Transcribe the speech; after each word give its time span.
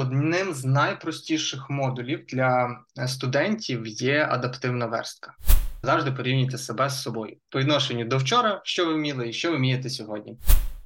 Одним 0.00 0.54
з 0.54 0.64
найпростіших 0.64 1.70
модулів 1.70 2.24
для 2.28 2.78
студентів 3.06 3.86
є 3.86 4.28
адаптивна 4.30 4.86
верстка. 4.86 5.34
Завжди 5.82 6.12
порівнюйте 6.12 6.58
себе 6.58 6.90
з 6.90 7.02
собою 7.02 7.36
по 7.50 7.58
відношенню 7.58 8.04
до 8.04 8.18
вчора, 8.18 8.60
що 8.64 8.86
ви 8.86 8.94
вміли 8.94 9.28
і 9.28 9.32
що 9.32 9.50
ви 9.50 9.56
вмієте 9.56 9.90
сьогодні. 9.90 10.38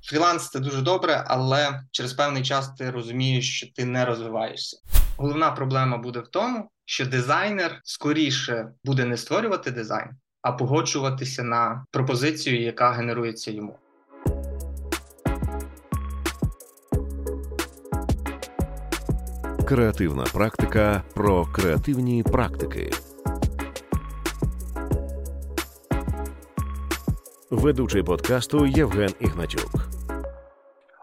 Фріланс 0.04 0.50
це 0.50 0.60
дуже 0.60 0.82
добре, 0.82 1.24
але 1.26 1.82
через 1.90 2.12
певний 2.12 2.42
час 2.42 2.74
ти 2.74 2.90
розумієш, 2.90 3.56
що 3.56 3.66
ти 3.72 3.84
не 3.84 4.04
розвиваєшся. 4.04 4.78
Головна 5.16 5.50
проблема 5.50 5.98
буде 5.98 6.20
в 6.20 6.28
тому, 6.28 6.70
що 6.84 7.06
дизайнер 7.06 7.80
скоріше 7.84 8.68
буде 8.84 9.04
не 9.04 9.16
створювати 9.16 9.70
дизайн, 9.70 10.10
а 10.42 10.52
погоджуватися 10.52 11.42
на 11.42 11.84
пропозицію, 11.90 12.60
яка 12.60 12.90
генерується 12.90 13.50
йому. 13.50 13.78
Креативна 19.72 20.24
практика 20.24 21.02
про 21.14 21.46
креативні 21.46 22.22
практики. 22.22 22.90
Ведучий 27.50 28.02
подкасту 28.02 28.66
Євген 28.66 29.10
Ігнатюк. 29.20 29.91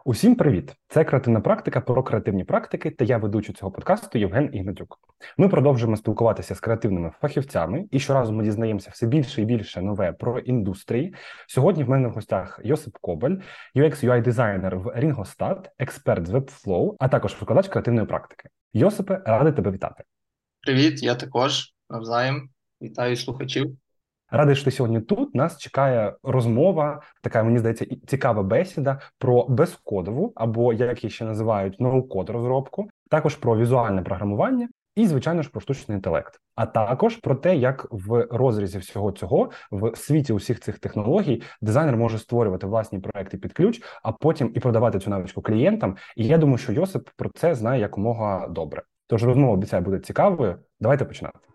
Усім 0.10 0.36
привіт! 0.36 0.76
Це 0.88 1.04
креативна 1.04 1.42
практика 1.42 1.82
про 1.82 2.04
креативні 2.04 2.44
практики, 2.44 2.92
та 2.92 3.06
я 3.06 3.18
ведучий 3.18 3.56
цього 3.56 3.72
подкасту 3.72 4.18
Євген 4.18 4.50
Ігнатюк. 4.54 5.00
Ми 5.38 5.50
продовжуємо 5.50 5.98
спілкуватися 5.98 6.56
з 6.56 6.60
креативними 6.60 7.12
фахівцями, 7.22 7.86
і 7.92 8.00
щоразу 8.00 8.34
ми 8.34 8.44
дізнаємося 8.44 8.90
все 8.94 9.08
більше 9.08 9.42
і 9.42 9.46
більше 9.46 9.82
нове 9.82 10.12
про 10.12 10.40
індустрії. 10.40 11.16
Сьогодні 11.48 11.84
в 11.84 11.90
мене 11.90 12.08
в 12.08 12.12
гостях 12.12 12.60
Йосип 12.64 12.98
Кобель, 13.02 13.36
UX 13.76 14.06
UI 14.06 14.22
дизайнер 14.22 14.78
в 14.78 14.88
Ringostat, 14.88 15.70
експерт 15.80 16.28
з 16.28 16.30
Webflow, 16.30 16.96
а 17.00 17.08
також 17.08 17.36
викладач 17.40 17.68
креативної 17.68 18.08
практики. 18.08 18.50
Йосипе, 18.74 19.22
радий 19.26 19.54
тебе 19.54 19.72
вітати. 19.72 20.04
Привіт, 20.62 21.04
я 21.04 21.16
також 21.16 21.74
навзаєм. 21.90 22.50
Вітаю 22.82 23.16
слухачів. 23.16 23.78
Радий, 24.32 24.56
що 24.56 24.72
сьогодні 24.72 25.02
тут 25.02 25.36
нас 25.36 25.58
чекає 25.58 26.14
розмова, 26.24 27.02
така 27.22 27.44
мені 27.44 27.60
здається, 27.60 27.86
цікава 28.08 28.44
бесіда 28.44 29.00
про 29.18 29.46
безкодову, 29.48 30.34
або 30.36 30.74
як 30.74 31.04
її 31.04 31.12
ще 31.12 31.26
називають 31.26 31.80
ноу-код 31.80 32.30
розробку, 32.30 32.90
також 33.10 33.36
про 33.36 33.58
візуальне 33.58 34.02
програмування 34.02 34.70
і, 34.96 35.08
звичайно 35.08 35.42
ж, 35.42 35.50
про 35.50 35.62
штучний 35.62 35.96
інтелект. 35.96 36.40
А 36.56 36.66
також 36.66 37.16
про 37.16 37.36
те, 37.36 37.56
як 37.56 37.88
в 37.92 38.28
розрізі 38.32 38.78
всього 38.78 39.12
цього 39.12 39.50
в 39.72 39.98
світі 39.98 40.34
усіх 40.34 40.60
цих 40.60 40.80
технологій 40.80 41.42
дизайнер 41.62 41.98
може 41.98 42.18
створювати 42.18 42.68
власні 42.68 43.00
проекти 43.00 43.38
під 43.38 43.54
ключ, 43.54 43.82
а 44.04 44.12
потім 44.12 44.52
і 44.56 44.60
продавати 44.60 45.00
цю 45.00 45.10
навичку 45.10 45.42
клієнтам. 45.42 45.96
І 46.16 46.28
я 46.28 46.38
думаю, 46.38 46.58
що 46.58 46.74
Йосип 46.74 47.10
про 47.16 47.30
це 47.30 47.56
знає 47.56 47.82
якомога 47.82 48.48
добре. 48.48 48.82
Тож 49.08 49.24
розмова 49.24 49.54
обіцяє 49.54 49.82
буде 49.84 50.00
цікавою. 50.00 50.56
Давайте 50.80 51.06
починати. 51.06 51.49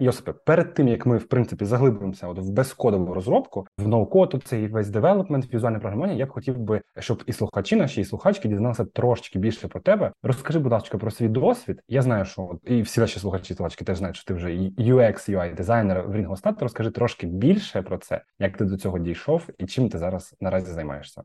Йосипе, 0.00 0.32
перед 0.32 0.74
тим 0.74 0.88
як 0.88 1.06
ми 1.06 1.16
в 1.16 1.28
принципі 1.28 1.64
заглибимося 1.64 2.28
от 2.28 2.38
в 2.38 2.50
безкодову 2.50 3.14
розробку, 3.14 3.66
в 3.78 3.88
ноу-код, 3.88 4.42
цей 4.44 4.66
весь 4.66 4.88
девелопмент, 4.88 5.54
візуальне 5.54 5.78
програмування, 5.78 6.14
я 6.14 6.26
б 6.26 6.30
хотів 6.30 6.58
би, 6.58 6.80
щоб 6.98 7.22
і 7.26 7.32
слухачі 7.32 7.76
наші, 7.76 8.00
і 8.00 8.04
слухачки 8.04 8.48
дізналися 8.48 8.84
трошечки 8.84 9.38
більше 9.38 9.68
про 9.68 9.80
тебе. 9.80 10.12
Розкажи, 10.22 10.58
будь 10.58 10.72
ласка, 10.72 10.98
про 10.98 11.10
свій 11.10 11.28
досвід. 11.28 11.82
Я 11.88 12.02
знаю, 12.02 12.24
що 12.24 12.50
і 12.64 12.82
всі 12.82 13.00
ваші 13.00 13.20
слухачі 13.20 13.54
слухачки 13.54 13.84
теж 13.84 13.98
знають, 13.98 14.16
що 14.16 14.24
ти 14.24 14.34
вже 14.34 14.48
UX, 14.48 15.30
UI 15.30 15.54
дизайнер 15.54 16.08
в 16.08 16.14
Ringostat. 16.14 16.60
Розкажи 16.60 16.90
трошки 16.90 17.26
більше 17.26 17.82
про 17.82 17.98
це, 17.98 18.22
як 18.38 18.56
ти 18.56 18.64
до 18.64 18.76
цього 18.76 18.98
дійшов 18.98 19.48
і 19.58 19.66
чим 19.66 19.88
ти 19.88 19.98
зараз 19.98 20.36
наразі 20.40 20.72
займаєшся. 20.72 21.22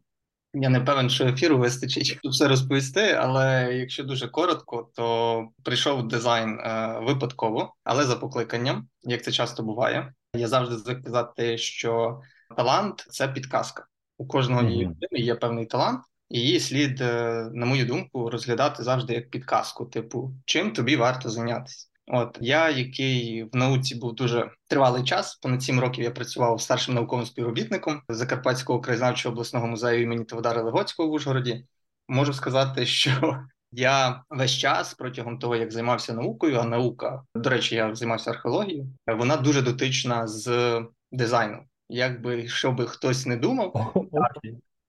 Я 0.53 0.69
не 0.69 0.79
певен, 0.79 1.09
що 1.09 1.27
ефіру 1.27 1.57
вистачить 1.57 2.05
щоб 2.05 2.31
все 2.31 2.47
розповісти, 2.47 3.11
але 3.11 3.73
якщо 3.73 4.03
дуже 4.03 4.27
коротко, 4.27 4.89
то 4.95 5.47
прийшов 5.63 6.07
дизайн 6.07 6.59
е, 6.59 6.99
випадково, 7.02 7.75
але 7.83 8.05
за 8.05 8.15
покликанням, 8.15 8.87
як 9.03 9.23
це 9.23 9.31
часто 9.31 9.63
буває. 9.63 10.13
Я 10.36 10.47
завжди 10.47 10.77
звик 10.77 11.03
казати, 11.03 11.58
що 11.58 12.21
талант 12.58 13.05
це 13.09 13.27
підказка. 13.27 13.87
У 14.17 14.27
кожного 14.27 14.61
mm-hmm. 14.61 14.81
людини 14.81 14.97
є 15.11 15.36
певний 15.36 15.65
талант, 15.65 16.02
і 16.30 16.39
її 16.39 16.59
слід, 16.59 17.02
е, 17.02 17.49
на 17.53 17.65
мою 17.65 17.86
думку, 17.86 18.30
розглядати 18.30 18.83
завжди 18.83 19.13
як 19.13 19.30
підказку, 19.30 19.86
типу, 19.86 20.33
чим 20.45 20.71
тобі 20.71 20.95
варто 20.95 21.30
зайнятися. 21.30 21.87
От 22.15 22.37
я, 22.41 22.69
який 22.69 23.43
в 23.43 23.55
науці 23.55 23.95
був 23.95 24.15
дуже 24.15 24.51
тривалий 24.67 25.03
час, 25.03 25.35
понад 25.35 25.63
сім 25.63 25.79
років 25.79 26.03
я 26.03 26.11
працював 26.11 26.61
старшим 26.61 26.95
науковим 26.95 27.25
співробітником 27.25 28.01
Закарпатського 28.09 28.81
краєзнавчого 28.81 29.33
обласного 29.33 29.67
музею 29.67 30.01
імені 30.01 30.23
Тавдара 30.23 30.61
Легоцького 30.61 31.09
в 31.09 31.11
Ужгороді. 31.11 31.65
Можу 32.07 32.33
сказати, 32.33 32.85
що 32.85 33.39
я 33.71 34.23
весь 34.29 34.51
час 34.51 34.93
протягом 34.93 35.39
того, 35.39 35.55
як 35.55 35.71
займався 35.71 36.13
наукою, 36.13 36.59
а 36.59 36.63
наука, 36.63 37.23
до 37.35 37.49
речі, 37.49 37.75
я 37.75 37.95
займався 37.95 38.31
археологією, 38.31 38.87
вона 39.07 39.37
дуже 39.37 39.61
дотична 39.61 40.27
з 40.27 40.81
дизайном. 41.11 41.65
Якби 41.89 42.47
що 42.47 42.71
би 42.71 42.85
хтось 42.85 43.25
не 43.25 43.37
думав, 43.37 43.93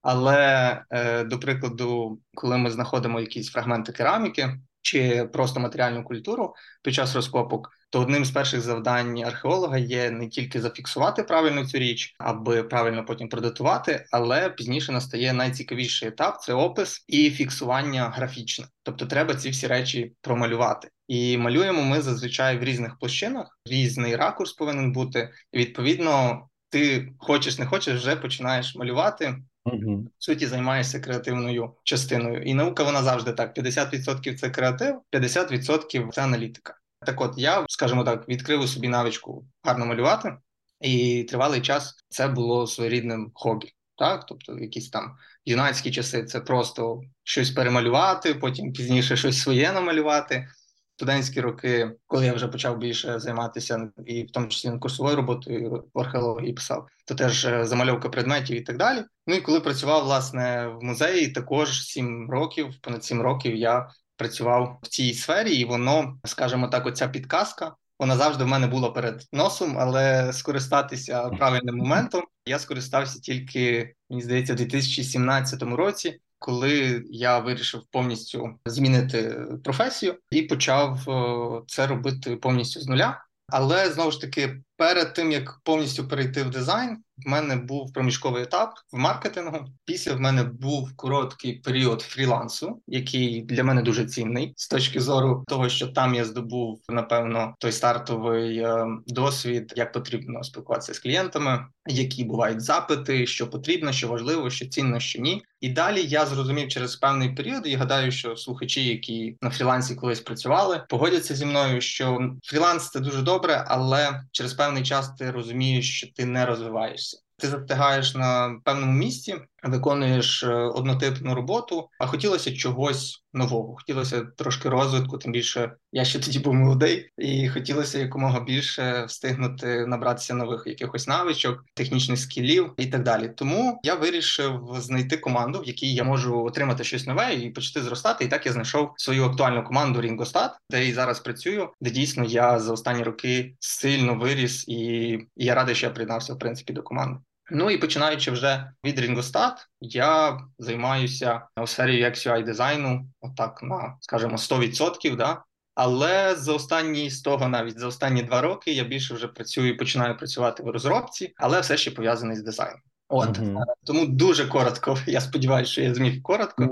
але 0.02 0.82
е, 0.91 1.24
до 1.24 1.38
прикладу, 1.38 2.18
коли 2.34 2.58
ми 2.58 2.70
знаходимо 2.70 3.20
якісь 3.20 3.50
фрагменти 3.50 3.92
кераміки, 3.92 4.58
чи 4.84 5.28
просто 5.33 5.61
матеріальну 5.61 6.05
культуру 6.05 6.55
під 6.83 6.95
час 6.95 7.15
розкопок, 7.15 7.71
то 7.91 8.00
одним 8.00 8.25
з 8.25 8.31
перших 8.31 8.61
завдань 8.61 9.25
археолога 9.25 9.78
є 9.78 10.11
не 10.11 10.28
тільки 10.28 10.61
зафіксувати 10.61 11.22
правильно 11.22 11.67
цю 11.67 11.78
річ, 11.78 12.15
аби 12.19 12.62
правильно 12.62 13.05
потім 13.05 13.28
продатувати, 13.28 14.06
але 14.12 14.50
пізніше 14.50 14.93
настає 14.93 15.33
найцікавіший 15.33 16.09
етап 16.09 16.41
це 16.41 16.55
опис 16.55 17.05
і 17.09 17.31
фіксування 17.31 18.09
графічне. 18.09 18.67
Тобто, 18.83 19.06
треба 19.06 19.34
ці 19.34 19.50
всі 19.50 19.67
речі 19.67 20.12
промалювати. 20.21 20.89
І 21.09 21.39
малюємо 21.39 21.83
ми 21.83 22.01
зазвичай 22.01 22.59
в 22.59 22.65
різних 22.65 22.99
площинах, 22.99 23.59
різний 23.66 24.16
ракурс 24.16 24.53
повинен 24.53 24.93
бути. 24.93 25.31
І 25.53 25.59
відповідно, 25.59 26.43
ти 26.69 27.12
хочеш 27.19 27.59
не 27.59 27.66
хочеш, 27.66 28.01
вже 28.01 28.16
починаєш 28.16 28.77
малювати. 28.77 29.37
Угу. 29.64 30.08
В 30.19 30.25
суті, 30.25 30.47
займаєшся 30.47 31.00
креативною 31.00 31.75
частиною. 31.84 32.42
І 32.42 32.54
наука 32.54 32.84
вона 32.84 33.02
завжди 33.02 33.32
так: 33.32 33.56
50% 33.56 34.34
це 34.38 34.50
креатив, 34.50 35.00
50% 35.12 36.10
це 36.12 36.22
аналітика. 36.22 36.75
Так, 37.06 37.20
от 37.20 37.34
я, 37.36 37.64
скажімо 37.69 38.04
так, 38.04 38.28
відкрив 38.28 38.60
у 38.60 38.66
собі 38.66 38.88
навичку 38.88 39.47
гарно 39.62 39.86
малювати, 39.86 40.36
і 40.80 41.24
тривалий 41.24 41.60
час 41.60 41.94
це 42.08 42.28
було 42.28 42.66
своєрідним 42.66 43.30
хобі. 43.34 43.72
Так, 43.98 44.26
тобто, 44.26 44.58
якісь 44.58 44.91
там 44.91 45.16
юнацькі 45.44 45.91
часи 45.91 46.24
це 46.24 46.41
просто 46.41 47.00
щось 47.22 47.50
перемалювати, 47.50 48.34
потім 48.34 48.72
пізніше 48.72 49.16
щось 49.16 49.41
своє 49.41 49.72
намалювати 49.72 50.48
студентські 50.97 51.41
роки, 51.41 51.93
коли 52.06 52.27
я 52.27 52.34
вже 52.34 52.49
почав 52.49 52.78
більше 52.78 53.19
займатися, 53.19 53.91
і 54.06 54.22
в 54.22 54.31
тому 54.31 54.47
числі 54.47 54.78
курсовою 54.78 55.16
роботою 55.16 55.84
в 55.94 56.00
археології 56.00 56.53
писав, 56.53 56.88
то 57.06 57.15
теж 57.15 57.44
е, 57.44 57.65
замальовка 57.65 58.09
предметів 58.09 58.56
і 58.56 58.60
так 58.60 58.77
далі. 58.77 59.04
Ну 59.27 59.34
і 59.34 59.41
коли 59.41 59.60
працював 59.60 60.04
власне 60.04 60.66
в 60.66 60.84
музеї, 60.84 61.28
також 61.28 61.83
сім 61.83 62.31
років, 62.31 62.75
понад 62.81 63.04
сім 63.04 63.21
років 63.21 63.56
я 63.56 63.88
працював 64.16 64.78
в 64.83 64.88
цій 64.88 65.15
сфері, 65.15 65.54
і 65.54 65.65
воно, 65.65 66.19
скажімо 66.25 66.69
так, 66.69 66.87
оця 66.87 67.09
підказка. 67.09 67.75
Вона 67.99 68.16
завжди 68.16 68.44
в 68.44 68.49
мене 68.49 68.66
була 68.66 68.91
перед 68.91 69.22
носом, 69.33 69.77
але 69.78 70.33
скористатися 70.33 71.28
правильним 71.28 71.77
моментом 71.77 72.22
я 72.47 72.59
скористався 72.59 73.21
тільки 73.21 73.94
мені 74.10 74.22
здається, 74.22 74.53
в 74.53 74.56
2017 74.56 75.62
році, 75.62 76.21
коли 76.39 77.03
я 77.11 77.39
вирішив 77.39 77.83
повністю 77.91 78.59
змінити 78.67 79.37
професію 79.65 80.19
і 80.31 80.43
почав 80.43 81.11
е, 81.11 81.62
це 81.67 81.87
робити 81.87 82.37
повністю 82.37 82.81
з 82.81 82.87
нуля. 82.87 83.25
Але 83.49 83.91
знову 83.91 84.11
ж 84.11 84.21
таки, 84.21 84.62
перед 84.76 85.14
тим 85.14 85.32
як 85.32 85.60
повністю 85.64 86.08
перейти 86.08 86.42
в 86.42 86.50
дизайн, 86.50 86.98
в 87.16 87.28
мене 87.28 87.56
був 87.56 87.92
проміжковий 87.92 88.42
етап 88.42 88.74
в 88.92 88.98
маркетингу. 88.98 89.59
Після 89.84 90.12
в 90.12 90.21
мене 90.21 90.42
був 90.44 90.97
короткий 90.97 91.53
період 91.53 92.00
фрілансу, 92.03 92.82
який 92.86 93.42
для 93.42 93.65
мене 93.65 93.82
дуже 93.82 94.04
цінний 94.04 94.54
з 94.56 94.68
точки 94.68 95.00
зору 95.00 95.44
того, 95.48 95.68
що 95.68 95.88
там 95.88 96.15
я 96.15 96.24
здобув 96.24 96.80
напевно 96.88 97.54
той 97.59 97.72
стартовий 97.72 98.59
е, 98.59 98.86
досвід, 99.06 99.72
як 99.76 99.92
потрібно 99.92 100.44
спілкуватися 100.44 100.94
з 100.94 100.98
клієнтами, 100.98 101.66
які 101.86 102.24
бувають 102.24 102.60
запити, 102.60 103.27
що 103.27 103.50
потрібно, 103.50 103.92
що 103.92 104.09
важливо, 104.09 104.50
що 104.50 104.66
цінно, 104.66 105.00
що 105.00 105.22
ні. 105.22 105.42
І 105.60 105.68
далі 105.68 106.03
я 106.03 106.27
зрозумів 106.27 106.68
через 106.68 106.97
певний 106.97 107.34
період. 107.34 107.66
І 107.66 107.74
гадаю, 107.74 108.12
що 108.12 108.36
слухачі, 108.36 108.88
які 108.88 109.36
на 109.41 109.50
фрілансі 109.50 109.94
колись 109.94 110.20
працювали, 110.20 110.84
погодяться 110.88 111.34
зі 111.34 111.47
мною, 111.47 111.80
що 111.80 112.30
фріланс 112.42 112.91
це 112.91 113.00
дуже 113.00 113.22
добре, 113.22 113.65
але 113.66 114.22
через 114.32 114.53
певний 114.53 114.64
час 114.87 115.15
ти 115.15 115.31
розумієш, 115.31 115.97
що 115.97 116.13
ти 116.13 116.25
не 116.25 116.47
розвиваєшся. 116.47 117.19
Ти 117.37 117.49
застигаєш 117.49 118.15
на 118.15 118.61
певному 118.65 118.93
місці, 118.93 119.37
виконуєш 119.65 120.45
е, 120.45 120.55
однотипну 120.55 121.34
роботу, 121.34 121.89
а 121.99 122.07
хотілося 122.07 122.57
чогось 122.57 123.25
нового. 123.33 123.75
Хотілося 123.77 124.22
трошки 124.37 124.69
розвитку, 124.69 125.19
тим 125.19 125.33
більше 125.33 125.72
я 125.93 126.05
ще 126.05 126.19
тоді 126.19 126.39
був 126.39 126.55
молодий, 126.55 127.11
і 127.19 127.49
хотілося 127.49 127.99
якомога 127.99 128.41
більше 128.41 129.05
встигнути 129.09 129.87
набратися 129.87 130.34
нових 130.34 130.63
якихось 130.66 131.07
навичок, 131.07 131.65
технічних 131.75 132.19
скілів 132.19 132.72
і 132.77 132.87
так 132.87 133.03
далі. 133.03 133.31
Тому 133.37 133.81
я 133.83 133.95
вирішив 133.95 134.61
знайти 134.78 135.16
команду, 135.16 135.61
в 135.61 135.65
якій 135.65 135.95
я 135.95 136.05
можу 136.05 136.45
отримати 136.45 136.84
щось 136.84 137.07
нове 137.07 137.34
і 137.34 137.51
почати 137.51 137.83
зростати. 137.83 138.25
І 138.25 138.28
так 138.28 138.47
я 138.47 138.53
знайшов 138.53 138.93
свою 138.97 139.25
актуальну 139.25 139.65
команду 139.65 140.01
Рінгостат, 140.01 140.53
де 140.71 140.89
і 140.89 140.93
зараз 140.93 141.21
працюю, 141.21 141.69
де 141.81 141.91
дійсно 141.91 142.25
я 142.25 142.59
за 142.59 142.72
останні 142.72 143.03
роки 143.03 143.55
сильно 143.59 144.15
виріс, 144.15 144.69
і, 144.69 145.19
я 145.37 145.55
радий, 145.55 145.75
що 145.75 145.87
я 145.87 145.93
приєднався 145.93 146.34
в 146.34 146.39
принципі 146.39 146.72
до 146.72 146.83
команди. 146.83 147.21
Ну 147.50 147.70
і 147.70 147.78
починаючи 147.78 148.30
вже 148.30 148.72
від 148.84 148.98
Рінгостат, 148.98 149.68
я 149.80 150.41
займаюся 150.58 151.42
у 151.56 151.66
сфері 151.66 152.04
UX 152.04 152.28
UI 152.28 152.44
дизайну, 152.44 153.06
отак 153.20 153.62
на 153.62 153.96
скажімо, 154.00 154.36
100%, 154.36 155.16
да. 155.16 155.42
Але 155.74 156.34
за 156.34 156.52
останні 156.52 157.10
з 157.10 157.20
того, 157.20 157.48
навіть 157.48 157.78
за 157.78 157.86
останні 157.86 158.22
два 158.22 158.41
роки, 158.41 158.72
я 158.72 158.84
більше 158.84 159.14
вже 159.14 159.28
працюю, 159.28 159.68
і 159.68 159.74
починаю 159.74 160.16
працювати 160.16 160.62
в 160.62 160.68
розробці, 160.68 161.32
але 161.36 161.60
все 161.60 161.76
ще 161.76 161.91
пов'язаний 161.91 162.36
з 162.36 162.42
дизайном. 162.42 162.80
От 163.09 163.39
угу. 163.39 163.60
тому 163.84 164.06
дуже 164.06 164.48
коротко. 164.48 164.97
Я 165.06 165.21
сподіваюся, 165.21 165.72
що 165.72 165.83
я 165.83 165.95
зміг 165.95 166.22
коротко. 166.22 166.68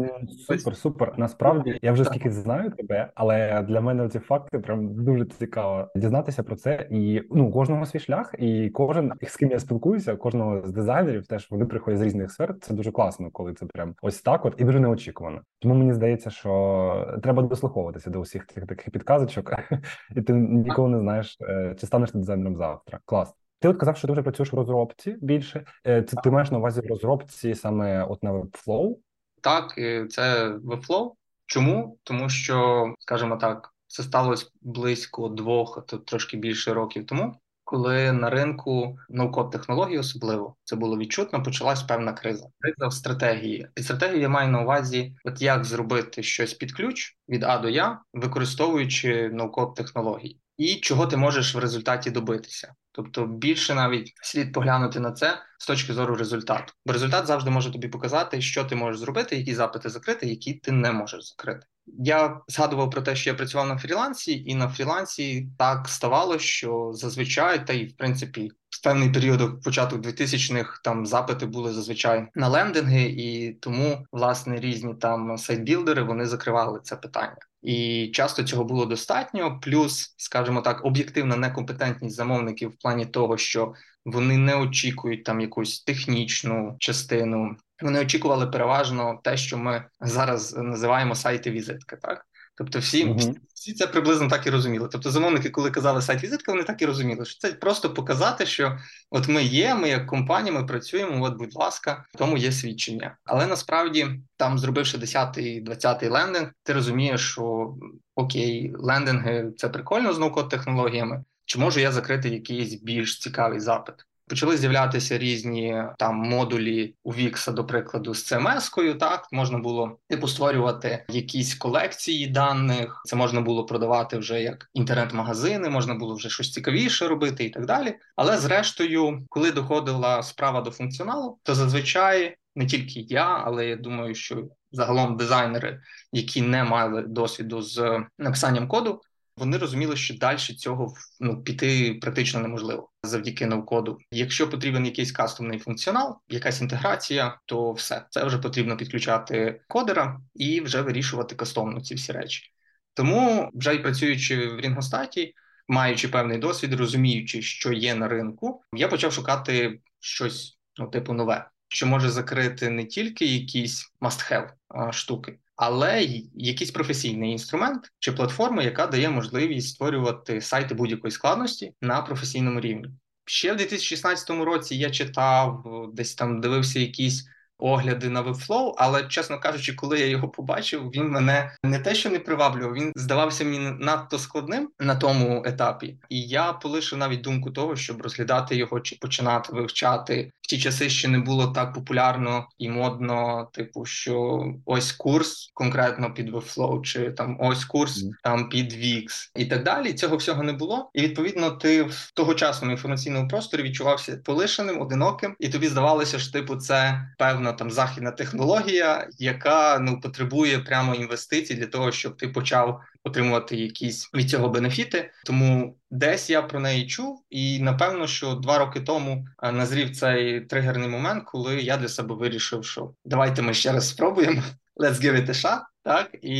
Супер, 0.49 0.77
супер. 0.77 1.15
Насправді 1.17 1.79
я 1.83 1.93
вже 1.93 2.05
скільки 2.05 2.31
знаю 2.31 2.71
тебе, 2.71 3.11
але 3.15 3.63
для 3.63 3.81
мене 3.81 4.09
ці 4.09 4.19
факти 4.19 4.59
прям 4.59 5.05
дуже 5.05 5.25
цікаво 5.25 5.89
дізнатися 5.95 6.43
про 6.43 6.57
це. 6.57 6.87
І 6.91 7.23
ну 7.31 7.51
кожного 7.51 7.87
свій 7.87 7.99
шлях, 7.99 8.35
і 8.39 8.71
кожен 8.71 9.13
з 9.23 9.37
ким 9.37 9.51
я 9.51 9.59
спілкуюся, 9.59 10.17
кожного 10.17 10.67
з 10.67 10.73
дизайнерів 10.73 11.27
теж 11.27 11.49
вони 11.51 11.67
приходять 11.67 12.01
з 12.01 12.03
різних 12.03 12.33
сфер. 12.33 12.55
Це 12.61 12.75
дуже 12.75 12.93
класно, 12.93 13.31
коли 13.31 13.55
це 13.55 13.67
прям 13.67 13.95
ось 14.03 14.23
так. 14.23 14.45
От 14.45 14.55
і 14.59 14.65
дуже 14.65 14.81
неочікувано. 14.81 15.41
Тому 15.59 15.75
мені 15.75 15.93
здається, 15.93 16.31
що 16.31 17.19
треба 17.23 17.43
дослуховуватися 17.43 18.11
до 18.11 18.21
усіх 18.21 18.47
цих 18.47 18.67
таких 18.67 18.91
підказочок, 18.91 19.53
і 20.17 20.23
ти 20.23 20.33
ніколи 20.33 20.89
не 20.89 20.99
знаєш, 20.99 21.37
е, 21.41 21.77
чи 21.81 21.87
станеш 21.87 22.11
ти 22.11 22.19
дизайнером 22.19 22.57
завтра. 22.57 22.99
Клас. 23.05 23.42
Ти 23.63 23.69
от 23.69 23.77
казав, 23.77 23.97
що 23.97 24.07
ти 24.07 24.13
вже 24.13 24.23
працюєш 24.23 24.53
в 24.53 24.57
розробці 24.57 25.17
більше. 25.21 25.65
Е, 25.87 26.03
це 26.03 26.17
ти 26.25 26.31
маєш 26.31 26.51
на 26.51 26.59
увазі 26.59 26.81
в 26.81 26.87
розробці 26.87 27.55
саме 27.55 28.05
от 28.05 28.23
на 28.23 28.33
Webflow? 28.33 28.97
Так, 29.43 29.75
це 30.11 30.49
Webflow. 30.49 31.11
Чому? 31.47 31.99
Тому 32.03 32.29
що, 32.29 32.87
скажімо 32.99 33.37
так, 33.37 33.75
це 33.87 34.03
сталося 34.03 34.47
близько 34.63 35.29
двох, 35.29 35.85
то 35.87 35.99
трошки 35.99 36.37
більше 36.37 36.75
років 36.75 37.07
тому, 37.07 37.35
коли 37.65 38.13
на 38.13 38.31
ринку 38.31 38.99
науко 39.09 39.45
технологій 39.45 39.99
особливо 39.99 40.57
це 40.65 40.77
було 40.77 40.99
відчутно, 40.99 41.43
почалась 41.43 41.83
певна 41.83 42.13
криза. 42.13 42.47
Криза 42.59 42.89
в 42.89 42.93
стратегії. 42.93 43.69
Під 43.75 43.85
стратегією 43.85 44.23
я 44.23 44.29
маю 44.29 44.49
на 44.49 44.63
увазі, 44.63 45.17
от 45.25 45.43
як 45.43 45.65
зробити 45.65 46.23
щось 46.23 46.55
під 46.55 46.73
ключ 46.73 47.17
від 47.29 47.45
А 47.45 47.59
до 47.59 47.69
Я, 47.69 48.01
використовуючи 48.13 49.31
науко 49.33 49.67
технологій 49.67 50.42
і 50.57 50.75
чого 50.75 51.07
ти 51.07 51.17
можеш 51.17 51.55
в 51.55 51.59
результаті 51.59 52.11
добитися. 52.11 52.75
Тобто 52.93 53.27
більше 53.27 53.75
навіть 53.75 54.13
слід 54.23 54.53
поглянути 54.53 55.01
на 55.01 55.13
це 55.13 55.39
з 55.59 55.67
точки 55.67 55.93
зору 55.93 56.15
результату. 56.15 56.73
Бо 56.87 56.93
результат 56.93 57.27
завжди 57.27 57.51
може 57.51 57.73
тобі 57.73 57.89
показати, 57.89 58.41
що 58.41 58.65
ти 58.65 58.77
можеш 58.77 59.01
зробити, 59.01 59.37
які 59.37 59.55
запити 59.55 59.89
закрити, 59.89 60.27
які 60.27 60.55
ти 60.55 60.73
не 60.73 60.93
можеш 60.93 61.29
закрити. 61.29 61.67
Я 61.87 62.41
згадував 62.49 62.91
про 62.91 63.03
те, 63.03 63.17
що 63.17 63.31
я 63.31 63.35
працював 63.37 63.69
на 63.69 63.79
фрілансі, 63.79 64.45
і 64.47 64.55
на 64.55 64.69
фрілансі 64.69 65.49
так 65.59 65.89
ставало, 65.89 66.39
що 66.39 66.91
зазвичай, 66.95 67.67
та 67.67 67.73
й 67.73 67.87
в 67.87 67.97
принципі. 67.97 68.51
В 68.71 68.83
певний 68.83 69.11
період 69.11 69.63
початок 69.63 70.03
2000-х 70.03 70.81
там 70.85 71.07
запити 71.07 71.47
були 71.47 71.73
зазвичай 71.73 72.29
на 72.35 72.49
лендинги, 72.49 73.03
і 73.03 73.55
тому 73.55 74.07
власне 74.13 74.61
різні 74.61 74.95
там 74.95 75.39
сайтбілдери 75.39 76.03
вони 76.03 76.27
закривали 76.27 76.81
це 76.83 76.97
питання. 76.97 77.37
І 77.63 78.09
часто 78.15 78.43
цього 78.43 78.65
було 78.65 78.87
достатньо. 78.87 79.61
Плюс, 79.63 80.15
скажімо 80.17 80.61
так, 80.61 80.85
об'єктивна 80.85 81.37
некомпетентність 81.37 82.17
замовників 82.17 82.71
в 82.71 82.77
плані 82.83 83.07
того, 83.07 83.39
що 83.39 83.75
вони 84.05 84.39
не 84.39 84.57
очікують 84.57 85.25
там 85.25 85.41
якусь 85.41 85.85
технічну 85.85 86.77
частину. 86.79 87.57
Вони 87.83 88.01
очікували 88.01 88.47
переважно 88.47 89.21
те, 89.25 89.37
що 89.37 89.59
ми 89.59 89.85
зараз 90.01 90.57
називаємо 90.57 91.15
сайти 91.15 91.51
візитки, 91.51 91.97
так 91.97 92.27
Тобто, 92.55 92.79
всі 92.79 93.07
uh-huh. 93.07 93.35
всі 93.55 93.73
це 93.73 93.87
приблизно 93.87 94.29
так 94.29 94.47
і 94.47 94.51
розуміли. 94.51 94.89
Тобто, 94.93 95.11
замовники, 95.11 95.51
коли 95.51 95.71
казали 95.71 96.03
сайт 96.03 96.25
візитка, 96.25 96.53
вони 96.53 96.65
так 96.65 96.83
і 96.83 96.87
розуміли, 96.87 97.25
що 97.25 97.39
це 97.39 97.53
просто 97.53 97.95
показати, 97.95 98.47
що 98.47 98.79
от 99.11 99.29
ми 99.29 99.45
є, 99.45 99.75
ми 99.75 99.89
як 99.89 100.07
компанія, 100.07 100.61
ми 100.61 100.67
працюємо. 100.67 101.25
От, 101.25 101.39
будь 101.39 101.55
ласка, 101.55 102.05
тому 102.19 102.37
є 102.37 102.53
свідчення. 102.53 103.17
Але 103.25 103.47
насправді, 103.47 104.07
там, 104.37 104.59
зробивши 104.59 104.99
10-й, 104.99 105.65
20-й 105.65 106.09
лендинг, 106.09 106.53
ти 106.63 106.73
розумієш, 106.73 107.21
що 107.31 107.75
окей, 108.15 108.73
лендинги 108.75 109.53
це 109.57 109.69
прикольно 109.69 110.13
з 110.13 110.19
науко 110.19 110.43
технологіями. 110.43 111.25
Чи 111.45 111.59
можу 111.59 111.81
я 111.81 111.93
закрити 111.93 112.29
якийсь 112.29 112.75
більш 112.75 113.19
цікавий 113.19 113.61
запит? 113.61 113.95
Почали 114.33 114.57
з'являтися 114.57 115.19
різні 115.19 115.85
там 115.99 116.17
модулі 116.17 116.95
у 117.05 117.13
Вікса, 117.13 117.53
до 117.53 117.67
прикладу, 117.67 118.15
з 118.15 118.33
CMS-кою. 118.33 118.95
Так 118.95 119.29
можна 119.33 119.59
було 119.59 119.99
типу 120.09 120.29
створювати 120.29 121.05
якісь 121.09 121.55
колекції 121.55 122.27
даних. 122.27 123.03
Це 123.05 123.17
можна 123.17 123.41
було 123.41 123.67
продавати 123.67 124.19
вже 124.19 124.43
як 124.43 124.71
інтернет-магазини, 124.75 125.69
можна 125.69 125.95
було 125.95 126.15
вже 126.15 126.31
щось 126.31 126.53
цікавіше 126.53 127.09
робити 127.09 127.45
і 127.45 127.51
так 127.51 127.67
далі. 127.67 127.95
Але 128.17 128.39
зрештою, 128.39 129.19
коли 129.29 129.51
доходила 129.51 130.23
справа 130.23 130.61
до 130.61 130.71
функціоналу, 130.71 131.39
то 131.43 131.55
зазвичай 131.55 132.37
не 132.57 132.67
тільки 132.67 133.01
я, 133.01 133.43
але 133.45 133.67
я 133.67 133.77
думаю, 133.77 134.15
що 134.15 134.49
загалом 134.71 135.17
дизайнери, 135.17 135.81
які 136.13 136.43
не 136.43 136.65
мали 136.65 137.03
досвіду 137.03 137.63
з 137.63 138.05
написанням 138.19 138.69
коду, 138.69 139.01
вони 139.37 139.59
розуміли, 139.59 139.97
що 139.97 140.15
далі 140.15 140.39
цього 140.39 140.95
ну 141.21 141.43
піти 141.43 141.99
практично 142.01 142.41
неможливо 142.41 142.91
завдяки 143.03 143.47
ноу-коду. 143.47 143.99
Якщо 144.11 144.51
потрібен 144.51 144.87
якийсь 144.87 145.13
кастомний 145.13 145.59
функціонал, 145.59 146.19
якась 146.29 146.61
інтеграція, 146.61 147.39
то 147.47 147.73
все 147.73 148.07
це 148.11 148.25
вже 148.25 148.39
потрібно 148.39 148.77
підключати 148.77 149.61
кодера 149.69 150.21
і 150.35 150.61
вже 150.61 150.83
вирішувати 150.83 151.35
кастомно 151.35 151.81
ці 151.81 151.95
всі 151.95 152.13
речі. 152.13 152.53
Тому, 152.95 153.51
вже 153.55 153.75
й 153.75 153.79
працюючи 153.79 154.49
в 154.49 154.61
Рінгостаті, 154.61 155.35
маючи 155.69 156.09
певний 156.09 156.39
досвід, 156.39 156.75
розуміючи, 156.75 157.43
що 157.43 157.73
є 157.73 157.95
на 157.95 158.09
ринку, 158.09 158.63
я 158.73 158.89
почав 158.89 159.13
шукати 159.13 159.81
щось 160.01 160.59
ну, 160.79 160.89
типу 160.89 161.13
нове, 161.13 161.49
що 161.69 161.87
може 161.87 162.11
закрити 162.11 162.71
не 162.71 162.85
тільки 162.85 163.27
якісь 163.27 163.93
must-have 164.01 164.49
штуки, 164.93 165.39
але 165.65 166.07
якийсь 166.35 166.71
професійний 166.71 167.33
інструмент 167.33 167.93
чи 167.99 168.13
платформа, 168.13 168.63
яка 168.63 168.87
дає 168.87 169.11
можливість 169.11 169.69
створювати 169.69 170.41
сайти 170.41 170.75
будь-якої 170.75 171.11
складності 171.11 171.73
на 171.81 172.03
професійному 172.03 172.61
рівні. 172.61 172.89
Ще 173.25 173.53
в 173.53 173.57
2016 173.57 174.31
році 174.31 174.77
я 174.77 174.91
читав, 174.91 175.65
десь 175.95 176.15
там 176.15 176.41
дивився 176.41 176.81
якісь 176.81 177.25
огляди 177.59 178.09
на 178.09 178.23
Webflow, 178.23 178.75
але 178.77 179.05
чесно 179.05 179.41
кажучи, 179.41 179.73
коли 179.73 180.01
я 180.01 180.07
його 180.07 180.29
побачив, 180.29 180.91
він 180.91 181.09
мене 181.09 181.57
не 181.65 181.79
те, 181.79 181.95
що 181.95 182.11
не 182.11 182.19
приваблював, 182.19 182.75
він 182.75 182.93
здавався 182.97 183.45
мені 183.45 183.59
надто 183.59 184.19
складним 184.19 184.71
на 184.81 184.97
тому 184.97 185.43
етапі, 185.47 185.97
і 186.09 186.23
я 186.23 186.53
полишив 186.53 186.99
навіть 186.99 187.21
думку 187.21 187.51
того, 187.51 187.77
щоб 187.77 188.03
розглядати 188.03 188.57
його 188.57 188.81
чи 188.81 188.97
починати 189.01 189.53
вивчати 189.53 190.31
в 190.43 190.47
ті 190.47 190.59
часи. 190.59 190.91
Ще 190.91 191.09
не 191.09 191.19
було 191.19 191.47
так 191.47 191.75
популярно 191.75 192.49
і 192.59 192.69
модно, 192.69 193.49
типу, 193.53 193.85
що 193.85 194.45
ось 194.65 194.93
курс 194.93 195.51
конкретно 195.55 196.15
під 196.15 196.35
Webflow, 196.35 196.83
чи 196.83 197.11
там 197.11 197.37
ось 197.41 197.65
курс 197.65 198.05
там 198.23 198.49
під 198.49 198.73
Wix 198.73 199.31
і 199.37 199.45
так 199.45 199.65
далі. 199.65 199.93
Цього 199.93 200.17
всього 200.17 200.43
не 200.43 200.53
було. 200.53 200.91
І 200.95 201.03
відповідно, 201.03 201.51
ти 201.51 201.83
в 201.83 202.13
тогочасному 202.15 202.73
інформаційному 202.73 203.29
просторі 203.29 203.63
відчувався 203.63 204.17
полишеним, 204.25 204.81
одиноким, 204.81 205.37
і 205.39 205.49
тобі 205.49 205.69
здавалося, 205.69 206.19
що 206.19 206.33
типу 206.33 206.57
це 206.57 207.09
певна 207.19 207.53
там 207.53 207.71
західна 207.71 208.11
технологія, 208.11 209.09
яка 209.19 209.79
ну 209.79 210.01
потребує 210.01 210.59
прямо 210.59 210.95
інвестицій 210.95 211.55
для 211.55 211.67
того, 211.67 211.93
щоб 211.93 212.17
ти 212.17 212.29
почав 212.29 212.81
отримувати 213.05 213.57
якісь 213.57 214.11
від 214.15 214.31
цього 214.31 214.49
бенефіти. 214.49 215.11
Тому 215.27 215.77
десь 215.91 216.31
я 216.31 216.43
про 216.43 216.61
неї 216.61 216.87
чув, 216.87 217.25
і 217.31 217.59
напевно, 217.59 218.07
що 218.07 218.35
два 218.35 218.59
роки 218.59 218.81
тому 218.81 219.27
е, 219.43 219.53
назрів 219.53 219.97
цей 219.97 220.41
тригерний 220.41 220.89
момент, 220.89 221.25
коли 221.27 221.63
я 221.63 221.77
для 221.77 221.89
себе 221.89 222.15
вирішив, 222.15 222.65
що 222.65 222.95
давайте 223.05 223.43
ми 223.43 223.55
ще 223.55 223.73
раз 223.73 223.89
спробуємо. 223.89 224.43
Let's 224.77 224.95
give 224.95 225.15
it 225.15 225.29
a 225.29 225.35
shot, 225.35 225.61
так 225.83 226.11
і, 226.23 226.37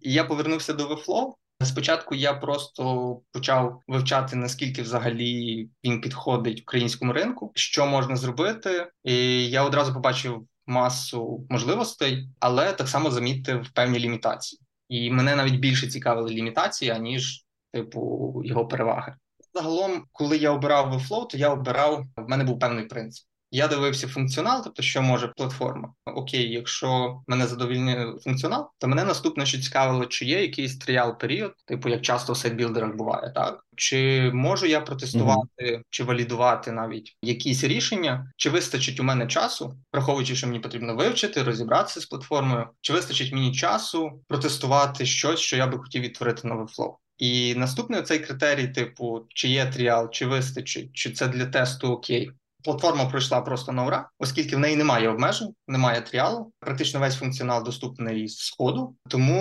і 0.00 0.12
я 0.12 0.24
повернувся 0.24 0.72
до 0.72 0.88
Webflow. 0.88 1.32
Спочатку 1.64 2.14
я 2.14 2.34
просто 2.34 3.16
почав 3.32 3.82
вивчати 3.88 4.36
наскільки 4.36 4.82
взагалі 4.82 5.68
він 5.84 6.00
підходить 6.00 6.60
українському 6.60 7.12
ринку, 7.12 7.52
що 7.54 7.86
можна 7.86 8.16
зробити, 8.16 8.90
і 9.04 9.46
я 9.50 9.62
одразу 9.62 9.94
побачив 9.94 10.46
масу 10.66 11.46
можливостей, 11.50 12.28
але 12.40 12.72
так 12.72 12.88
само 12.88 13.10
замітив 13.10 13.70
певні 13.74 13.98
лімітації. 13.98 14.60
І 14.88 15.10
мене 15.10 15.36
навіть 15.36 15.60
більше 15.60 15.86
цікавили 15.86 16.30
лімітації, 16.30 16.90
аніж 16.90 17.44
типу 17.72 18.42
його 18.44 18.66
переваги. 18.66 19.16
Загалом, 19.54 20.04
коли 20.12 20.36
я 20.36 20.50
обирав 20.50 20.94
Webflow, 20.94 21.26
то 21.26 21.36
я 21.36 21.50
обирав 21.50 22.04
в 22.16 22.28
мене 22.28 22.44
був 22.44 22.58
певний 22.58 22.84
принцип. 22.84 23.26
Я 23.54 23.68
дивився 23.68 24.08
функціонал, 24.08 24.64
тобто 24.64 24.82
що 24.82 25.02
може 25.02 25.28
платформа. 25.28 25.94
Окей, 26.06 26.52
якщо 26.52 27.20
мене 27.26 27.46
задовільнює 27.46 28.18
функціонал, 28.24 28.70
то 28.78 28.88
мене 28.88 29.04
наступне, 29.04 29.46
що 29.46 29.60
цікавило, 29.60 30.06
чи 30.06 30.24
є 30.24 30.42
якийсь 30.42 30.78
тріал 30.78 31.18
період, 31.18 31.54
типу 31.64 31.88
як 31.88 32.02
часто 32.02 32.32
в 32.32 32.36
сайтбілдерах 32.36 32.96
буває, 32.96 33.32
так 33.34 33.64
чи 33.76 34.30
можу 34.34 34.66
я 34.66 34.80
протестувати 34.80 35.46
mm-hmm. 35.60 35.82
чи 35.90 36.04
валідувати 36.04 36.72
навіть 36.72 37.16
якісь 37.22 37.64
рішення, 37.64 38.32
чи 38.36 38.50
вистачить 38.50 39.00
у 39.00 39.02
мене 39.02 39.26
часу, 39.26 39.76
враховуючи, 39.92 40.36
що 40.36 40.46
мені 40.46 40.60
потрібно 40.60 40.96
вивчити, 40.96 41.42
розібратися 41.42 42.00
з 42.00 42.06
платформою, 42.06 42.66
чи 42.80 42.92
вистачить 42.92 43.32
мені 43.32 43.52
часу 43.52 44.20
протестувати 44.28 45.06
щось, 45.06 45.40
що 45.40 45.56
я 45.56 45.66
би 45.66 45.78
хотів 45.78 46.02
відтворити 46.02 46.48
на 46.48 46.54
Webflow. 46.54 46.94
І 47.18 47.54
наступний 47.54 48.02
цей 48.02 48.18
критерій, 48.18 48.68
типу, 48.68 49.26
чи 49.28 49.48
є 49.48 49.66
тріал, 49.66 50.10
чи 50.10 50.26
вистачить, 50.26 50.90
чи 50.92 51.10
це 51.10 51.28
для 51.28 51.46
тесту 51.46 51.92
окей. 51.92 52.30
Платформа 52.64 53.04
пройшла 53.04 53.40
просто 53.40 53.72
на 53.72 53.84
ура, 53.84 54.10
оскільки 54.18 54.56
в 54.56 54.58
неї 54.58 54.76
немає 54.76 55.08
обмежень, 55.08 55.54
немає 55.68 56.00
тріалу. 56.00 56.52
Практично 56.60 57.00
весь 57.00 57.16
функціонал 57.16 57.64
доступний 57.64 58.28
з 58.28 58.54
ходу. 58.58 58.96
Тому 59.08 59.38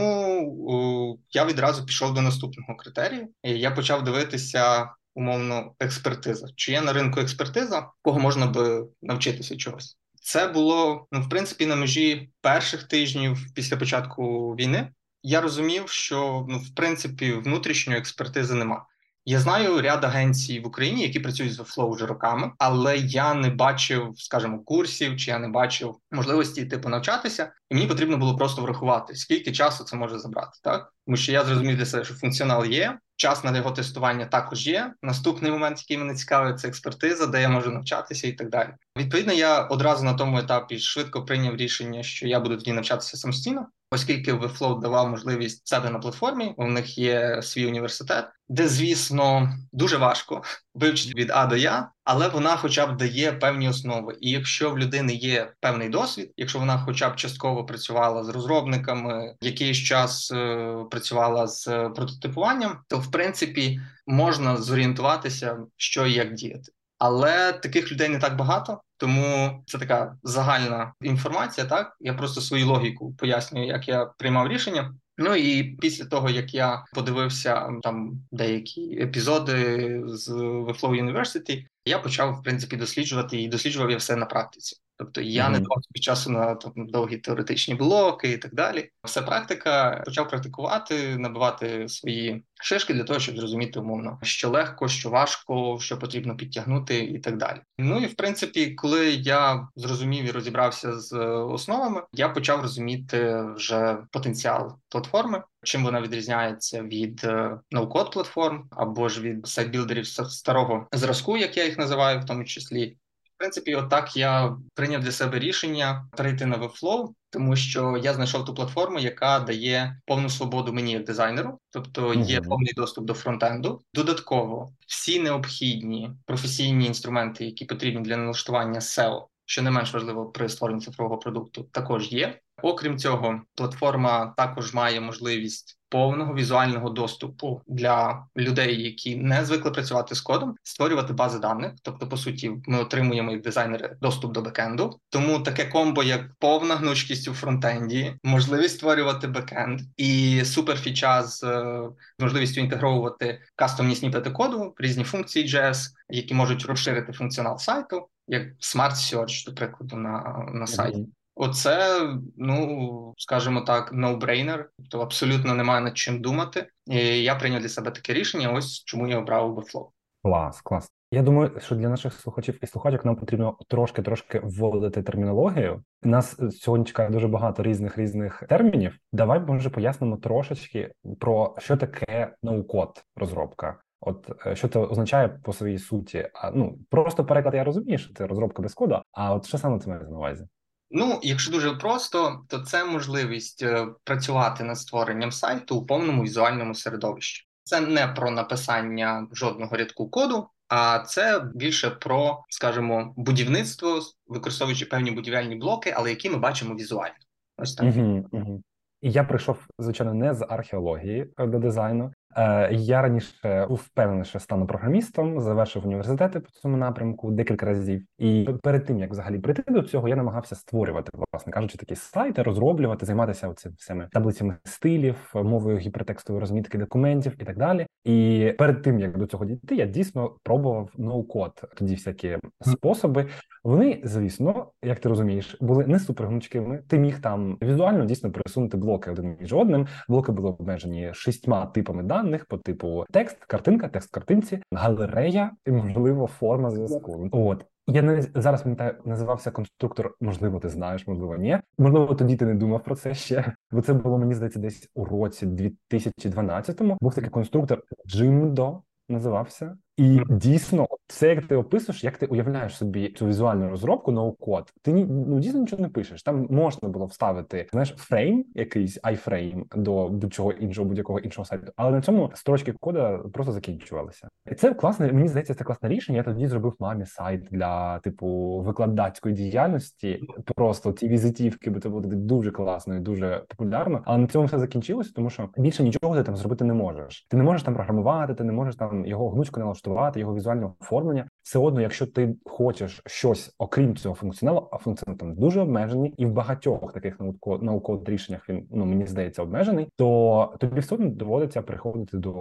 о, 0.69 1.17
я 1.31 1.45
відразу 1.45 1.85
пішов 1.85 2.13
до 2.13 2.21
наступного 2.21 2.75
критерію. 2.75 3.27
І 3.43 3.51
Я 3.51 3.71
почав 3.71 4.03
дивитися 4.03 4.89
умовно 5.15 5.73
експертиза. 5.79 6.47
Чи 6.55 6.71
є 6.71 6.81
на 6.81 6.93
ринку 6.93 7.19
експертиза, 7.19 7.87
кого 8.01 8.19
можна 8.19 8.47
би 8.47 8.87
навчитися 9.01 9.57
чогось? 9.57 9.97
Це 10.21 10.47
було 10.47 11.07
ну 11.11 11.21
в 11.21 11.29
принципі 11.29 11.65
на 11.65 11.75
межі 11.75 12.29
перших 12.41 12.83
тижнів 12.83 13.37
після 13.55 13.77
початку 13.77 14.55
війни. 14.55 14.91
Я 15.23 15.41
розумів, 15.41 15.89
що 15.89 16.45
ну 16.49 16.57
в 16.57 16.75
принципі 16.75 17.33
внутрішньої 17.33 17.99
експертизи 17.99 18.53
нема. 18.53 18.85
Я 19.25 19.39
знаю 19.39 19.81
ряд 19.81 20.03
агенцій 20.03 20.59
в 20.59 20.67
Україні, 20.67 21.01
які 21.01 21.19
працюють 21.19 21.53
з 21.53 21.59
Webflow 21.59 21.95
вже 21.95 22.05
роками, 22.05 22.51
але 22.57 22.97
я 22.97 23.33
не 23.33 23.49
бачив, 23.49 24.13
скажімо, 24.15 24.59
курсів, 24.59 25.17
чи 25.17 25.31
я 25.31 25.39
не 25.39 25.47
бачив 25.47 25.95
можливості 26.11 26.65
типу 26.65 26.89
навчатися, 26.89 27.53
і 27.69 27.75
мені 27.75 27.87
потрібно 27.87 28.17
було 28.17 28.35
просто 28.35 28.61
врахувати, 28.61 29.15
скільки 29.15 29.51
часу 29.51 29.83
це 29.83 29.95
може 29.95 30.19
забрати, 30.19 30.59
так 30.63 30.93
тому 31.05 31.17
що 31.17 31.31
я 31.31 31.43
зрозумів 31.43 31.77
для 31.77 31.85
себе, 31.85 32.05
що 32.05 32.13
функціонал 32.13 32.65
є, 32.65 32.99
час 33.15 33.43
на 33.43 33.57
його 33.57 33.71
тестування 33.71 34.25
також 34.25 34.67
є. 34.67 34.93
Наступний 35.01 35.51
момент, 35.51 35.77
який 35.79 35.97
мене 35.97 36.15
цікавить, 36.15 36.59
це 36.59 36.67
експертиза, 36.67 37.27
де 37.27 37.41
я 37.41 37.49
можу 37.49 37.71
навчатися, 37.71 38.27
і 38.27 38.33
так 38.33 38.49
далі. 38.49 38.69
Відповідно, 38.97 39.33
я 39.33 39.61
одразу 39.61 40.03
на 40.03 40.13
тому 40.13 40.37
етапі 40.37 40.79
швидко 40.79 41.25
прийняв 41.25 41.55
рішення, 41.55 42.03
що 42.03 42.27
я 42.27 42.39
буду 42.39 42.57
тоді 42.57 42.73
навчатися 42.73 43.17
самостійно 43.17 43.67
оскільки 43.93 44.33
Webflow 44.33 44.79
давав 44.79 45.09
можливість 45.09 45.67
себе 45.67 45.89
на 45.89 45.99
платформі, 45.99 46.53
у 46.57 46.67
них 46.67 46.97
є 46.97 47.41
свій 47.41 47.67
університет, 47.67 48.25
де, 48.49 48.67
звісно, 48.67 49.53
дуже 49.71 49.97
важко 49.97 50.43
вивчити 50.73 51.21
від 51.21 51.31
А 51.31 51.45
до 51.45 51.55
Я, 51.55 51.91
але 52.03 52.27
вона, 52.27 52.57
хоча 52.57 52.87
б 52.87 52.97
дає 52.97 53.31
певні 53.31 53.69
основи. 53.69 54.17
І 54.21 54.31
якщо 54.31 54.71
в 54.71 54.79
людини 54.79 55.13
є 55.13 55.53
певний 55.59 55.89
досвід, 55.89 56.31
якщо 56.37 56.59
вона, 56.59 56.77
хоча 56.77 57.09
б 57.09 57.15
частково 57.15 57.65
працювала 57.65 58.23
з 58.23 58.29
розробниками, 58.29 59.35
якийсь 59.41 59.77
час 59.77 60.31
е, 60.31 60.75
працювала 60.91 61.47
з 61.47 61.65
прототипуванням, 61.95 62.77
то 62.87 62.99
в 62.99 63.11
принципі 63.11 63.79
можна 64.07 64.57
зорієнтуватися, 64.57 65.57
що 65.77 66.05
і 66.05 66.13
як 66.13 66.33
діяти. 66.33 66.71
Але 67.05 67.53
таких 67.53 67.91
людей 67.91 68.09
не 68.09 68.19
так 68.19 68.35
багато, 68.35 68.81
тому 68.97 69.63
це 69.67 69.77
така 69.77 70.17
загальна 70.23 70.93
інформація. 71.01 71.67
Так 71.67 71.97
я 71.99 72.13
просто 72.13 72.41
свою 72.41 72.67
логіку 72.67 73.13
пояснюю, 73.13 73.67
як 73.67 73.87
я 73.87 74.05
приймав 74.05 74.47
рішення. 74.47 74.93
Ну 75.17 75.35
і 75.35 75.63
після 75.63 76.05
того 76.05 76.29
як 76.29 76.53
я 76.53 76.85
подивився 76.93 77.69
там 77.81 78.11
деякі 78.31 78.99
епізоди 79.01 80.01
з 80.05 80.29
Webflow 80.29 81.03
University, 81.03 81.65
я 81.85 81.99
почав 81.99 82.33
в 82.33 82.43
принципі 82.43 82.75
досліджувати 82.75 83.41
і 83.41 83.47
досліджував 83.47 83.91
я 83.91 83.97
все 83.97 84.15
на 84.15 84.25
практиці. 84.25 84.82
Тобто 84.97 85.21
я 85.21 85.45
mm-hmm. 85.45 85.51
не 85.51 85.59
давав 85.59 85.81
часу 85.93 86.29
на 86.29 86.55
там, 86.55 86.73
довгі 86.75 87.17
теоретичні 87.17 87.75
блоки 87.75 88.31
і 88.31 88.37
так 88.37 88.53
далі. 88.53 88.89
Все 89.03 89.21
практика 89.21 90.01
почав 90.05 90.29
практикувати, 90.29 91.17
набивати 91.17 91.89
свої 91.89 92.43
шишки 92.61 92.93
для 92.93 93.03
того, 93.03 93.19
щоб 93.19 93.37
зрозуміти 93.37 93.79
умовно, 93.79 94.19
що 94.21 94.49
легко, 94.49 94.87
що 94.87 95.09
важко, 95.09 95.77
що 95.81 95.99
потрібно 95.99 96.35
підтягнути, 96.35 96.99
і 96.99 97.19
так 97.19 97.37
далі. 97.37 97.59
Ну 97.77 97.99
і 97.99 98.05
в 98.05 98.15
принципі, 98.15 98.71
коли 98.71 99.11
я 99.11 99.67
зрозумів 99.75 100.25
і 100.25 100.31
розібрався 100.31 100.99
з 100.99 101.17
основами, 101.27 102.01
я 102.13 102.29
почав 102.29 102.61
розуміти 102.61 103.45
вже 103.55 103.97
потенціал 104.11 104.77
платформи. 104.89 105.43
Чим 105.63 105.83
вона 105.83 106.01
відрізняється 106.01 106.81
від 106.81 107.27
ноу-код 107.71 108.11
платформ 108.11 108.67
або 108.71 109.09
ж 109.09 109.21
від 109.21 109.47
сайт-білдерів 109.47 110.07
старого 110.07 110.87
зразку, 110.91 111.37
як 111.37 111.57
я 111.57 111.65
їх 111.65 111.77
називаю, 111.77 112.19
в 112.19 112.25
тому 112.25 112.43
числі 112.43 112.97
принципі, 113.43 113.75
отак 113.75 114.17
я 114.17 114.57
прийняв 114.73 115.01
для 115.01 115.11
себе 115.11 115.39
рішення 115.39 116.07
перейти 116.17 116.45
на 116.45 116.57
Webflow, 116.57 117.09
тому 117.29 117.55
що 117.55 117.99
я 118.03 118.13
знайшов 118.13 118.45
ту 118.45 118.53
платформу, 118.53 118.99
яка 118.99 119.39
дає 119.39 119.99
повну 120.05 120.29
свободу 120.29 120.73
мені 120.73 120.91
як 120.91 121.03
дизайнеру, 121.03 121.59
тобто 121.69 122.13
є 122.13 122.39
mm-hmm. 122.39 122.47
повний 122.47 122.73
доступ 122.75 123.05
до 123.05 123.13
фронтенду. 123.13 123.81
Додатково 123.93 124.73
всі 124.87 125.19
необхідні 125.19 126.11
професійні 126.25 126.85
інструменти, 126.85 127.45
які 127.45 127.65
потрібні 127.65 128.01
для 128.01 128.17
налаштування 128.17 128.79
SEO, 128.79 129.25
що 129.45 129.61
не 129.61 129.71
менш 129.71 129.93
важливо 129.93 130.25
при 130.25 130.49
створенні 130.49 130.81
цифрового 130.81 131.17
продукту, 131.17 131.63
також 131.63 132.11
є. 132.11 132.39
Окрім 132.63 132.97
цього, 132.97 133.41
платформа 133.55 134.33
також 134.37 134.73
має 134.73 135.01
можливість 135.01 135.79
повного 135.89 136.33
візуального 136.33 136.89
доступу 136.89 137.61
для 137.67 138.25
людей, 138.37 138.83
які 138.83 139.15
не 139.15 139.45
звикли 139.45 139.71
працювати 139.71 140.15
з 140.15 140.21
кодом, 140.21 140.55
створювати 140.63 141.13
бази 141.13 141.39
даних. 141.39 141.71
Тобто, 141.81 142.07
по 142.07 142.17
суті, 142.17 142.51
ми 142.65 142.79
отримуємо 142.79 143.31
як 143.31 143.41
дизайнери 143.41 143.97
доступ 144.01 144.33
до 144.33 144.41
бекенду. 144.41 144.99
Тому 145.09 145.39
таке 145.39 145.65
комбо, 145.65 146.03
як 146.03 146.35
повна 146.39 146.75
гнучкість 146.75 147.27
у 147.27 147.33
фронтенді, 147.33 148.15
можливість 148.23 148.75
створювати 148.75 149.27
бекенд 149.27 149.81
і 149.97 150.41
суперфіча 150.45 151.23
з 151.23 151.43
е, 151.43 151.89
можливістю 152.19 152.61
інтегровувати 152.61 153.41
кастомні 153.55 153.95
сніпети 153.95 154.31
коду, 154.31 154.73
різні 154.77 155.03
функції 155.03 155.47
JS, 155.47 155.87
які 156.09 156.33
можуть 156.33 156.65
розширити 156.65 157.13
функціонал 157.13 157.57
сайту, 157.57 158.07
як 158.27 158.43
Smart 158.43 158.95
Search, 158.95 159.45
до 159.45 159.55
прикладу, 159.55 159.95
на, 159.95 160.45
на 160.53 160.67
сайті. 160.67 161.07
Оце, 161.35 161.99
ну 162.37 163.13
скажімо 163.17 163.61
так, 163.61 163.93
no-brainer, 163.93 164.65
тобто 164.77 164.99
абсолютно 164.99 165.53
немає 165.53 165.81
над 165.81 165.97
чим 165.97 166.21
думати. 166.21 166.67
І 166.87 167.23
Я 167.23 167.35
прийняв 167.35 167.61
для 167.61 167.69
себе 167.69 167.91
таке 167.91 168.13
рішення. 168.13 168.51
Ось 168.51 168.83
чому 168.83 169.07
я 169.07 169.19
обрав 169.19 169.57
Webflow. 169.57 169.87
Клас, 170.23 170.61
клас. 170.61 170.91
Я 171.11 171.21
думаю, 171.21 171.51
що 171.59 171.75
для 171.75 171.89
наших 171.89 172.13
слухачів 172.13 172.59
і 172.61 172.67
слухачок 172.67 173.05
нам 173.05 173.15
потрібно 173.15 173.57
трошки-трошки 173.67 174.39
вводити 174.43 175.03
термінологію. 175.03 175.83
Нас 176.03 176.37
сьогодні 176.51 176.85
чекає 176.85 177.09
дуже 177.09 177.27
багато 177.27 177.63
різних 177.63 177.97
різних 177.97 178.43
термінів. 178.49 178.97
Давай 179.11 179.39
може 179.39 179.69
пояснимо 179.69 180.17
трошечки 180.17 180.93
про 181.19 181.55
що 181.59 181.77
таке 181.77 182.35
ноу-код 182.43 183.03
розробка. 183.15 183.79
От 184.01 184.31
е, 184.45 184.55
що 184.55 184.67
це 184.67 184.79
означає 184.79 185.27
по 185.29 185.53
своїй 185.53 185.79
суті? 185.79 186.29
А 186.33 186.51
ну 186.51 186.77
просто 186.89 187.25
переклад 187.25 187.55
я 187.55 187.63
розумію, 187.63 187.97
що 187.97 188.13
це 188.13 188.27
розробка 188.27 188.61
без 188.61 188.73
коду. 188.73 189.01
А 189.11 189.33
от 189.33 189.45
що 189.45 189.57
саме 189.57 189.79
це 189.79 189.89
має 189.89 190.01
на 190.01 190.17
увазі? 190.17 190.47
Ну, 190.95 191.19
якщо 191.23 191.51
дуже 191.51 191.71
просто, 191.71 192.45
то 192.49 192.59
це 192.59 192.85
можливість 192.85 193.63
е, 193.63 193.87
працювати 194.03 194.63
над 194.63 194.77
створенням 194.77 195.31
сайту 195.31 195.75
у 195.75 195.85
повному 195.85 196.23
візуальному 196.23 196.75
середовищі. 196.75 197.47
Це 197.63 197.81
не 197.81 198.07
про 198.07 198.31
написання 198.31 199.27
жодного 199.31 199.77
рядку 199.77 200.09
коду, 200.09 200.47
а 200.67 200.99
це 200.99 201.45
більше 201.55 201.89
про, 201.89 202.43
скажімо, 202.49 203.13
будівництво, 203.17 203.99
використовуючи 204.27 204.85
певні 204.85 205.11
будівельні 205.11 205.55
блоки, 205.55 205.93
але 205.97 206.09
які 206.09 206.29
ми 206.29 206.37
бачимо 206.37 206.75
візуально. 206.75 207.15
Ось 207.57 207.75
так. 207.75 207.95
Угу, 207.95 208.25
угу. 208.31 208.61
Я 209.01 209.23
прийшов 209.23 209.57
звичайно 209.79 210.13
не 210.13 210.33
з 210.33 210.45
археології 210.49 211.33
е, 211.37 211.47
до 211.47 211.59
дизайну. 211.59 212.11
Е, 212.37 212.69
я 212.73 213.01
раніше 213.01 213.65
був 213.69 213.77
впевнений, 213.77 214.25
що 214.25 214.39
стану 214.39 214.67
програмістом, 214.67 215.41
завершив 215.41 215.85
університети 215.85 216.39
по 216.39 216.49
цьому 216.49 216.77
напрямку 216.77 217.31
декілька 217.31 217.65
разів. 217.65 218.05
І 218.17 218.49
перед 218.63 218.85
тим 218.85 218.99
як 218.99 219.11
взагалі 219.11 219.39
прийти 219.39 219.63
до 219.67 219.81
цього, 219.81 220.07
я 220.07 220.15
намагався 220.15 220.55
створювати, 220.55 221.11
власне 221.33 221.53
кажучи, 221.53 221.77
такі 221.77 221.95
сайти, 221.95 222.43
розроблювати, 222.43 223.05
займатися 223.05 223.53
цими 223.53 223.75
всіми 223.77 224.09
таблицями 224.11 224.57
стилів, 224.63 225.31
мовою 225.35 225.77
гіпертекстової 225.77 226.39
розмітки 226.39 226.77
документів 226.77 227.35
і 227.39 227.45
так 227.45 227.57
далі. 227.57 227.85
І 228.03 228.51
перед 228.57 228.81
тим 228.81 228.99
як 228.99 229.17
до 229.17 229.25
цього 229.25 229.45
дійти, 229.45 229.75
я 229.75 229.85
дійсно 229.85 230.35
пробував 230.43 230.89
ноу-код, 230.97 231.51
тоді 231.75 231.95
всякі 231.95 232.37
способи. 232.61 233.27
Вони, 233.63 234.01
звісно, 234.03 234.71
як 234.83 234.99
ти 234.99 235.09
розумієш, 235.09 235.57
були 235.61 235.87
не 235.87 235.99
супергнучкими. 235.99 236.83
Ти 236.87 236.97
міг 236.97 237.21
там 237.21 237.57
візуально 237.61 238.05
дійсно 238.05 238.31
пересунути 238.31 238.77
блоки 238.77 239.11
один 239.11 239.37
між 239.39 239.53
одним. 239.53 239.87
Блоки 240.09 240.31
були 240.31 240.49
обмежені 240.49 241.11
шістьма 241.13 241.65
типами 241.65 242.03
даних 242.03 242.22
по 242.47 242.57
типу 242.57 243.05
текст, 243.11 243.45
картинка, 243.45 243.87
текст 243.87 244.11
картинці, 244.11 244.59
галерея 244.71 245.51
і 245.65 245.71
можливо 245.71 246.27
форма 246.27 246.71
зв'язку. 246.71 247.29
От 247.31 247.65
я 247.87 248.01
не 248.01 248.21
зараз 248.21 248.61
пам'ятаю, 248.61 248.95
називався 249.05 249.51
конструктор. 249.51 250.15
Можливо, 250.21 250.59
ти 250.59 250.69
знаєш, 250.69 251.07
можливо, 251.07 251.37
ні. 251.37 251.59
Можливо, 251.77 252.15
тоді 252.15 252.35
ти 252.35 252.45
не 252.45 252.53
думав 252.53 252.83
про 252.83 252.95
це 252.95 253.13
ще. 253.13 253.53
Бо 253.71 253.81
це 253.81 253.93
було 253.93 254.17
мені 254.17 254.33
здається, 254.33 254.59
десь 254.59 254.89
у 254.95 255.05
році 255.05 255.45
2012-му. 255.45 256.97
Був 257.01 257.15
такий 257.15 257.29
конструктор 257.29 257.81
Jimdo. 258.07 258.81
називався. 259.09 259.77
І 259.97 260.21
дійсно, 260.29 260.87
це 261.07 261.29
як 261.29 261.45
ти 261.45 261.55
описуєш, 261.55 262.03
як 262.03 262.17
ти 262.17 262.25
уявляєш 262.25 262.77
собі 262.77 263.09
цю 263.09 263.27
візуальну 263.27 263.69
розробку 263.69 264.11
no-code, 264.11 264.73
ти 264.81 264.93
ну 264.93 265.39
дійсно 265.39 265.59
нічого 265.59 265.81
не 265.81 265.89
пишеш. 265.89 266.23
Там 266.23 266.47
можна 266.49 266.89
було 266.89 267.05
вставити 267.05 267.67
знаєш 267.71 267.93
фрейм, 267.97 268.45
якийсь 268.55 268.99
айфрейм 269.03 269.65
до 269.75 270.09
будь-чого 270.09 270.51
іншого, 270.51 270.87
будь-якого 270.87 271.19
іншого 271.19 271.45
сайту, 271.45 271.71
але 271.75 271.91
на 271.91 272.01
цьому 272.01 272.31
строчки 272.33 272.73
кода 272.79 273.17
просто 273.33 273.51
закінчувалися. 273.51 274.27
І 274.51 274.55
це 274.55 274.73
класне. 274.73 275.11
Мені 275.13 275.27
здається, 275.27 275.53
це 275.53 275.63
класне 275.63 275.89
рішення. 275.89 276.17
Я 276.17 276.23
тоді 276.23 276.47
зробив 276.47 276.75
мамі 276.79 277.05
сайт 277.05 277.47
для 277.51 277.99
типу 277.99 278.59
викладацької 278.65 279.35
діяльності. 279.35 280.19
Просто 280.55 280.91
ці 280.91 281.07
візитівки, 281.07 281.69
бо 281.69 281.79
це 281.79 281.89
було 281.89 282.01
дуже 282.01 282.51
класно 282.51 282.95
і 282.95 282.99
дуже 282.99 283.43
популярно. 283.49 284.01
Але 284.05 284.17
на 284.17 284.27
цьому 284.27 284.45
все 284.45 284.59
закінчилося, 284.59 285.11
тому 285.15 285.29
що 285.29 285.49
більше 285.57 285.83
нічого 285.83 286.15
ти 286.15 286.23
там 286.23 286.35
зробити 286.35 286.65
не 286.65 286.73
можеш. 286.73 287.27
Ти 287.29 287.37
не 287.37 287.43
можеш 287.43 287.63
там 287.63 287.75
програмувати, 287.75 288.33
ти 288.33 288.43
не 288.43 288.53
можеш 288.53 288.75
там 288.75 289.05
його 289.05 289.29
гнучко 289.29 289.59
налаштувати, 289.59 289.82
його 290.15 290.35
візуальне 290.35 290.69
оформлення. 290.79 291.27
Все 291.41 291.59
одно, 291.59 291.81
якщо 291.81 292.07
ти 292.07 292.35
хочеш 292.45 293.01
щось 293.05 293.55
окрім 293.57 293.95
цього 293.95 294.15
функціоналу, 294.15 294.69
а 294.71 294.77
функціонал 294.77 295.17
там 295.17 295.35
дуже 295.35 295.61
обмежений, 295.61 296.13
і 296.17 296.25
в 296.25 296.31
багатьох 296.31 296.93
таких 296.93 297.19
наукових 297.61 298.09
рішеннях 298.09 298.49
він 298.49 298.67
ну 298.71 298.85
мені 298.85 299.05
здається 299.05 299.41
обмежений, 299.41 299.87
то 299.95 300.53
тобі 300.59 300.79
все 300.79 300.95
одно 300.95 301.09
доводиться 301.09 301.61
приходити 301.61 302.17
до 302.17 302.33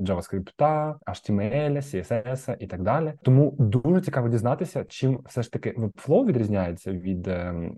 JavaScript, 0.00 0.52
HTML, 1.06 1.76
CSS 1.76 2.56
і 2.58 2.66
так 2.66 2.82
далі. 2.82 3.12
Тому 3.22 3.56
дуже 3.58 4.00
цікаво 4.00 4.28
дізнатися, 4.28 4.84
чим 4.88 5.20
все 5.28 5.42
ж 5.42 5.52
таки 5.52 5.74
Webflow 5.78 6.26
відрізняється 6.26 6.92
від 6.92 7.30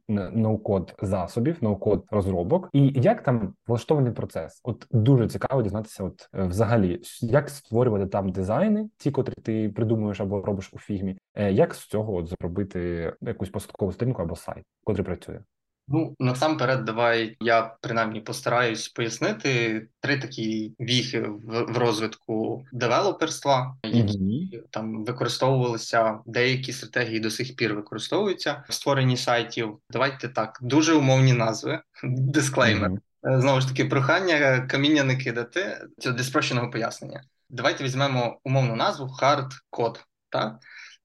ноу-код 0.08 0.94
засобів, 1.02 1.56
ноу-код 1.60 2.04
розробок, 2.10 2.68
і 2.72 2.92
як 3.00 3.22
там 3.22 3.54
влаштований 3.66 4.12
процес. 4.12 4.60
От 4.64 4.86
дуже 4.90 5.28
цікаво 5.28 5.62
дізнатися, 5.62 6.04
от 6.04 6.28
е, 6.34 6.44
взагалі, 6.44 7.00
як 7.20 7.48
створювати 7.48 8.06
там 8.06 8.28
дизайни, 8.28 8.83
ті, 8.96 9.10
котрі 9.10 9.34
ти 9.42 9.68
придумуєш 9.68 10.20
або 10.20 10.42
робиш 10.42 10.70
у 10.72 10.78
фігмі, 10.78 11.16
е, 11.34 11.52
як 11.52 11.74
з 11.74 11.86
цього 11.86 12.14
от 12.14 12.28
зробити 12.28 13.12
якусь 13.20 13.50
посадкову 13.50 13.92
сторінку 13.92 14.22
або 14.22 14.36
сайт, 14.36 14.64
котрий 14.84 15.04
працює. 15.04 15.40
Ну 15.88 16.14
насамперед, 16.18 16.84
давай 16.84 17.36
я 17.40 17.76
принаймні 17.80 18.20
постараюсь 18.20 18.88
пояснити 18.88 19.82
три 20.00 20.18
такі 20.18 20.74
віхи 20.80 21.20
в, 21.20 21.72
в 21.72 21.78
розвитку 21.78 22.64
девелоперства, 22.72 23.76
які 23.84 24.18
mm-hmm. 24.18 24.62
там 24.70 25.04
використовувалися 25.04 26.18
деякі 26.26 26.72
стратегії 26.72 27.20
до 27.20 27.30
сих 27.30 27.56
пір 27.56 27.74
використовуються 27.74 28.64
в 28.68 28.72
створенні 28.72 29.16
сайтів. 29.16 29.78
Давайте 29.90 30.28
так, 30.28 30.58
дуже 30.62 30.94
умовні 30.94 31.32
назви, 31.32 31.80
дисклеймер. 32.04 32.90
Mm-hmm. 32.90 33.40
Знову 33.40 33.60
ж 33.60 33.68
таки, 33.68 33.84
прохання 33.84 34.60
каміння 34.60 35.04
не 35.04 35.16
кидати 35.16 35.86
цього 35.98 36.16
для 36.16 36.24
спрощеного 36.24 36.70
пояснення. 36.70 37.22
Давайте 37.54 37.84
візьмемо 37.84 38.40
умовну 38.44 38.76
назву 38.76 39.06
hard 39.22 39.50
code, 39.72 40.00
так 40.28 40.58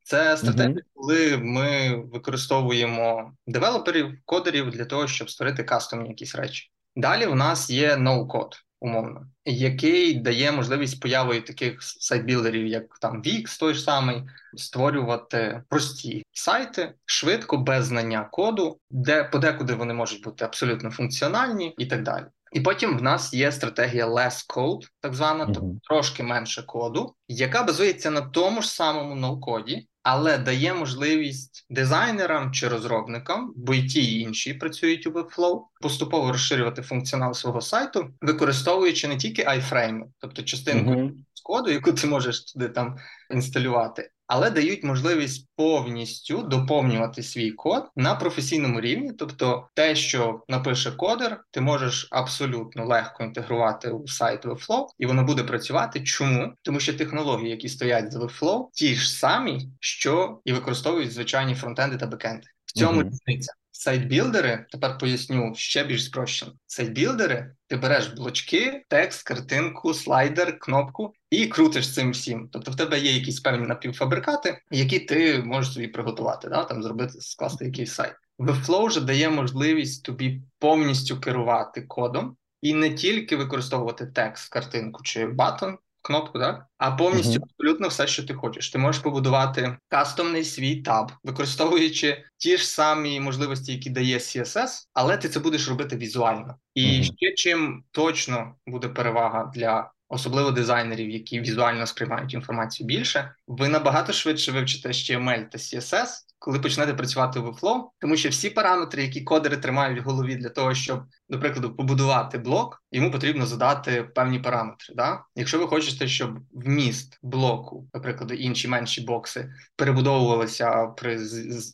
це 0.04 0.38
стратегія, 0.38 0.82
коли 0.94 1.38
ми 1.38 1.96
використовуємо 1.96 3.34
девелоперів, 3.48 4.18
кодерів 4.26 4.70
для 4.70 4.86
того, 4.86 5.08
щоб 5.08 5.30
створити 5.30 5.64
кастомні 5.64 6.10
якісь 6.10 6.36
речі. 6.36 6.72
Далі 6.96 7.26
у 7.26 7.36
нас 7.36 7.70
є 7.70 7.98
ноу-код, 7.98 8.56
умовно, 8.80 9.28
який 9.46 10.14
дає 10.14 10.52
можливість 10.52 11.02
появою 11.02 11.42
таких 11.42 11.84
сайтбілдерів, 11.84 12.68
як 12.68 13.00
там 13.00 13.22
Wix, 13.22 13.60
той 13.60 13.74
ж 13.74 13.82
самий, 13.82 14.24
створювати 14.56 15.64
прості 15.70 16.24
сайти 16.32 16.94
швидко, 17.06 17.58
без 17.58 17.86
знання 17.86 18.24
коду, 18.32 18.80
де 18.90 19.24
подекуди 19.24 19.74
вони 19.74 19.94
можуть 19.94 20.24
бути 20.24 20.46
абсолютно 20.46 20.92
функціональні 20.92 21.74
і 21.78 21.86
так 21.86 22.04
далі. 22.04 22.26
І 22.52 22.60
потім 22.60 22.98
в 22.98 23.02
нас 23.02 23.34
є 23.34 23.52
стратегія 23.52 24.08
less 24.08 24.50
code, 24.56 24.88
так 25.02 25.14
звана, 25.14 25.46
mm-hmm. 25.46 25.54
тобто 25.54 25.80
трошки 25.84 26.24
менше 26.24 26.64
коду, 26.64 27.16
яка 27.28 27.64
базується 27.64 28.12
на 28.12 28.22
тому 28.22 28.62
ж 28.62 28.70
самому 28.70 29.16
ноу-коді, 29.16 29.88
але 30.04 30.38
дає 30.38 30.74
можливість 30.74 31.66
дизайнерам 31.70 32.52
чи 32.52 32.68
розробникам, 32.68 33.54
бо 33.56 33.74
й 33.74 33.88
ті 33.88 34.04
і 34.04 34.20
інші 34.20 34.54
працюють 34.54 35.08
у 35.08 35.12
Webflow, 35.12 35.62
поступово 35.82 36.32
розширювати 36.32 36.82
функціонал 36.82 37.34
свого 37.34 37.62
сайту, 37.62 38.10
використовуючи 38.22 39.08
не 39.08 39.18
тільки 39.18 39.44
iFrame, 39.44 40.02
тобто 40.20 40.44
частинку 40.44 40.92
mm-hmm. 40.92 41.12
коду, 41.44 41.72
яку 41.72 41.92
ти 41.92 42.08
можеш 42.08 42.44
туди 42.54 42.70
там 42.70 42.98
інсталювати, 43.32 44.12
але 44.30 44.50
дають 44.50 44.84
можливість 44.84 45.48
повністю 45.56 46.42
доповнювати 46.44 47.24
свій 47.24 47.52
код 47.52 47.84
на 47.96 48.16
професійному 48.16 48.82
рівні. 48.82 49.12
Тобто, 49.20 49.68
те, 49.74 49.96
що 49.96 50.44
напише 50.48 50.92
кодер, 50.92 51.44
ти 51.52 51.62
можеш 51.62 52.08
абсолютно 52.12 52.86
легко 52.86 53.24
інтегрувати 53.24 53.90
у 53.90 54.08
сайт 54.08 54.46
Webflow, 54.46 54.86
і 55.00 55.06
воно 55.06 55.24
буде 55.24 55.44
працювати. 55.44 56.04
Чому? 56.04 56.54
Тому 56.62 56.80
що 56.80 56.94
технології, 56.94 57.50
які 57.50 57.70
стоять 57.70 58.12
за 58.12 58.20
Webflow, 58.20 58.68
ті 58.74 58.96
ж 58.96 59.12
самі, 59.12 59.70
що 59.80 60.40
і 60.46 60.54
використовують 60.54 61.12
звичайні 61.12 61.56
фронтенди 61.56 61.98
та 61.98 62.08
бекенди. 62.08 62.48
В 62.66 62.72
цьому 62.72 63.04
різниця. 63.04 63.54
Сайтбілдери, 63.82 64.66
тепер 64.72 64.98
поясню 64.98 65.54
ще 65.56 65.84
більш 65.84 66.06
спрощено. 66.06 66.54
Сайтбілдери, 66.68 67.56
ти 67.68 67.78
береш 67.78 68.08
блочки, 68.08 68.84
текст, 68.90 69.28
картинку, 69.28 69.94
слайдер, 69.94 70.60
кнопку 70.60 71.14
і 71.30 71.48
крутиш 71.48 71.94
цим 71.94 72.12
всім. 72.12 72.50
Тобто 72.52 72.72
в 72.72 72.76
тебе 72.76 73.00
є 73.00 73.12
якісь 73.12 73.40
певні 73.40 73.68
напівфабрикати, 73.68 74.62
які 74.72 75.00
ти 75.00 75.44
можеш 75.46 75.74
собі 75.74 75.88
приготувати, 75.88 76.50
да? 76.50 76.64
там 76.64 76.84
зробити, 76.84 77.22
скласти 77.22 77.66
якийсь 77.66 77.94
сайт. 77.94 78.16
Webflow 78.40 78.86
вже 78.86 79.02
дає 79.02 79.30
можливість 79.30 80.06
тобі 80.06 80.42
повністю 80.60 81.20
керувати 81.20 81.82
кодом 81.82 82.38
і 82.62 82.74
не 82.74 82.90
тільки 82.90 83.36
використовувати 83.36 84.06
текст, 84.06 84.52
картинку 84.52 85.04
чи 85.04 85.28
батон, 85.28 85.78
кнопку, 86.02 86.40
так? 86.40 86.66
А 86.78 86.92
повністю 86.92 87.40
uh-huh. 87.40 87.44
абсолютно 87.44 87.88
все, 87.88 88.08
що 88.08 88.24
ти 88.24 88.34
хочеш. 88.34 88.70
Ти 88.70 88.78
можеш 88.78 89.02
побудувати 89.02 89.78
кастомний 89.88 90.44
свій 90.44 90.76
таб, 90.76 91.12
використовуючи 91.24 92.24
ті 92.38 92.58
ж 92.58 92.68
самі 92.68 93.20
можливості, 93.20 93.74
які 93.74 93.90
дає 93.90 94.18
CSS, 94.18 94.70
але 94.94 95.18
ти 95.18 95.30
це 95.30 95.40
будеш 95.40 95.70
робити 95.70 95.98
візуально. 95.98 96.56
І 96.74 96.86
uh-huh. 96.86 97.04
ще 97.04 97.34
чим 97.36 97.84
точно 97.92 98.56
буде 98.68 98.88
перевага 98.88 99.52
для 99.56 99.92
особливо 100.10 100.52
дизайнерів, 100.52 101.10
які 101.10 101.40
візуально 101.40 101.88
сприймають 101.88 102.34
інформацію 102.34 102.88
більше, 102.88 103.36
ви 103.48 103.68
набагато 103.68 104.14
швидше 104.14 104.52
вивчите 104.52 104.90
HTML 104.90 105.50
та 105.50 105.58
CSS, 105.58 106.08
коли 106.40 106.60
почнете 106.60 106.94
працювати 106.94 107.40
в 107.40 107.48
Webflow, 107.48 107.84
тому 108.00 108.18
що 108.18 108.30
всі 108.30 108.50
параметри, 108.50 109.04
які 109.04 109.22
кодери 109.22 109.58
тримають 109.58 110.02
в 110.02 110.04
голові 110.04 110.36
для 110.36 110.50
того, 110.50 110.74
щоб, 110.74 111.04
до 111.30 111.40
прикладу, 111.40 111.76
побудувати 111.76 112.38
блок, 112.38 112.84
йому 112.92 113.12
потрібно 113.12 113.46
задати 113.46 114.04
певні 114.04 114.40
параметри. 114.40 114.96
Да? 114.96 115.24
Якщо 115.36 115.60
ви 115.60 115.68
хочете, 115.68 116.08
щоб 116.08 116.40
вміст 116.52 117.20
блоку, 117.22 117.88
наприклад, 117.94 118.32
інші 118.38 118.68
менші 118.68 119.02
бокси 119.02 119.50
перебудовувалися 119.76 120.88
при 120.98 121.20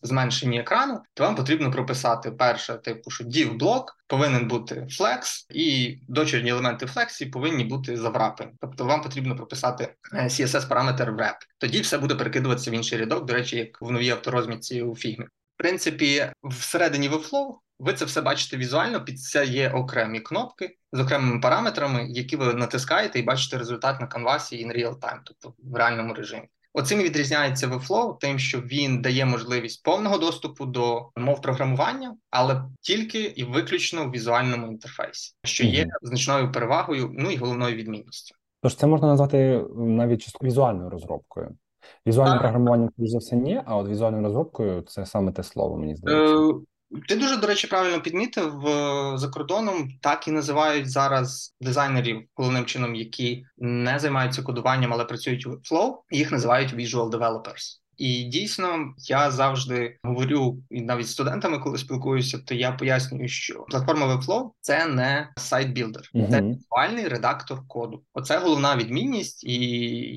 зменшенні 0.04 0.60
екрану, 0.60 1.02
то 1.14 1.24
вам 1.24 1.36
потрібно 1.36 1.72
прописати 1.72 2.32
перше, 2.32 2.74
типу, 2.74 3.12
що 3.12 3.24
div 3.24 3.58
блок 3.58 3.96
повинен 4.08 4.48
бути 4.48 4.76
flex, 4.76 5.46
і 5.50 5.98
дочірні 6.08 6.50
елементи 6.50 6.86
flex'і 6.86 7.26
повинні 7.26 7.64
бути 7.64 7.98
за 7.98 8.08
wrap 8.08 8.27
лені. 8.27 8.52
Тобто 8.62 8.86
вам 8.86 9.02
потрібно 9.02 9.36
прописати 9.36 9.96
е, 10.14 10.24
css 10.24 10.68
параметр 10.68 11.12
wrap. 11.12 11.36
Тоді 11.58 11.82
все 11.82 11.98
буде 11.98 12.16
перекидуватися 12.16 12.72
в 12.72 12.74
інший 12.74 13.00
рядок, 13.00 13.26
до 13.26 13.34
речі, 13.34 13.58
як 13.58 13.82
в 13.82 13.92
новій 13.92 14.12
авторозмітці 14.56 14.82
у 14.82 14.96
фігмі. 14.96 15.26
В 15.26 15.58
принципі, 15.58 16.26
всередині 16.44 17.10
Webflow 17.10 17.56
ви 17.80 17.94
це 17.94 18.06
все 18.06 18.22
бачите 18.22 18.58
візуально. 18.58 19.06
Під 19.06 19.20
це 19.20 19.46
є 19.46 19.70
окремі 19.70 20.20
кнопки 20.20 20.78
з 20.94 21.00
окремими 21.00 21.40
параметрами, 21.40 22.06
які 22.10 22.36
ви 22.36 22.54
натискаєте 22.54 23.20
і 23.20 23.24
бачите 23.24 23.58
результат 23.58 24.02
на 24.02 24.08
канвасі 24.08 24.66
in 24.66 24.78
real 24.78 25.00
time, 25.00 25.20
тобто 25.26 25.54
в 25.72 25.76
реальному 25.76 26.14
режимі. 26.14 26.48
Оцим 26.74 27.00
відрізняється 27.00 27.68
Webflow, 27.68 28.18
тим, 28.20 28.40
що 28.40 28.62
він 28.62 29.02
дає 29.02 29.26
можливість 29.26 29.84
повного 29.84 30.18
доступу 30.18 30.66
до 30.66 31.10
мов 31.16 31.42
програмування, 31.42 32.16
але 32.30 32.64
тільки 32.82 33.24
і 33.24 33.44
виключно 33.44 34.06
в 34.06 34.12
візуальному 34.12 34.68
інтерфейсі, 34.68 35.34
що 35.44 35.66
є 35.66 35.86
значною 36.02 36.52
перевагою, 36.52 37.12
ну 37.14 37.32
і 37.32 37.38
головною 37.38 37.76
відмінністю. 37.76 38.36
Тож 38.62 38.76
це 38.76 38.88
можна 38.88 39.08
назвати 39.08 39.66
навіть 39.76 40.44
візуальною 40.44 40.90
розробкою. 40.90 41.56
Візуальним 42.08 42.40
програмуванням 42.40 42.90
за 42.98 43.18
все 43.18 43.36
ні, 43.36 43.62
а 43.66 43.78
от 43.78 43.88
візуальною 43.88 44.24
розробкою 44.24 44.82
це 44.82 45.06
саме 45.06 45.32
те 45.32 45.44
слово, 45.44 45.78
мені 45.78 45.96
здається. 45.96 46.36
Е, 46.36 46.54
ти 47.08 47.16
дуже, 47.16 47.38
до 47.38 47.48
речі, 47.48 47.68
правильно 47.68 48.02
підмітив 48.02 48.54
за 49.16 49.28
кордоном, 49.34 49.90
так 50.02 50.28
і 50.28 50.32
називають 50.32 50.90
зараз 50.92 51.56
дизайнерів 51.62 52.24
головним 52.36 52.66
чином, 52.66 52.96
які 52.96 53.46
не 53.58 54.00
займаються 54.00 54.44
кодуванням, 54.44 54.94
але 54.94 55.06
працюють 55.06 55.48
у 55.48 55.50
Flow, 55.50 55.94
Їх 56.12 56.32
називають 56.32 56.74
visual 56.74 57.10
developers. 57.10 57.80
І 57.98 58.24
дійсно 58.24 58.94
я 58.98 59.32
завжди 59.32 59.98
говорю 60.04 60.58
і 60.70 60.82
навіть 60.82 61.08
студентами, 61.08 61.60
коли 61.60 61.78
спілкуюся, 61.78 62.40
то 62.46 62.56
я 62.56 62.72
пояснюю, 62.72 63.28
що 63.28 63.66
платформа 63.70 64.16
Webflow– 64.16 64.50
це 64.62 64.86
не 64.86 65.30
сайт-білдер, 65.38 66.10
Мгм. 66.14 66.32
це 66.32 66.42
візуальний 66.42 67.08
редактор 67.08 67.62
коду. 67.68 68.04
Оце 68.14 68.38
головна 68.38 68.76
відмінність, 68.76 69.44
і 69.44 69.56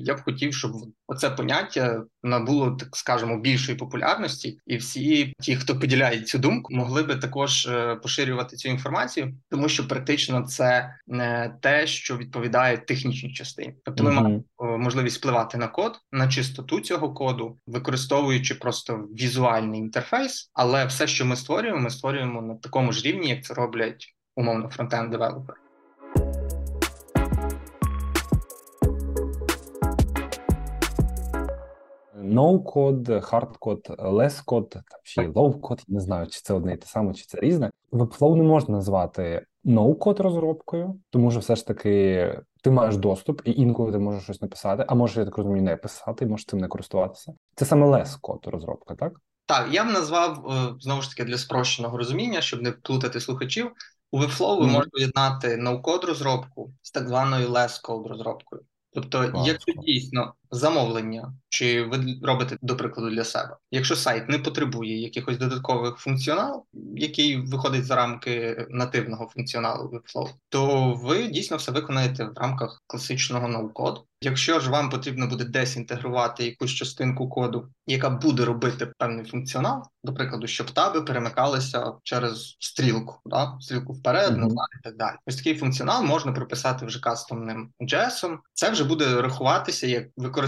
я 0.05 0.15
б 0.15 0.23
хотів, 0.23 0.53
щоб 0.53 0.71
оце 1.07 1.29
поняття 1.29 2.03
набуло, 2.23 2.71
так 2.71 2.95
скажемо, 2.95 3.39
більшої 3.39 3.77
популярності, 3.77 4.57
і 4.67 4.77
всі 4.77 5.33
ті, 5.39 5.55
хто 5.55 5.79
поділяє 5.79 6.21
цю 6.21 6.37
думку, 6.37 6.73
могли 6.73 7.03
би 7.03 7.15
також 7.15 7.65
е, 7.65 7.95
поширювати 7.95 8.55
цю 8.55 8.69
інформацію, 8.69 9.33
тому 9.49 9.69
що 9.69 9.87
практично 9.87 10.41
це 10.41 10.95
не 11.07 11.55
те, 11.61 11.87
що 11.87 12.17
відповідає 12.17 12.77
технічній 12.77 13.33
частині. 13.33 13.73
Тобто, 13.83 14.03
ми 14.03 14.11
маємо 14.11 14.43
е, 14.61 14.77
можливість 14.77 15.17
впливати 15.17 15.57
на 15.57 15.67
код, 15.67 15.99
на 16.11 16.27
чистоту 16.27 16.79
цього 16.79 17.13
коду, 17.13 17.57
використовуючи 17.69 18.55
просто 18.55 18.95
візуальний 18.97 19.79
інтерфейс, 19.79 20.51
але 20.53 20.85
все, 20.85 21.07
що 21.07 21.25
ми 21.25 21.35
створюємо, 21.35 21.79
ми 21.79 21.89
створюємо 21.89 22.41
на 22.41 22.55
такому 22.55 22.91
ж 22.91 23.03
рівні, 23.03 23.29
як 23.29 23.43
це 23.43 23.53
роблять 23.53 24.15
умовно 24.35 24.69
frontend 24.69 25.11
developer. 25.11 25.55
No-code, 32.23 33.09
hard-code, 33.09 33.95
less-code, 33.97 34.69
там 34.69 34.99
ще 35.03 35.23
й 35.23 35.27
low-code, 35.27 35.83
не 35.87 35.99
знаю, 35.99 36.27
чи 36.27 36.41
це 36.41 36.53
одне 36.53 36.73
і 36.73 36.77
те 36.77 36.85
саме, 36.85 37.13
чи 37.13 37.25
це 37.25 37.39
різне. 37.39 37.71
Webflow 37.91 38.35
не 38.35 38.43
можна 38.43 38.75
назвати 38.75 39.45
no-code 39.65 40.19
розробкою, 40.19 40.99
тому 41.09 41.31
що 41.31 41.39
все 41.39 41.55
ж 41.55 41.67
таки 41.67 42.33
ти 42.63 42.71
маєш 42.71 42.97
доступ, 42.97 43.41
і 43.45 43.51
інколи 43.51 43.91
ти 43.91 43.99
можеш 43.99 44.23
щось 44.23 44.41
написати, 44.41 44.85
а 44.87 44.95
можеш, 44.95 45.17
я 45.17 45.25
так 45.25 45.37
розумію, 45.37 45.63
не 45.63 45.75
писати, 45.75 46.25
можеш 46.25 46.45
цим 46.45 46.59
не 46.59 46.67
користуватися. 46.67 47.33
Це 47.55 47.65
саме 47.65 47.85
less-code 47.85 48.39
розробка, 48.45 48.95
так? 48.95 49.13
Так, 49.45 49.67
я 49.71 49.83
б 49.83 49.87
назвав 49.87 50.47
е, 50.51 50.75
знову 50.79 51.01
ж 51.01 51.09
таки 51.09 51.23
для 51.23 51.37
спрощеного 51.37 51.97
розуміння, 51.97 52.41
щоб 52.41 52.61
не 52.61 52.71
плутати 52.71 53.21
слухачів. 53.21 53.71
У 54.11 54.19
Webflow 54.19 54.55
ви 54.55 54.63
Мгм. 54.63 54.71
можете 54.71 54.89
поєднати 54.89 55.57
no-code 55.57 56.03
розробку 56.03 56.73
з 56.81 56.91
так 56.91 57.07
званою 57.07 57.49
less-code 57.49 58.07
розробкою. 58.07 58.61
Тобто, 58.93 59.43
якщо 59.45 59.73
дійсно 59.85 60.33
замовлення, 60.51 61.33
чи 61.49 61.83
ви 61.83 62.19
робите 62.23 62.57
до 62.61 62.77
прикладу 62.77 63.09
для 63.09 63.23
себе, 63.23 63.57
якщо 63.71 63.95
сайт 63.95 64.29
не 64.29 64.39
потребує 64.39 65.01
якихось 65.01 65.37
додаткових 65.37 65.95
функціонал, 65.97 66.65
який 66.95 67.37
виходить 67.37 67.85
за 67.85 67.95
рамки 67.95 68.65
нативного 68.69 69.29
функціоналу 69.35 69.89
Webflow, 69.89 70.29
то 70.49 70.93
ви 70.93 71.27
дійсно 71.27 71.57
все 71.57 71.71
виконаєте 71.71 72.23
в 72.23 72.33
рамках 72.35 72.83
класичного 72.87 73.47
no-code. 73.47 74.01
Якщо 74.21 74.59
ж 74.59 74.69
вам 74.69 74.89
потрібно 74.89 75.27
буде 75.27 75.45
десь 75.45 75.75
інтегрувати 75.75 76.45
якусь 76.45 76.71
частинку 76.71 77.29
коду, 77.29 77.69
яка 77.87 78.09
буде 78.09 78.45
робити 78.45 78.91
певний 78.97 79.25
функціонал, 79.25 79.83
до 80.03 80.13
прикладу, 80.13 80.47
щоб 80.47 80.71
таби 80.71 81.01
перемикалися 81.01 81.93
через 82.03 82.57
стрілку, 82.59 83.19
да? 83.25 83.57
стрілку 83.59 83.93
вперед, 83.93 84.37
назад 84.37 84.67
і 84.79 84.83
так 84.83 84.97
далі. 84.97 85.15
Ось 85.25 85.35
такий 85.35 85.55
функціонал 85.55 86.03
можна 86.03 86.31
прописати 86.31 86.85
вже 86.85 86.99
кастомним 86.99 87.69
JS. 87.79 88.37
Це 88.53 88.71
вже 88.71 88.83
буде 88.83 89.21
рахуватися 89.21 89.87
як 89.87 90.07
використання 90.17 90.38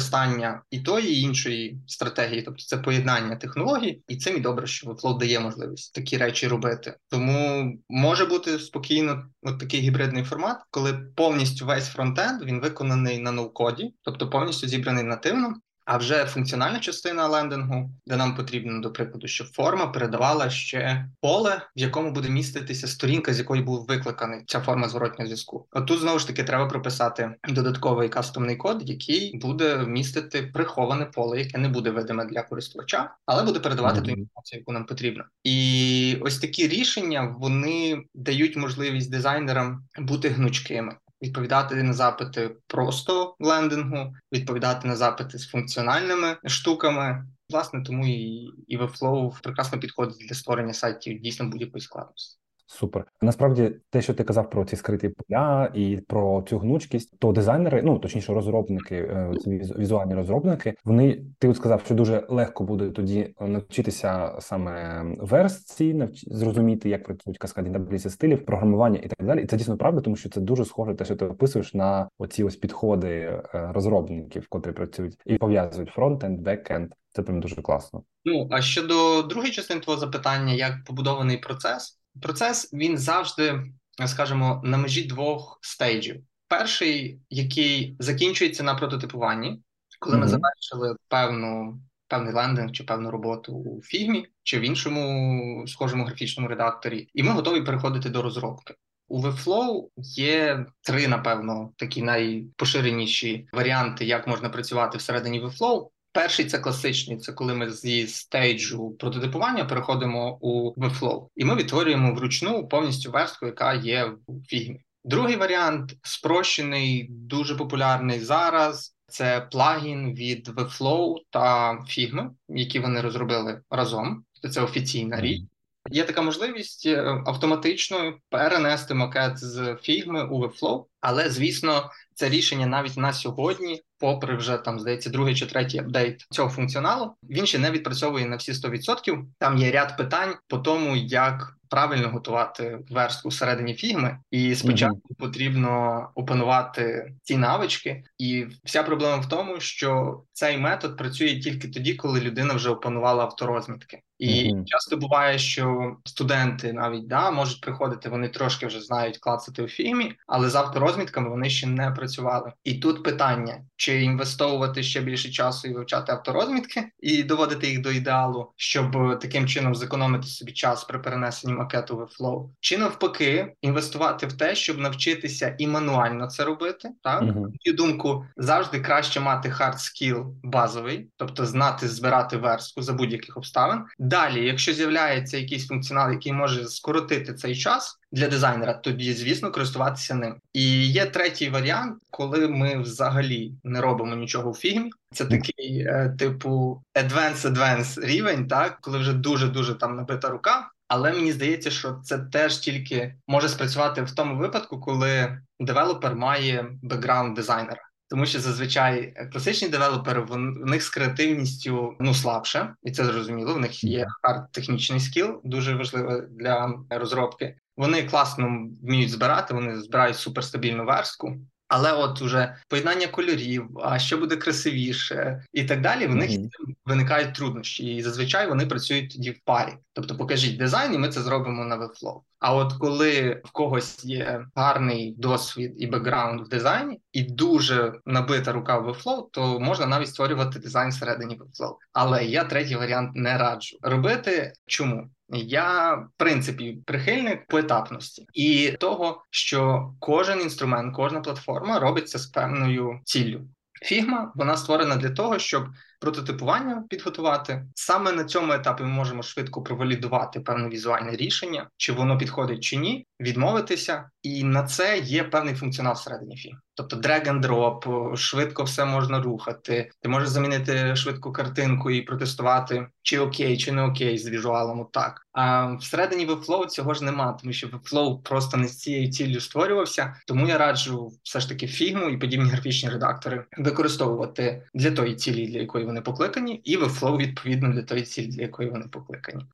і 0.72 0.80
тої, 0.80 1.14
і 1.14 1.22
іншої 1.22 1.78
стратегії, 1.88 2.42
тобто 2.42 2.64
це 2.64 2.78
поєднання 2.78 3.36
технологій, 3.36 4.02
і 4.08 4.18
цим 4.18 4.38
і 4.38 4.40
добре, 4.40 4.68
що 4.68 4.88
Webflow 4.88 5.18
дає 5.18 5.40
можливість 5.40 5.94
такі 5.94 6.18
речі 6.18 6.48
робити. 6.48 6.98
Тому 7.10 7.74
може 7.90 8.26
бути 8.26 8.60
спокійно 8.60 9.26
от 9.42 9.60
такий 9.60 9.80
гібридний 9.80 10.24
формат, 10.24 10.58
коли 10.72 10.94
повністю 10.94 11.66
весь 11.66 11.88
фронтенд 11.88 12.44
він 12.44 12.62
виконаний 12.62 13.20
на 13.20 13.32
ноу-коді, 13.32 13.94
тобто 14.02 14.30
повністю 14.30 14.68
зібраний 14.68 15.04
нативно. 15.04 15.56
А 15.94 15.98
вже 15.98 16.26
функціональна 16.26 16.80
частина 16.80 17.28
лендингу, 17.28 17.92
де 18.08 18.16
нам 18.16 18.36
потрібно, 18.36 18.82
до 18.82 18.92
прикладу, 18.92 19.28
щоб 19.28 19.48
форма 19.48 19.88
передавала 19.88 20.50
ще 20.50 21.10
поле, 21.22 21.62
в 21.76 21.80
якому 21.80 22.12
буде 22.12 22.30
міститися 22.30 22.88
сторінка, 22.88 23.34
з 23.34 23.40
якої 23.40 23.62
був 23.62 23.86
викликаний 23.86 24.44
ця 24.48 24.60
форма 24.60 24.90
зворотнього 24.90 25.26
зв'язку. 25.28 25.68
От 25.72 25.86
тут 25.86 26.00
знову 26.00 26.20
ж 26.20 26.28
таки 26.28 26.44
треба 26.44 26.66
прописати 26.66 27.32
додатковий 27.50 28.10
кастомний 28.10 28.56
код, 28.56 28.90
який 28.90 29.38
буде 29.38 29.78
містити 29.78 30.42
приховане 30.42 31.06
поле, 31.06 31.40
яке 31.40 31.58
не 31.58 31.70
буде 31.70 31.90
видиме 31.90 32.26
для 32.26 32.44
користувача, 32.44 33.16
але 33.26 33.44
буде 33.44 33.60
передавати 33.60 33.96
Мгм. 34.00 34.06
ту 34.06 34.12
інформацію, 34.12 34.60
яку 34.60 34.72
нам 34.72 34.86
потрібно. 34.86 35.24
І 35.44 36.18
ось 36.22 36.40
такі 36.40 36.68
рішення 36.68 37.36
вони 37.40 38.04
дають 38.16 38.58
можливість 38.58 39.12
дизайнерам 39.12 39.84
бути 40.00 40.30
гнучкими 40.30 40.96
відповідати 41.22 41.84
на 41.84 41.94
запити 41.94 42.56
просто 42.68 43.36
лендингу, 43.40 44.14
відповідати 44.34 44.88
на 44.88 44.96
запити 44.96 45.38
з 45.38 45.48
функціональними 45.48 46.38
штуками. 46.46 47.26
Власне, 47.50 47.84
тому 47.84 48.08
і, 48.08 48.50
і 48.68 48.78
Webflow 48.78 49.42
прекрасно 49.42 49.80
підходить 49.80 50.28
для 50.28 50.36
створення 50.36 50.74
сайтів 50.74 51.22
дійсно 51.22 51.50
будь-якої 51.50 51.82
складності. 51.82 52.41
Супер. 52.72 53.06
Насправді, 53.22 53.72
те, 53.90 54.02
що 54.02 54.14
ти 54.14 54.24
казав 54.24 54.50
про 54.50 54.66
ці 54.66 54.76
скриті 54.76 55.10
поля 55.10 55.72
і 55.74 55.98
про 56.08 56.44
цю 56.50 56.58
гнучкість, 56.58 57.20
то 57.20 57.32
дизайнери, 57.32 57.82
ну 57.82 58.00
точніше, 58.00 58.34
розробники, 58.34 58.96
е, 58.96 59.32
ці 59.44 59.50
візу- 59.50 59.78
візуальні 59.80 60.14
розробники, 60.14 60.76
вони 60.84 61.22
ти 61.40 61.48
от 61.48 61.56
сказав, 61.56 61.82
що 61.86 61.96
дуже 61.96 62.26
легко 62.30 62.64
буде 62.64 62.90
тоді 62.90 63.36
навчитися 63.40 64.36
саме 64.40 65.04
верстці, 65.20 65.94
навч... 65.94 66.26
зрозуміти, 66.28 66.90
як 66.90 67.04
працюють 67.04 67.38
каскадні 67.38 67.74
таблиці 67.74 68.10
стилів, 68.10 68.46
програмування 68.46 69.00
і 69.04 69.08
так 69.08 69.28
далі. 69.28 69.44
І 69.44 69.46
це 69.46 69.58
дійсно 69.58 69.78
правда, 69.78 70.02
тому 70.02 70.16
що 70.16 70.30
це 70.30 70.42
дуже 70.42 70.66
схоже 70.66 70.96
те, 70.96 71.06
що 71.06 71.16
ти 71.16 71.26
описуєш 71.26 71.74
на 71.74 72.10
оці 72.18 72.44
ось 72.44 72.56
підходи 72.56 73.10
е, 73.10 73.44
розробників, 73.74 74.46
котрі 74.50 74.72
працюють 74.72 75.18
і 75.26 75.38
пов'язують 75.38 75.90
фронтенд, 75.90 76.40
бекенд. 76.40 76.92
Це 77.10 77.22
прям 77.22 77.40
дуже 77.40 77.62
класно. 77.62 78.04
Ну 78.26 78.48
а 78.52 78.62
щодо 78.62 79.22
другої 79.22 79.52
частини 79.52 79.82
твого 79.82 80.00
запитання, 80.00 80.54
як 80.54 80.74
побудований 80.88 81.38
процес, 81.38 82.01
процес 82.22 82.74
він 82.74 82.98
завжди, 82.98 83.72
скажімо, 84.06 84.62
на 84.64 84.78
межі 84.78 85.04
двох 85.04 85.60
стейджів. 85.62 86.24
Перший, 86.48 87.20
який 87.30 87.96
закінчується 88.00 88.64
на 88.64 88.76
прототипуванні, 88.76 89.62
коли 90.00 90.18
ми 90.18 90.28
завершили 90.28 90.96
певну 91.08 91.82
певний 92.12 92.34
лендинг 92.34 92.72
чи 92.72 92.84
певну 92.84 93.12
роботу 93.12 93.54
у 93.54 93.82
фігмі 93.82 94.28
чи 94.44 94.60
в 94.60 94.62
іншому 94.62 95.68
схожому 95.68 96.06
графічному 96.06 96.50
редакторі, 96.50 97.10
і 97.14 97.24
ми 97.24 97.32
готові 97.32 97.62
переходити 97.62 98.10
до 98.10 98.22
розробки. 98.22 98.76
У 99.08 99.22
Webflow 99.22 99.88
є 100.16 100.66
три, 100.82 101.08
напевно, 101.08 101.72
такі 101.78 102.02
найпоширеніші 102.02 103.48
варіанти, 103.54 104.06
як 104.06 104.28
можна 104.28 104.50
працювати 104.50 104.98
всередині 104.98 105.42
Webflow. 105.42 105.88
Перший 106.14 106.46
це 106.46 106.60
класичний, 106.60 107.18
це 107.18 107.34
коли 107.34 107.54
ми 107.54 107.72
зі 107.72 108.08
стейджу 108.08 108.96
прототипування 109.00 109.66
переходимо 109.66 110.38
у 110.42 110.74
Webflow, 110.74 111.28
і 111.36 111.46
ми 111.46 111.56
відтворюємо 111.56 112.14
вручну 112.14 112.68
повністю 112.68 113.12
верстку, 113.12 113.46
яка 113.46 113.74
є 113.74 114.06
в 114.28 114.46
фігмі. 114.48 114.82
Другий 115.04 115.36
варіант 115.36 115.94
спрощений, 116.04 117.08
дуже 117.10 117.56
популярний 117.56 118.20
зараз. 118.20 118.96
Це 119.08 119.48
плагін 119.52 120.14
від 120.14 120.48
Webflow 120.48 121.16
та 121.30 121.74
Figma, 121.74 122.30
які 122.50 122.80
вони 122.80 123.02
розробили 123.02 123.62
разом. 123.70 124.24
Це 124.52 124.62
офіційна 124.62 125.22
річ. 125.22 125.42
Є 125.90 126.04
така 126.04 126.22
можливість 126.22 126.86
е, 126.86 127.24
автоматично 127.26 128.14
перенести 128.30 128.94
макет 128.94 129.38
з 129.38 129.58
Figma 129.60 130.28
у 130.28 130.46
Webflow, 130.46 130.86
але 131.02 131.30
звісно, 131.30 131.92
це 132.14 132.30
рішення 132.30 132.66
навіть 132.66 132.98
на 132.98 133.14
сьогодні, 133.14 133.82
попри 134.00 134.36
вже 134.36 134.58
там 134.58 134.80
здається 134.80 135.10
другий 135.10 135.36
чи 135.36 135.46
третій 135.46 135.80
апдейт 135.80 136.26
цього 136.32 136.50
функціоналу, 136.50 137.14
він 137.30 137.46
ще 137.46 137.60
не 137.60 137.72
відпрацьовує 137.72 138.26
на 138.26 138.36
всі 138.36 138.52
100%. 138.52 139.24
Там 139.40 139.58
є 139.58 139.72
ряд 139.72 139.98
питань 139.98 140.36
по 140.48 140.58
тому, 140.58 140.96
як 140.96 141.58
правильно 141.72 142.10
готувати 142.10 142.80
верстку 142.90 143.30
всередині 143.30 143.74
фігми, 143.74 144.20
і 144.32 144.56
спочатку 144.56 145.16
потрібно 145.18 146.08
опанувати 146.16 147.14
ці 147.24 147.38
навички. 147.38 148.04
І 148.18 148.46
вся 148.64 148.84
проблема 148.84 149.18
в 149.18 149.30
тому, 149.30 149.60
що 149.60 150.22
цей 150.34 150.58
метод 150.58 150.98
працює 150.98 151.40
тільки 151.40 151.68
тоді, 151.68 151.94
коли 151.94 152.22
людина 152.22 152.54
вже 152.54 152.70
опанувала 152.70 153.24
авторозмітки. 153.24 154.02
І 154.20 154.54
Мгм. 154.54 154.66
часто 154.66 154.98
буває, 154.98 155.40
що 155.40 155.96
студенти 156.06 156.74
навіть 156.74 157.08
да 157.08 157.32
можуть 157.32 157.62
приходити, 157.62 158.10
вони 158.10 158.30
трошки 158.30 158.68
вже 158.68 158.82
знають 158.82 159.18
клацати 159.18 159.64
у 159.64 159.68
фігмі, 159.68 160.16
але 160.28 160.50
з 160.50 160.56
авторозмітками 160.92 161.30
вони 161.30 161.50
ще 161.50 161.68
не 161.68 161.92
працювали. 161.92 162.52
І 162.64 162.74
тут 162.74 163.04
питання: 163.04 163.58
чи 163.76 164.02
інвестувати 164.02 164.84
ще 164.84 165.02
більше 165.02 165.30
часу 165.30 165.68
і 165.68 165.74
вивчати 165.74 166.12
авторозмітки 166.12 166.84
і 167.00 167.24
доводити 167.24 167.68
їх 167.68 167.82
до 167.82 167.92
ідеалу, 167.92 168.52
щоб 168.56 169.20
таким 169.20 169.48
чином 169.48 169.76
зекономити 169.76 170.28
собі 170.28 170.52
час 170.52 170.84
при 170.84 171.00
перенесенні 171.00 171.54
макету 171.54 171.98
в 171.98 172.02
Flow, 172.02 172.50
чи 172.60 172.78
навпаки 172.78 173.54
інвестувати 173.62 174.28
в 174.28 174.34
те, 174.34 174.56
щоб 174.56 174.78
навчитися 174.78 175.56
і 175.58 175.68
мануально 175.68 176.28
це 176.28 176.44
робити, 176.44 176.90
так? 177.04 177.22
Мою 177.22 177.76
думку, 177.78 178.26
завжди 178.38 178.80
краще 178.80 179.20
мати 179.20 179.50
hard 179.50 179.80
skill 179.80 180.36
базовий, 180.44 181.10
тобто 181.18 181.46
знати 181.46 181.88
збирати 181.88 182.38
верстку 182.38 182.82
за 182.82 182.94
будь-яких 182.94 183.38
обставин, 183.38 183.86
Далі, 184.00 184.46
якщо 184.46 184.74
з'являється 184.74 185.38
якийсь 185.38 185.68
функціонал, 185.68 186.12
який 186.12 186.34
може 186.34 186.68
скоротити 186.68 187.34
цей 187.34 187.56
час 187.56 188.01
для 188.12 188.28
дизайнера, 188.28 188.74
тоді, 188.74 189.14
звісно, 189.14 189.52
користуватися 189.52 190.16
ним. 190.16 190.36
І 190.54 190.88
є 190.92 191.06
третій 191.06 191.50
варіант, 191.50 191.98
коли 192.10 192.48
ми 192.48 192.82
взагалі 192.82 193.54
не 193.64 193.82
робимо 193.82 194.16
нічого 194.16 194.52
в 194.52 194.58
фігмі. 194.58 194.92
Це 195.14 195.26
такий 195.26 195.80
е, 195.80 196.16
типу 196.20 196.84
advanced-advanced 196.96 198.06
рівень, 198.06 198.48
так 198.48 198.78
коли 198.82 198.98
вже 198.98 199.14
дуже 199.14 199.48
дуже 199.48 199.76
там 199.76 199.96
набита 199.96 200.30
рука. 200.30 200.72
Але 200.88 201.14
мені 201.14 201.32
здається, 201.32 201.72
що 201.72 202.00
це 202.04 202.18
теж 202.18 202.58
тільки 202.58 203.16
може 203.28 203.50
спрацювати 203.50 204.02
в 204.02 204.12
тому 204.12 204.38
випадку, 204.38 204.80
коли 204.80 205.42
девелопер 205.60 206.16
має 206.16 206.66
бекграунд 206.82 207.36
дизайнера. 207.36 207.82
Тому 208.10 208.26
що 208.26 208.40
зазвичай 208.40 209.14
класичні 209.32 209.70
девелопери 209.70 210.22
в 210.22 210.38
них 210.38 210.84
з 210.84 210.90
креативністю 210.90 211.96
ну 212.00 212.14
слабше, 212.14 212.74
і 212.84 212.92
це 212.92 213.06
зрозуміло. 213.06 213.54
В 213.54 213.60
них 213.60 213.84
є 213.84 214.08
hard 214.22 214.52
технічний 214.52 215.00
skill, 215.00 215.42
дуже 215.44 215.76
важливий 215.76 216.22
для 216.30 216.76
розробки. 216.90 217.56
Вони 217.78 218.04
класно 218.04 218.68
вміють 218.84 219.12
збирати, 219.12 219.54
вони 219.54 219.82
збирають 219.82 220.18
суперстабільну 220.18 220.86
верстку. 220.86 221.38
Але 221.72 221.94
от 221.94 222.22
уже 222.22 222.56
поєднання 222.68 223.08
кольорів, 223.08 223.68
а 223.84 224.00
що 224.00 224.18
буде 224.18 224.36
красивіше, 224.36 225.46
і 225.54 225.64
так 225.64 225.82
далі, 225.82 226.08
в 226.08 226.16
них 226.16 226.32
mm-hmm. 226.32 226.50
виникають 226.86 227.36
труднощі, 227.36 227.96
і 227.96 228.02
зазвичай 228.02 228.48
вони 228.50 228.66
працюють 228.66 229.12
тоді 229.12 229.32
в 229.32 229.40
парі. 229.46 229.74
Тобто, 229.94 230.18
покажіть 230.18 230.58
дизайн, 230.58 230.94
і 230.94 230.98
ми 230.98 231.10
це 231.10 231.22
зробимо 231.22 231.66
на 231.66 231.78
Webflow. 231.78 232.22
А 232.40 232.56
от 232.56 232.74
коли 232.74 233.42
в 233.46 233.52
когось 233.52 234.06
є 234.06 234.46
гарний 234.56 235.16
досвід 235.18 235.74
і 235.78 235.88
бекграунд 235.88 236.42
в 236.42 236.50
дизайні, 236.50 237.00
і 237.12 237.24
дуже 237.24 237.94
набита 238.06 238.52
рука 238.52 238.78
в 238.78 238.90
Webflow, 238.90 239.26
то 239.32 239.60
можна 239.60 239.86
навіть 239.86 240.10
створювати 240.10 240.60
дизайн 240.60 240.90
всередині 240.90 241.40
Webflow. 241.40 241.76
Але 241.94 242.26
я 242.26 242.44
третій 242.44 242.76
варіант 242.76 243.12
не 243.16 243.38
раджу 243.38 243.78
робити. 243.82 244.54
Чому? 244.66 245.10
Я 245.34 245.94
в 245.94 246.10
принципі 246.18 246.78
прихильник 246.86 247.48
поетапності 247.48 248.26
і 248.34 248.72
того, 248.80 249.24
що 249.30 249.92
кожен 250.00 250.42
інструмент, 250.42 250.96
кожна 250.96 251.22
платформа 251.22 251.80
робиться 251.80 252.20
з 252.20 252.26
певною 252.26 253.00
ціллю. 253.04 253.42
Фігма 253.84 254.32
вона 254.36 254.58
створена 254.58 254.96
для 254.96 255.10
того, 255.10 255.40
щоб 255.40 255.68
прототипування 256.00 256.84
підготувати. 256.90 257.66
Саме 257.76 258.12
на 258.12 258.24
цьому 258.24 258.54
етапі 258.54 258.84
ми 258.84 258.90
можемо 258.90 259.24
швидко 259.24 259.64
провалідувати 259.64 260.40
певне 260.40 260.70
візуальне 260.70 261.16
рішення, 261.16 261.70
чи 261.78 261.94
воно 261.94 262.18
підходить 262.18 262.64
чи 262.64 262.78
ні, 262.78 263.08
відмовитися, 263.22 264.10
і 264.24 264.44
на 264.44 264.64
це 264.64 265.00
є 265.00 265.24
певний 265.24 265.56
функціонал 265.56 265.94
всередині 265.94 266.38
фільму. 266.38 266.60
Тобто 266.76 266.96
drag 266.96 267.28
and 267.28 267.42
drop, 267.42 268.16
швидко 268.16 268.64
все 268.64 268.86
можна 268.86 269.22
рухати. 269.22 269.92
Ти 270.02 270.10
можеш 270.10 270.30
замінити 270.30 270.96
швидку 270.96 271.32
картинку 271.32 271.92
і 271.92 272.02
протестувати, 272.02 272.88
чи 273.02 273.20
окей, 273.20 273.58
чи 273.58 273.72
не 273.72 273.84
окей 273.84 274.18
з 274.18 274.30
візуалом. 274.30 274.88
Так 274.92 275.28
а 275.34 275.74
всередині 275.74 276.28
Webflow 276.28 276.66
цього 276.66 276.94
ж 276.94 277.04
нема, 277.04 277.38
тому 277.42 277.54
що 277.54 277.68
Webflow 277.68 278.22
просто 278.22 278.58
не 278.58 278.68
з 278.68 278.78
цією 278.78 279.12
ціллю 279.12 279.40
створювався. 279.40 280.16
Тому 280.28 280.48
я 280.48 280.58
раджу 280.58 281.12
все 281.24 281.40
ж 281.40 281.50
таки 281.50 281.68
фігму 281.68 282.10
і 282.10 282.18
подібні 282.18 282.50
графічні 282.50 282.90
редактори 282.90 283.46
використовувати 283.58 284.64
для 284.74 284.92
тої 284.92 285.16
цілі, 285.16 285.48
для 285.48 285.60
якої 285.60 285.86
вони 285.86 286.02
покликані, 286.02 286.56
і 286.56 286.78
Webflow 286.78 287.18
відповідно 287.18 287.74
для 287.74 287.84
тої 287.84 288.02
цілі, 288.02 288.28
для 288.28 288.42
якої 288.42 288.70
вони 288.70 288.86
покликані. 288.88 289.46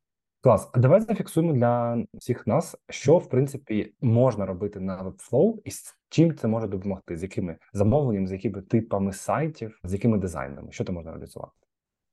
Клас, 0.48 0.70
давай 0.76 1.02
зафіксуємо 1.02 1.54
для 1.54 2.04
всіх 2.14 2.48
нас, 2.48 2.76
що 2.90 3.18
в 3.18 3.30
принципі 3.30 3.94
можна 4.02 4.46
робити 4.46 4.80
на 4.80 5.04
Webflow 5.04 5.54
і 5.66 5.72
з 5.72 5.96
чим 6.10 6.36
це 6.36 6.48
може 6.48 6.68
допомогти, 6.68 7.18
з 7.18 7.24
якими 7.24 7.58
замовленнями, 7.74 8.28
з 8.28 8.32
якими 8.32 8.62
типами 8.62 9.14
сайтів, 9.14 9.80
з 9.84 9.94
якими 9.94 10.18
дизайнами, 10.18 10.72
що 10.72 10.84
це 10.84 10.92
можна 10.92 11.12
реалізувати? 11.12 11.52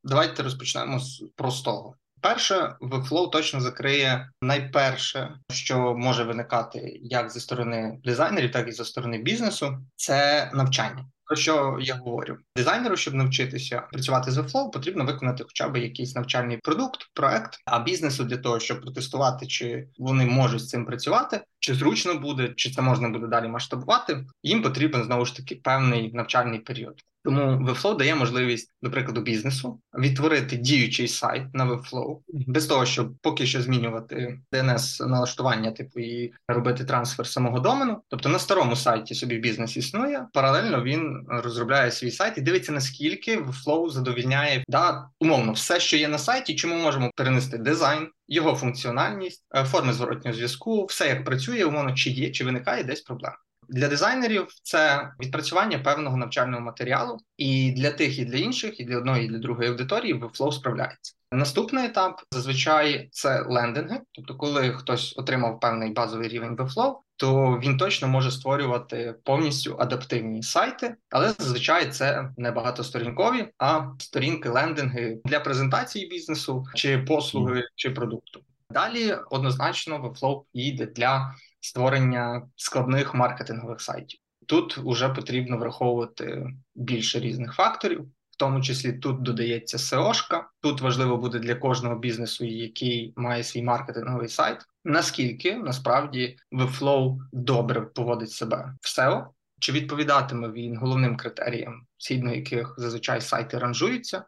Давайте 0.05 0.43
розпочнемо 0.43 0.99
з 0.99 1.25
простого. 1.37 1.95
Перше, 2.21 2.77
Webflow 2.81 3.31
точно 3.31 3.61
закриє 3.61 4.31
найперше, 4.43 5.39
що 5.53 5.95
може 5.97 6.25
виникати 6.25 6.99
як 7.03 7.31
зі 7.31 7.41
сторони 7.41 8.01
дизайнерів, 8.05 8.53
так 8.53 8.69
і 8.69 8.73
зі 8.73 8.85
сторони 8.85 9.19
бізнесу, 9.19 9.79
це 9.97 10.51
навчання. 10.55 11.07
Про 11.27 11.37
що 11.37 11.79
я 11.81 11.95
говорю? 11.95 12.37
Дизайнеру, 12.57 12.97
щоб 12.97 13.15
навчитися 13.15 13.81
працювати 13.81 14.31
з 14.31 14.39
Webflow, 14.39 14.71
потрібно 14.71 15.05
виконати 15.05 15.45
хоча 15.45 15.69
б 15.69 15.77
якийсь 15.77 16.15
навчальний 16.15 16.57
продукт, 16.57 17.11
проект. 17.15 17.59
А 17.65 17.79
бізнесу 17.79 18.25
для 18.25 18.37
того, 18.37 18.61
щоб 18.61 18.81
протестувати, 18.81 19.47
чи 19.47 19.89
вони 19.99 20.27
можуть 20.27 20.61
з 20.61 20.69
цим 20.69 20.87
працювати, 20.87 21.41
чи 21.65 21.75
зручно 21.75 22.15
буде, 22.15 22.53
чи 22.57 22.71
це 22.71 22.83
можна 22.83 23.09
буде 23.09 23.27
далі 23.27 23.49
масштабувати. 23.49 24.25
Їм 24.43 24.63
потрібен 24.63 25.05
знову 25.05 25.25
ж 25.25 25.37
таки 25.37 25.55
певний 25.55 26.13
навчальний 26.13 26.59
період. 26.59 27.03
Тому 27.25 27.69
Webflow 27.69 27.97
дає 27.97 28.15
можливість, 28.15 28.75
до 28.83 28.91
прикладу, 28.91 29.21
бізнесу 29.21 29.81
відтворити 29.99 30.57
діючий 30.57 31.09
сайт 31.09 31.55
на 31.55 31.67
Webflow, 31.67 32.19
без 32.29 32.67
того, 32.67 32.87
щоб 32.87 33.15
поки 33.23 33.47
що 33.47 33.63
змінювати 33.63 34.39
dns 34.53 35.07
налаштування, 35.07 35.71
типу 35.71 36.01
і 36.01 36.33
робити 36.49 36.85
трансфер 36.85 37.27
самого 37.27 37.61
домену. 37.61 38.03
Тобто 38.09 38.29
на 38.29 38.39
старому 38.39 38.77
сайті 38.77 39.15
собі 39.15 39.39
бізнес 39.39 39.77
існує. 39.77 40.27
Паралельно 40.33 40.83
він 40.83 41.25
розробляє 41.29 41.91
свій 41.91 42.11
сайт 42.11 42.39
і 42.39 42.41
дивиться, 42.41 42.73
наскільки 42.73 43.41
Webflow 43.41 43.91
задовільняє 43.91 44.65
да 44.69 45.09
умовно 45.21 45.53
все, 45.53 45.81
що 45.81 45.97
є 45.97 46.09
на 46.09 46.19
сайті. 46.19 46.55
Чому 46.55 46.75
можемо 46.75 47.11
перенести 47.17 47.59
дизайн, 47.59 48.09
його 48.29 48.55
функціональність, 48.55 49.47
е, 49.55 49.65
форми 49.65 49.93
зворотнього 49.93 50.35
зв'язку, 50.35 50.85
все 50.85 51.09
як 51.09 51.25
працює, 51.25 51.65
умовно 51.65 51.95
чи 51.95 52.11
є, 52.11 52.31
чи 52.31 52.45
виникає 52.45 52.85
десь 52.85 53.01
проблема. 53.01 53.37
Для 53.69 53.89
дизайнерів 53.89 54.47
це 54.63 55.13
відпрацювання 55.21 55.79
певного 55.79 56.17
навчального 56.17 56.63
матеріалу, 56.63 57.19
і 57.37 57.73
для 57.73 57.91
тих, 57.91 58.19
і 58.19 58.25
для 58.25 58.39
інших, 58.39 58.81
і 58.81 58.85
для 58.85 58.99
одної, 58.99 59.25
і 59.25 59.29
для 59.29 59.39
другої 59.39 59.71
аудиторії 59.71 60.15
Webflow 60.15 60.53
справляється. 60.53 61.15
Наступний 61.35 61.85
етап 61.85 62.23
зазвичай 62.31 63.09
це 63.13 63.43
лендинги, 63.49 64.01
тобто, 64.13 64.35
коли 64.35 64.73
хтось 64.73 65.15
отримав 65.19 65.61
певний 65.61 65.91
базовий 65.91 66.29
рівень 66.29 66.57
Webflow, 66.57 66.95
то 67.17 67.61
він 67.63 67.77
точно 67.77 68.09
може 68.09 68.31
створювати 68.31 69.15
повністю 69.25 69.77
адаптивні 69.79 70.43
сайти, 70.43 70.95
але 71.11 71.33
зазвичай 71.39 71.91
це 71.91 72.31
не 72.37 72.51
багатосторінкові, 72.51 73.49
а 73.59 73.83
сторінки 73.99 74.49
лендинги 74.49 75.21
для 75.25 75.41
презентації 75.41 76.09
бізнесу 76.09 76.65
чи 76.75 76.99
послуги, 76.99 77.65
чи 77.75 77.91
продукту. 77.91 78.41
Далі 78.71 79.17
однозначно 79.31 79.99
Webflow 79.99 80.43
йде 80.53 80.87
для 80.87 81.35
створення 81.61 82.43
складних 82.57 83.15
маркетингових 83.15 83.81
сайтів. 83.81 84.21
Тут 84.47 84.79
вже 84.79 85.09
потрібно 85.09 85.59
враховувати 85.59 86.47
більше 86.75 87.21
різних 87.21 87.55
факторів, 87.55 88.09
в 88.35 88.37
тому 88.37 88.61
числі 88.61 88.93
тут 88.93 89.23
додається 89.23 89.77
SEO-шка. 89.77 90.43
Тут 90.61 90.81
важливо 90.81 91.17
буде 91.17 91.39
для 91.39 91.55
кожного 91.55 91.99
бізнесу, 91.99 92.45
який 92.45 93.13
має 93.17 93.45
свій 93.45 93.63
маркетинговий 93.63 94.29
сайт. 94.29 94.59
Наскільки 94.85 95.55
насправді 95.55 96.37
Webflow 96.53 97.19
добре 97.33 97.81
поводить 97.81 98.31
себе 98.31 98.75
в 98.81 98.99
SEO, 98.99 99.27
чи 99.61 99.73
відповідатиме 99.73 100.49
він 100.49 100.77
головним 100.77 101.17
критеріям, 101.17 101.87
згідно 101.99 102.35
яких 102.35 102.75
зазвичай 102.77 103.21
сайти 103.21 103.59
ранжуються, 103.59 104.25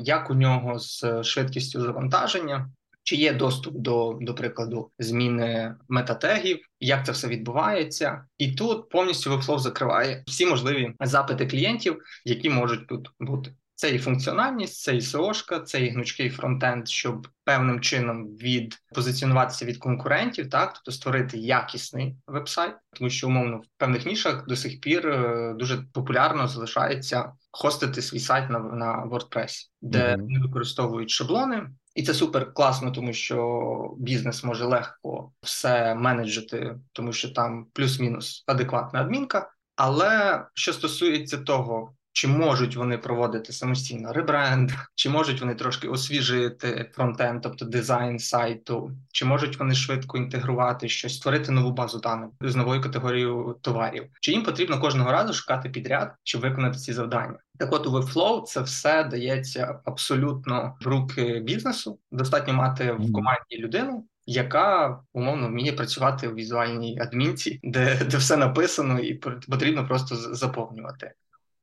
як 0.00 0.30
у 0.30 0.34
нього 0.34 0.78
з 0.78 1.22
швидкістю 1.22 1.80
завантаження, 1.80 2.70
чи 3.02 3.16
є 3.16 3.32
доступ 3.32 3.74
до, 3.76 4.18
до 4.20 4.34
прикладу, 4.34 4.90
зміни 4.98 5.74
метатегів, 5.88 6.58
як 6.80 7.06
це 7.06 7.12
все 7.12 7.28
відбувається, 7.28 8.24
і 8.38 8.52
тут 8.52 8.88
повністю 8.88 9.30
Webflow 9.30 9.58
закриває 9.58 10.24
всі 10.26 10.46
можливі 10.46 10.94
запити 11.00 11.46
клієнтів, 11.46 12.02
які 12.24 12.50
можуть 12.50 12.86
тут 12.86 13.10
бути. 13.20 13.54
Це 13.80 13.94
і 13.94 13.98
функціональність, 13.98 14.80
це 14.80 14.96
і 14.96 15.00
SEO-шка, 15.00 15.62
це 15.62 15.80
і 15.80 15.88
гнучкий 15.88 16.30
фронтенд, 16.30 16.88
щоб 16.88 17.28
певним 17.44 17.80
чином 17.80 18.26
відпозиціонуватися 18.26 19.64
від 19.64 19.78
конкурентів, 19.78 20.50
так 20.50 20.72
тобто 20.74 20.92
створити 20.92 21.38
якісний 21.38 22.16
вебсайт, 22.26 22.74
тому 22.92 23.10
що 23.10 23.26
умовно 23.26 23.56
в 23.56 23.62
певних 23.76 24.06
нішах 24.06 24.46
до 24.46 24.56
сих 24.56 24.80
пір 24.80 25.08
е, 25.08 25.54
дуже 25.58 25.84
популярно 25.92 26.48
залишається 26.48 27.32
хостити 27.50 28.02
свій 28.02 28.20
сайт 28.20 28.50
на 28.50 28.58
на 28.58 29.06
WordPress, 29.06 29.70
де 29.80 29.98
mm-hmm. 29.98 30.26
не 30.28 30.40
використовують 30.40 31.10
шаблони, 31.10 31.70
і 31.94 32.02
це 32.02 32.14
супер 32.14 32.52
класно, 32.54 32.90
тому 32.90 33.12
що 33.12 33.94
бізнес 33.98 34.44
може 34.44 34.64
легко 34.64 35.32
все 35.42 35.94
менеджити, 35.94 36.78
тому 36.92 37.12
що 37.12 37.30
там 37.30 37.66
плюс-мінус 37.72 38.44
адекватна 38.46 39.00
адмінка. 39.00 39.50
Але 39.76 40.44
що 40.54 40.72
стосується 40.72 41.38
того, 41.38 41.94
чи 42.12 42.28
можуть 42.28 42.76
вони 42.76 42.98
проводити 42.98 43.52
самостійно 43.52 44.12
ребренд, 44.12 44.72
чи 44.94 45.10
можуть 45.10 45.40
вони 45.40 45.54
трошки 45.54 45.88
освіжити 45.88 46.90
фронтенд, 46.94 47.42
тобто 47.42 47.64
дизайн 47.64 48.18
сайту, 48.18 48.90
чи 49.12 49.24
можуть 49.24 49.58
вони 49.58 49.74
швидко 49.74 50.18
інтегрувати 50.18 50.88
щось, 50.88 51.16
створити 51.16 51.52
нову 51.52 51.70
базу 51.70 51.98
даних 51.98 52.30
з 52.40 52.56
новою 52.56 52.80
категорією 52.80 53.56
товарів, 53.62 54.04
чи 54.20 54.32
їм 54.32 54.42
потрібно 54.42 54.80
кожного 54.80 55.12
разу 55.12 55.32
шукати 55.32 55.68
підряд, 55.68 56.14
щоб 56.24 56.42
виконати 56.42 56.78
ці 56.78 56.92
завдання? 56.92 57.38
Так, 57.58 57.72
от 57.72 57.86
у 57.86 57.90
Webflow 57.90 58.42
це 58.42 58.60
все 58.60 59.04
дається 59.04 59.80
абсолютно 59.84 60.76
в 60.80 60.86
руки 60.86 61.40
бізнесу. 61.44 61.98
Достатньо 62.12 62.54
мати 62.54 62.92
в 62.92 63.12
команді 63.12 63.58
людину. 63.58 64.06
Яка 64.26 65.00
умовно 65.12 65.48
вміє 65.48 65.72
працювати 65.72 66.28
в 66.28 66.34
візуальній 66.34 66.98
адмінці, 67.00 67.60
де 67.62 68.04
де 68.10 68.16
все 68.16 68.36
написано, 68.36 68.98
і 68.98 69.14
потрібно 69.48 69.86
просто 69.86 70.16
заповнювати. 70.16 71.12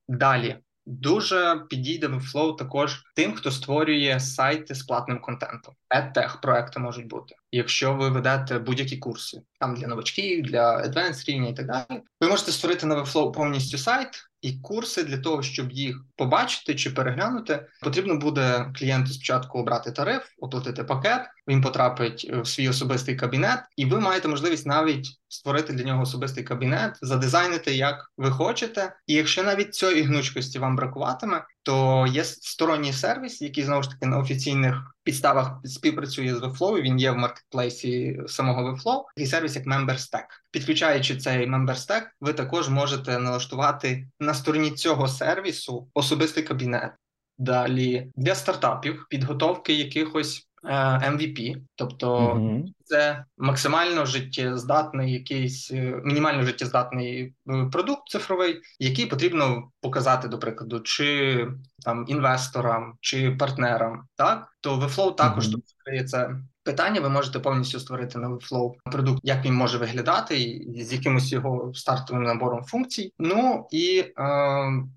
Далі 0.08 0.58
Дуже 0.90 1.62
підійде 1.70 2.08
Webflow 2.08 2.56
також 2.56 3.04
тим, 3.16 3.34
хто 3.34 3.52
створює 3.52 4.20
сайти 4.20 4.76
з 4.76 4.84
платним 4.84 5.22
контентом. 5.22 5.74
EdTech 5.96 6.42
проекти 6.42 6.80
можуть 6.80 7.08
бути. 7.08 7.36
Якщо 7.52 7.94
ви 7.94 8.10
ведете 8.10 8.60
будь-які 8.60 8.98
курси 8.98 9.42
там 9.60 9.76
для 9.76 9.88
новачків, 9.88 10.44
для 10.44 10.84
advanced 10.84 11.30
рівня 11.30 11.50
і 11.50 11.54
так 11.54 11.68
далі, 11.68 12.02
ви 12.22 12.28
можете 12.28 12.52
створити 12.52 12.86
на 12.86 12.96
Webflow 12.96 13.32
повністю 13.32 13.78
сайт 13.78 14.10
і 14.42 14.54
курси 14.54 15.04
для 15.04 15.18
того, 15.18 15.44
щоб 15.44 15.72
їх 15.72 16.06
побачити 16.16 16.76
чи 16.76 16.90
переглянути, 16.90 17.66
потрібно 17.82 18.16
буде 18.16 18.74
клієнту 18.76 19.12
спочатку 19.12 19.60
обрати 19.60 19.92
тариф, 19.92 20.24
оплатити 20.40 20.84
пакет. 20.84 21.22
Він 21.48 21.62
потрапить 21.62 22.32
в 22.34 22.48
свій 22.48 22.70
особистий 22.70 23.16
кабінет, 23.16 23.60
і 23.76 23.86
ви 23.86 24.00
маєте 24.00 24.28
можливість 24.28 24.66
навіть 24.66 25.08
створити 25.28 25.74
для 25.74 25.84
нього 25.84 26.02
особистий 26.02 26.44
кабінет, 26.44 26.98
задизайнити 27.02 27.76
як 27.76 28.12
ви 28.18 28.32
хочете. 28.32 28.96
І 29.08 29.14
якщо 29.14 29.44
навіть 29.44 29.76
цієї 29.76 30.02
гнучкості 30.02 30.60
вам 30.60 30.76
бракуватиме, 30.76 31.46
то 31.64 32.06
є 32.10 32.24
сторонній 32.24 32.94
сервіс, 32.94 33.42
який 33.42 33.64
знову 33.64 33.84
ж 33.84 33.90
таки 33.90 34.06
на 34.06 34.18
офіційних 34.18 34.76
підставах 35.04 35.60
співпрацює 35.64 36.36
з 36.36 36.40
Webflow, 36.40 36.82
Він 36.82 37.00
є 37.00 37.12
в 37.12 37.18
маркетплейсі 37.18 38.20
самого 38.28 38.72
Webflow, 38.72 39.04
такий 39.16 39.28
сервіс 39.28 39.56
як 39.56 39.66
MemberStack. 39.66 40.26
Підключаючи 40.52 41.18
цей 41.18 41.50
MemberStack, 41.50 42.02
ви 42.22 42.34
також 42.34 42.70
можете 42.70 43.20
налаштувати 43.20 44.08
на 44.20 44.34
стороні 44.34 44.72
цього 44.72 45.08
сервісу 45.08 45.88
особистий 45.94 46.44
кабінет. 46.44 46.92
Далі 47.38 48.12
для 48.16 48.36
стартапів 48.36 49.06
підготовки 49.10 49.74
якихось 49.74 50.47
MVP, 50.64 51.56
е, 51.56 51.62
тобто 51.76 52.18
mm-hmm. 52.18 52.64
це 52.84 53.26
максимально 53.38 54.06
життєздатний, 54.06 55.14
якийсь 55.14 55.72
е, 55.72 56.02
мінімально 56.04 56.44
життєздатний 56.44 57.34
е, 57.50 57.66
продукт 57.72 58.10
цифровий, 58.10 58.62
який 58.80 59.06
потрібно 59.06 59.70
показати, 59.82 60.28
до 60.28 60.40
прикладу, 60.40 60.80
чи 60.80 61.48
там 61.86 62.06
інвесторам, 62.08 62.94
чи 63.02 63.32
партнерам. 63.32 64.04
Так 64.16 64.48
то 64.62 64.76
Webflow 64.76 65.16
також 65.16 65.48
mm-hmm. 65.48 65.52
тут 65.86 66.10
це 66.10 66.36
питання. 66.68 67.02
Ви 67.02 67.10
можете 67.10 67.40
повністю 67.40 67.80
створити 67.80 68.20
на 68.20 68.30
Webflow 68.30 68.74
продукт, 68.92 69.20
як 69.24 69.46
він 69.46 69.54
може 69.54 69.78
виглядати, 69.78 70.42
і 70.42 70.84
з 70.84 70.94
якимось 70.94 71.32
його 71.32 71.72
стартовим 71.74 72.24
набором 72.24 72.64
функцій. 72.64 73.14
Ну 73.20 73.68
і 73.72 74.00
е, 74.00 74.14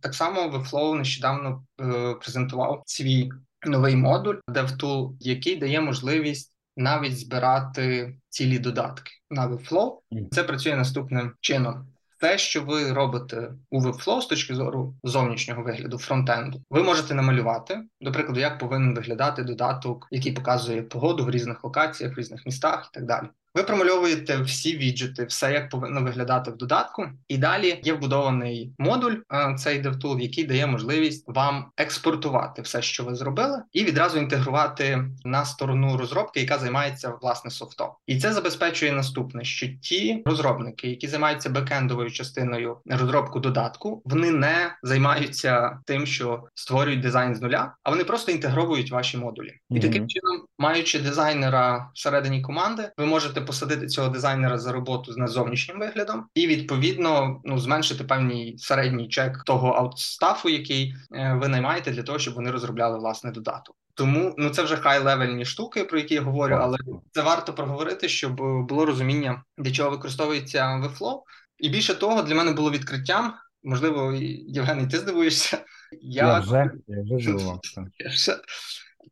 так 0.01 0.15
само 0.15 0.41
Webflow 0.41 0.95
нещодавно 0.95 1.63
е, 1.81 2.15
презентував 2.15 2.83
свій 2.87 3.31
новий 3.67 3.97
модуль 3.97 4.37
DevTool, 4.49 5.17
який 5.21 5.57
дає 5.57 5.81
можливість 5.81 6.55
навіть 6.77 7.19
збирати 7.19 8.15
цілі 8.29 8.59
додатки 8.59 9.11
на 9.31 9.49
Webflow. 9.49 9.99
Це 10.31 10.45
працює 10.45 10.77
наступним 10.77 11.33
чином. 11.41 11.87
Те, 12.21 12.39
що 12.39 12.63
ви 12.63 12.93
робите 12.93 13.51
у 13.71 13.83
Webflow 13.83 14.21
з 14.21 14.27
точки 14.27 14.55
зору 14.55 14.95
зовнішнього 15.05 15.63
вигляду 15.63 15.99
фронтенду, 15.99 16.63
ви 16.71 16.83
можете 16.83 17.15
намалювати, 17.15 17.83
до 18.01 18.13
прикладу, 18.13 18.41
як 18.41 18.59
повинен 18.59 18.95
виглядати 18.95 19.43
додаток, 19.43 20.09
який 20.11 20.33
показує 20.33 20.83
погоду 20.83 21.25
в 21.25 21.31
різних 21.31 21.65
локаціях, 21.65 22.17
в 22.17 22.19
різних 22.19 22.47
містах 22.47 22.91
і 22.93 22.95
так 22.95 23.07
далі. 23.07 23.27
Ви 23.55 23.63
промальовуєте 23.63 24.43
всі 24.43 24.77
віджити, 24.77 25.25
все 25.25 25.53
як 25.53 25.71
повинно 25.71 26.03
виглядати 26.03 26.51
в 26.51 26.57
додатку, 26.57 27.07
і 27.29 27.39
далі 27.39 27.81
є 27.85 27.93
вбудований 27.93 28.73
модуль 28.79 29.15
е, 29.33 29.55
цей 29.59 29.83
DevTool, 29.83 30.21
який 30.21 30.45
дає 30.45 30.67
можливість 30.67 31.25
вам 31.27 31.71
експортувати 31.77 32.63
все, 32.63 32.83
що 32.83 33.05
ви 33.05 33.15
зробили, 33.15 33.63
і 33.73 33.85
відразу 33.85 34.19
інтегрувати 34.19 35.05
на 35.25 35.45
сторону 35.45 35.97
розробки, 35.97 36.41
яка 36.41 36.59
займається 36.59 37.13
власне 37.23 37.51
софтом. 37.51 37.89
І 38.07 38.21
це 38.21 38.33
забезпечує 38.33 38.93
наступне: 38.93 39.45
що 39.45 39.69
ті 39.83 40.23
розробники, 40.25 40.89
які 40.89 41.09
займаються 41.09 41.51
бекендовою 41.51 42.11
частиною 42.11 42.77
розробку 42.87 43.41
додатку, 43.41 44.03
вони 44.05 44.31
не 44.31 44.77
займаються 44.83 45.79
тим, 45.87 46.07
що 46.07 46.45
створюють 46.55 47.01
дизайн 47.01 47.35
з 47.35 47.43
нуля, 47.43 47.75
а 47.83 47.91
вони 47.91 48.05
просто 48.05 48.33
інтегровують 48.33 48.91
ваші 48.91 49.17
модулі. 49.19 49.53
І 49.71 49.81
таким 49.81 50.09
чином, 50.09 50.47
маючи 50.59 50.99
дизайнера 50.99 51.91
всередині 51.95 52.43
команди, 52.43 52.91
ви 52.99 53.07
можете 53.07 53.40
можете 53.41 53.47
посадити 53.47 53.87
цього 53.87 54.09
дизайнера 54.09 54.59
за 54.59 54.73
роботу 54.73 55.13
з 55.13 55.31
зовнішнім 55.31 55.79
виглядом, 55.79 56.27
і 56.35 56.47
відповідно 56.47 57.41
ну 57.45 57.59
зменшити 57.59 58.05
певний 58.05 58.59
середній 58.59 59.09
чек 59.09 59.45
того 59.45 59.69
аутстафу, 59.69 60.49
який 60.49 60.95
е, 61.15 61.35
ви 61.41 61.49
наймаєте 61.49 61.91
для 61.91 62.03
того, 62.03 62.19
щоб 62.19 62.35
вони 62.35 62.51
розробляли 62.51 62.99
власне 62.99 63.31
додаток. 63.31 63.77
Тому 63.95 64.35
ну 64.39 64.51
це 64.51 64.63
вже 64.63 64.77
хай-левельні 64.77 65.45
штуки, 65.45 65.85
про 65.85 65.99
які 65.99 66.15
я 66.15 66.23
говорю, 66.23 66.59
але 66.61 66.79
це 67.13 67.23
варто 67.23 67.53
проговорити, 67.53 68.09
щоб 68.09 68.37
було 68.67 68.87
розуміння, 68.87 69.43
для 69.59 69.71
чого 69.71 69.91
використовується 69.91 70.59
Webflow. 70.59 71.23
І 71.59 71.69
більше 71.69 71.95
того, 71.95 72.23
для 72.23 72.35
мене 72.35 72.53
було 72.53 72.71
відкриттям. 72.71 73.35
Можливо, 73.63 74.13
Євгений, 74.49 74.87
ти 74.87 74.99
здивуєшся. 74.99 75.59
Я, 76.03 76.27
я 76.27 76.39
вже 76.41 76.71
я 76.87 77.03
вже 77.03 77.19
здивувався. 77.23 77.85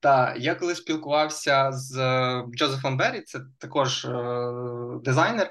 Та 0.01 0.35
я 0.39 0.55
коли 0.55 0.75
спілкувався 0.75 1.73
з 1.73 1.97
е, 1.99 2.45
Джозефом 2.57 2.97
Беррі, 2.97 3.21
це 3.21 3.41
також 3.59 4.05
е, 4.05 4.43
дизайнер 5.05 5.51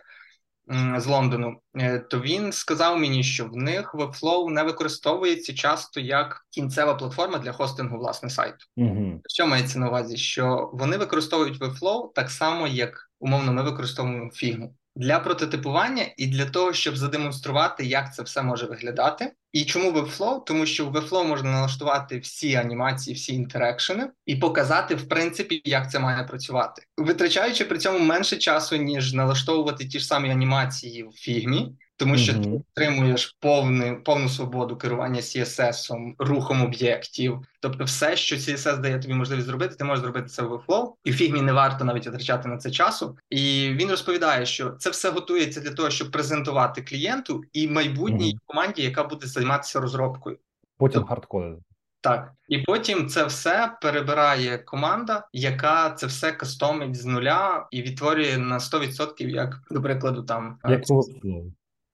з 0.98 1.06
Лондону, 1.06 1.62
е, 1.76 2.00
то 2.00 2.20
він 2.20 2.52
сказав 2.52 3.00
мені, 3.00 3.24
що 3.24 3.46
в 3.46 3.56
них 3.56 3.96
Webflow 3.96 4.50
не 4.50 4.64
використовується 4.64 5.54
часто 5.54 6.00
як 6.00 6.46
кінцева 6.50 6.94
платформа 6.94 7.38
для 7.38 7.52
хостингу 7.52 7.98
власне 7.98 8.30
сайту. 8.30 8.66
Угу. 8.76 9.22
Що 9.28 9.48
мається 9.48 9.80
на 9.80 9.88
увазі? 9.88 10.18
Що 10.18 10.70
вони 10.74 10.98
використовують 10.98 11.62
Webflow 11.62 12.14
так 12.16 12.30
само, 12.30 12.68
як 12.68 13.12
умовно 13.20 13.54
ми 13.54 13.64
використовуємо 13.64 14.32
фігму 14.32 14.76
для 14.98 15.20
прототипування 15.20 16.06
і 16.18 16.28
для 16.28 16.46
того, 16.46 16.74
щоб 16.74 16.98
задемонструвати, 16.98 17.86
як 17.86 18.16
це 18.16 18.24
все 18.24 18.42
може 18.42 18.66
виглядати. 18.66 19.34
І 19.52 19.66
чому 19.66 19.92
Webflow? 19.92 20.44
Тому 20.46 20.66
що 20.66 20.86
в 20.86 20.96
Webflow 20.96 21.28
можна 21.28 21.52
налаштувати 21.52 22.20
всі 22.20 22.56
анімації, 22.56 23.16
всі 23.16 23.34
інтерекшени 23.34 24.10
і 24.26 24.36
показати, 24.36 24.96
в 24.96 25.10
принципі, 25.10 25.62
як 25.66 25.92
це 25.92 26.00
має 26.00 26.24
працювати, 26.24 26.84
витрачаючи 26.98 27.66
при 27.66 27.78
цьому 27.78 28.00
менше 28.00 28.38
часу, 28.38 28.76
ніж 28.76 29.14
налаштовувати 29.14 29.88
ті 29.88 30.00
ж 30.00 30.06
самі 30.06 30.32
анімації 30.32 31.04
в 31.04 31.12
фігмі 31.12 31.76
тому 31.98 32.18
що 32.18 32.34
mm-hmm. 32.34 32.44
ти 32.44 32.62
отримуєш 32.76 33.38
повну 33.40 34.04
повну 34.04 34.30
свободу 34.30 34.76
керування 34.76 35.22
CSS, 35.22 36.14
рухом 36.18 36.62
об'єктів. 36.62 37.40
Тобто, 37.62 37.84
все, 37.84 38.18
що 38.18 38.36
CSS 38.36 38.82
дає 38.82 39.00
тобі 39.00 39.14
можливість 39.14 39.48
зробити, 39.48 39.76
ти 39.76 39.84
можеш 39.84 40.04
зробити 40.04 40.28
це 40.28 40.42
в 40.42 40.54
Webflow. 40.54 40.94
і 41.04 41.12
в 41.12 41.16
фігмі 41.16 41.42
не 41.42 41.54
варто 41.54 41.86
навіть 41.86 42.06
витрачати 42.06 42.50
на 42.50 42.58
це 42.58 42.72
часу. 42.72 43.18
І 43.30 43.70
він 43.70 43.90
розповідає, 43.90 44.46
що 44.46 44.70
це 44.70 44.90
все 44.90 45.10
готується 45.10 45.62
для 45.62 45.74
того, 45.74 45.90
щоб 45.90 46.12
презентувати 46.12 46.82
клієнту 46.82 47.42
і 47.54 47.68
майбутній 47.68 48.34
mm-hmm. 48.34 48.40
команді, 48.46 48.82
яка 48.82 49.04
буде 49.04 49.28
займатися 49.28 49.80
розробкою. 49.80 50.38
Потім 50.78 51.04
хардкодити. 51.04 51.62
Так, 52.02 52.34
і 52.48 52.58
потім 52.58 53.08
це 53.08 53.26
все 53.26 53.78
перебирає 53.82 54.58
команда, 54.58 55.28
яка 55.34 55.90
це 55.90 56.08
все 56.08 56.32
кастомить 56.32 56.96
з 56.96 57.06
нуля 57.06 57.68
і 57.72 57.82
відтворює 57.82 58.38
на 58.38 58.58
100%, 58.58 59.28
як 59.28 59.62
до 59.72 59.82
прикладу, 59.82 60.24
там 60.24 60.60
як 60.70 60.84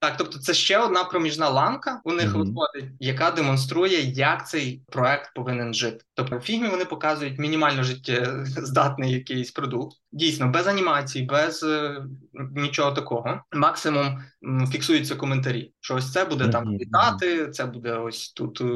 так, 0.04 0.16
тобто 0.16 0.38
це 0.38 0.54
ще 0.54 0.78
одна 0.78 1.04
проміжна 1.04 1.48
ланка 1.48 2.00
у 2.04 2.12
них 2.12 2.34
mm-hmm. 2.34 2.38
виходить, 2.38 2.90
яка 3.00 3.30
демонструє, 3.30 4.02
як 4.02 4.48
цей 4.48 4.82
проект 4.86 5.34
повинен 5.34 5.74
жити. 5.74 6.04
Тобто 6.14 6.38
в 6.38 6.40
фігмі 6.40 6.68
вони 6.68 6.84
показують 6.84 7.38
мінімально 7.38 7.82
життєздатний 7.82 9.12
якийсь 9.12 9.50
продукт, 9.50 9.96
дійсно 10.12 10.48
без 10.48 10.66
анімацій, 10.66 11.22
без 11.22 11.62
е, 11.62 12.04
нічого 12.54 12.92
такого. 12.92 13.40
Максимум 13.52 14.22
м, 14.44 14.66
фіксуються 14.66 15.16
коментарі. 15.16 15.72
Що 15.80 15.94
ось 15.94 16.12
це 16.12 16.24
буде 16.24 16.44
mm-hmm. 16.44 16.52
там 16.52 16.72
літати, 16.72 17.48
це 17.48 17.66
буде 17.66 17.94
ось 17.94 18.32
тут 18.32 18.60
е, 18.60 18.66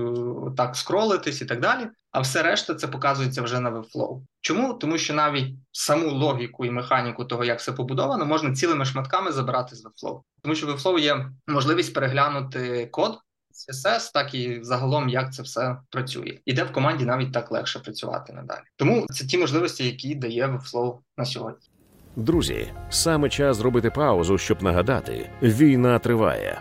так 0.57 0.77
скролитись 0.77 1.41
і 1.41 1.45
так 1.45 1.61
далі. 1.61 1.89
А 2.13 2.21
все 2.21 2.43
решта 2.43 2.75
це 2.75 2.89
показується 2.89 3.43
вже 3.43 3.61
на 3.61 3.71
Webflow. 3.71 4.21
Чому? 4.41 4.75
Тому 4.75 4.99
що 4.99 5.15
навіть 5.15 5.55
саму 5.73 6.11
логіку 6.11 6.65
і 6.65 6.71
механіку 6.71 7.25
того, 7.25 7.45
як 7.45 7.59
все 7.59 7.73
побудовано, 7.73 8.27
можна 8.27 8.53
цілими 8.53 8.85
шматками 8.85 9.33
забирати 9.33 9.77
з 9.77 9.85
Webflow. 9.85 10.21
Тому 10.43 10.55
що 10.55 10.67
в 10.67 10.71
Webflow 10.71 10.99
є 10.99 11.31
можливість 11.47 11.95
переглянути 11.95 12.87
код 12.87 13.19
CSS, 13.53 14.13
так 14.15 14.35
і 14.35 14.59
загалом 14.63 15.09
як 15.09 15.33
це 15.33 15.43
все 15.43 15.77
працює. 15.91 16.39
І 16.45 16.53
де 16.53 16.65
в 16.65 16.73
команді 16.73 17.05
навіть 17.05 17.33
так 17.33 17.51
легше 17.51 17.79
працювати 17.79 18.33
надалі. 18.33 18.65
Тому 18.77 19.07
це 19.11 19.27
ті 19.27 19.39
можливості, 19.39 19.85
які 19.85 20.15
дає 20.15 20.47
Webflow 20.47 20.99
на 21.17 21.25
сьогодні. 21.25 21.69
Друзі, 22.17 22.73
саме 22.91 23.29
час 23.29 23.57
зробити 23.57 23.91
паузу, 23.91 24.39
щоб 24.39 24.63
нагадати: 24.63 25.31
війна 25.43 25.99
триває. 25.99 26.61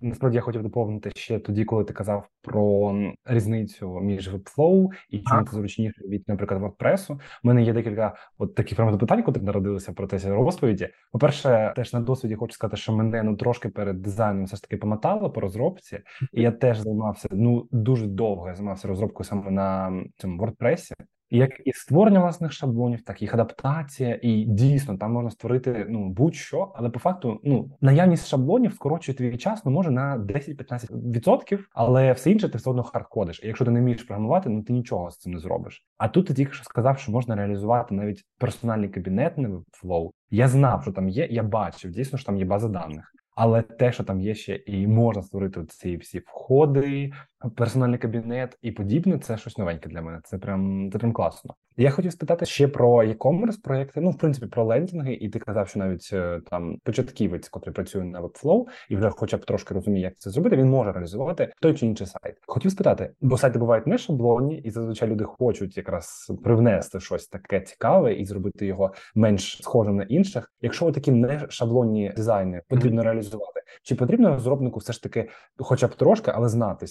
Насправді 0.00 0.36
я 0.36 0.42
хотів 0.42 0.62
доповнити 0.62 1.10
ще 1.14 1.38
тоді, 1.38 1.64
коли 1.64 1.84
ти 1.84 1.92
казав 1.92 2.28
про 2.42 2.94
різницю 3.24 4.00
між 4.00 4.34
Webflow 4.34 4.88
і 5.10 5.20
чому 5.20 5.44
це 5.44 5.50
зручніше 5.50 6.02
від, 6.08 6.28
наприклад, 6.28 6.62
WordPress. 6.62 7.12
У 7.12 7.18
мене 7.42 7.62
є 7.62 7.72
декілька 7.72 8.14
от 8.38 8.54
таких 8.54 8.76
прямо 8.76 8.92
запитань, 8.92 9.22
котрі 9.22 9.42
народилися 9.42 9.92
в 9.92 9.94
процесі 9.94 10.30
розповіді. 10.30 10.88
По 11.12 11.18
перше, 11.18 11.72
теж 11.76 11.92
на 11.92 12.00
досвіді 12.00 12.34
хочу 12.34 12.54
сказати, 12.54 12.76
що 12.76 12.92
мене 12.92 13.22
ну 13.22 13.36
трошки 13.36 13.68
перед 13.68 14.02
дизайном 14.02 14.44
все 14.44 14.56
ж 14.56 14.62
таки 14.62 14.76
помотало 14.76 15.30
по 15.30 15.40
розробці, 15.40 16.00
і 16.32 16.42
я 16.42 16.52
теж 16.52 16.78
займався 16.78 17.28
ну 17.32 17.68
дуже 17.70 18.06
довго. 18.06 18.48
Я 18.48 18.54
займався 18.54 18.88
розробкою 18.88 19.24
саме 19.24 19.50
на 19.50 19.92
цьому 20.16 20.42
WordPress 20.42 20.92
як 21.30 21.50
і 21.64 21.72
створення 21.72 22.20
власних 22.20 22.52
шаблонів, 22.52 23.02
так 23.02 23.22
їх 23.22 23.34
адаптація, 23.34 24.18
і 24.22 24.44
дійсно 24.44 24.96
там 24.96 25.12
можна 25.12 25.30
створити 25.30 25.86
ну 25.88 26.08
будь-що, 26.08 26.72
але 26.74 26.90
по 26.90 26.98
факту 26.98 27.40
ну 27.44 27.70
наявність 27.80 28.26
шаблонів 28.26 28.74
скорочує 28.74 29.18
твій 29.18 29.36
час, 29.36 29.64
ну 29.64 29.70
може 29.70 29.90
на 29.90 30.18
10-15%, 30.18 31.58
але 31.72 32.12
все 32.12 32.30
інше 32.30 32.48
ти 32.48 32.58
все 32.58 32.70
одно 32.70 32.82
хардкодиш. 32.82 33.40
І 33.44 33.46
якщо 33.46 33.64
ти 33.64 33.70
не 33.70 33.80
вмієш 33.80 34.02
програмувати, 34.02 34.48
ну 34.48 34.62
ти 34.62 34.72
нічого 34.72 35.10
з 35.10 35.18
цим 35.18 35.32
не 35.32 35.38
зробиш. 35.38 35.86
А 35.98 36.08
тут 36.08 36.26
ти 36.26 36.34
тільки 36.34 36.52
що 36.52 36.64
сказав, 36.64 36.98
що 36.98 37.12
можна 37.12 37.36
реалізувати 37.36 37.94
навіть 37.94 38.24
персональний 38.38 38.88
кабінет 38.88 39.38
на 39.38 39.48
Flow. 39.48 40.10
Я 40.30 40.48
знав, 40.48 40.82
що 40.82 40.92
там 40.92 41.08
є. 41.08 41.28
Я 41.30 41.42
бачив 41.42 41.90
дійсно, 41.90 42.18
що 42.18 42.26
там 42.26 42.36
є 42.36 42.44
база 42.44 42.68
даних. 42.68 43.12
Але 43.36 43.62
те, 43.62 43.92
що 43.92 44.04
там 44.04 44.20
є 44.20 44.34
ще, 44.34 44.54
і 44.56 44.86
можна 44.86 45.22
створити 45.22 45.64
ці 45.64 45.96
всі 45.96 46.18
входи, 46.18 47.12
персональний 47.56 47.98
кабінет 47.98 48.58
і 48.62 48.72
подібне, 48.72 49.18
це 49.18 49.38
щось 49.38 49.58
новеньке 49.58 49.88
для 49.88 50.02
мене. 50.02 50.20
Це 50.24 50.38
прям 50.38 50.90
це 50.92 50.98
прям 50.98 51.12
класно. 51.12 51.54
Я 51.78 51.90
хотів 51.90 52.12
спитати 52.12 52.46
ще 52.46 52.68
про 52.68 53.04
e-commerce 53.04 53.62
проекти. 53.62 54.00
Ну, 54.00 54.10
в 54.10 54.18
принципі, 54.18 54.46
про 54.46 54.64
лендінги, 54.64 55.14
і 55.14 55.28
ти 55.28 55.38
казав, 55.38 55.68
що 55.68 55.78
навіть 55.78 56.10
е, 56.12 56.40
там 56.50 56.78
початківець, 56.84 57.48
котрий 57.48 57.74
працює 57.74 58.04
на 58.04 58.22
Webflow, 58.22 58.64
і 58.88 58.96
вже, 58.96 59.10
хоча 59.10 59.36
б 59.36 59.44
трошки 59.44 59.74
розуміє, 59.74 60.04
як 60.04 60.18
це 60.18 60.30
зробити, 60.30 60.56
він 60.56 60.70
може 60.70 60.92
реалізувати 60.92 61.52
той 61.60 61.74
чи 61.74 61.86
інший 61.86 62.06
сайт. 62.06 62.36
Хотів 62.46 62.70
спитати, 62.70 63.10
бо 63.20 63.38
сайти 63.38 63.58
бувають 63.58 63.86
не 63.86 63.98
шаблонні, 63.98 64.58
і 64.58 64.70
зазвичай 64.70 65.08
люди 65.08 65.24
хочуть 65.24 65.76
якраз 65.76 66.32
привнести 66.44 67.00
щось 67.00 67.28
таке 67.28 67.60
цікаве 67.60 68.14
і 68.14 68.24
зробити 68.24 68.66
його 68.66 68.94
менш 69.14 69.62
схожим 69.62 69.96
на 69.96 70.02
інших. 70.02 70.52
Якщо 70.60 70.92
такі 70.92 71.12
не 71.12 71.46
шаблонні 71.48 72.12
дизайни 72.16 72.62
потрібно 72.68 73.02
реалізувати, 73.02 73.60
чи 73.82 73.94
потрібно 73.94 74.28
розробнику 74.28 74.78
все 74.78 74.92
ж 74.92 75.02
таки, 75.02 75.28
хоча 75.58 75.86
б 75.86 75.94
трошки, 75.94 76.32
але 76.34 76.48
знати 76.48 76.86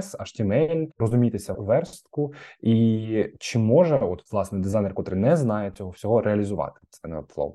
CSS, 0.00 0.16
HTML, 0.20 0.88
розумітися 0.98 1.52
верстку, 1.52 2.34
і 2.60 3.26
чи 3.38 3.58
може 3.58 3.96
от 3.96 4.32
власне 4.32 4.58
дизайнер, 4.58 4.94
котрий 4.94 5.20
не 5.20 5.36
знає 5.36 5.70
цього 5.70 5.90
всього, 5.90 6.22
реалізувати 6.22 6.80
це 6.90 7.08
на 7.08 7.20
Webflow? 7.20 7.54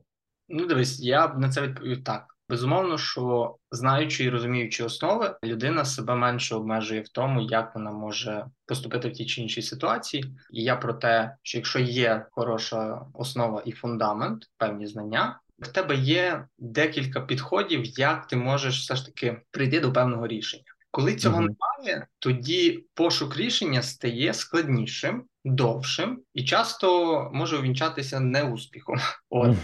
Ну, 0.50 0.66
дивись, 0.66 1.00
я 1.00 1.28
б 1.28 1.40
на 1.40 1.50
це 1.50 1.62
відповів 1.62 2.04
так. 2.04 2.26
Безумовно, 2.50 2.98
що 2.98 3.56
знаючи 3.72 4.24
і 4.24 4.30
розуміючи 4.30 4.84
основи, 4.84 5.36
людина 5.44 5.86
себе 5.86 6.16
менше 6.16 6.56
обмежує 6.56 7.02
в 7.02 7.10
тому, 7.10 7.42
як 7.42 7.76
вона 7.76 7.92
може 7.92 8.46
поступити 8.66 9.10
в 9.10 9.14
тій 9.14 9.26
чи 9.26 9.42
іншій 9.42 9.62
ситуації. 9.62 10.24
І 10.52 10.64
я 10.64 10.76
про 10.76 10.94
те, 10.94 11.36
що 11.44 11.58
якщо 11.58 11.80
є 11.80 12.26
хороша 12.32 13.02
основа 13.14 13.62
і 13.66 13.72
фундамент, 13.72 14.44
певні 14.58 14.88
знання, 14.88 15.40
в 15.60 15.68
тебе 15.68 15.96
є 15.96 16.48
декілька 16.58 17.22
підходів, 17.22 18.00
як 18.00 18.28
ти 18.28 18.36
можеш 18.36 18.80
все 18.80 18.96
ж 18.96 19.06
таки 19.06 19.42
прийти 19.52 19.80
до 19.80 19.94
певного 19.94 20.28
рішення. 20.28 20.71
Коли 20.92 21.16
цього 21.16 21.42
mm-hmm. 21.42 21.56
немає, 21.82 22.08
тоді 22.20 22.86
пошук 22.94 23.38
рішення 23.38 23.82
стає 23.82 24.34
складнішим, 24.34 25.24
довшим 25.46 26.22
і 26.34 26.44
часто 26.44 27.30
може 27.34 27.58
увінчатися 27.58 28.20
неуспіхом. 28.20 28.98
От 29.30 29.50
mm-hmm. 29.50 29.58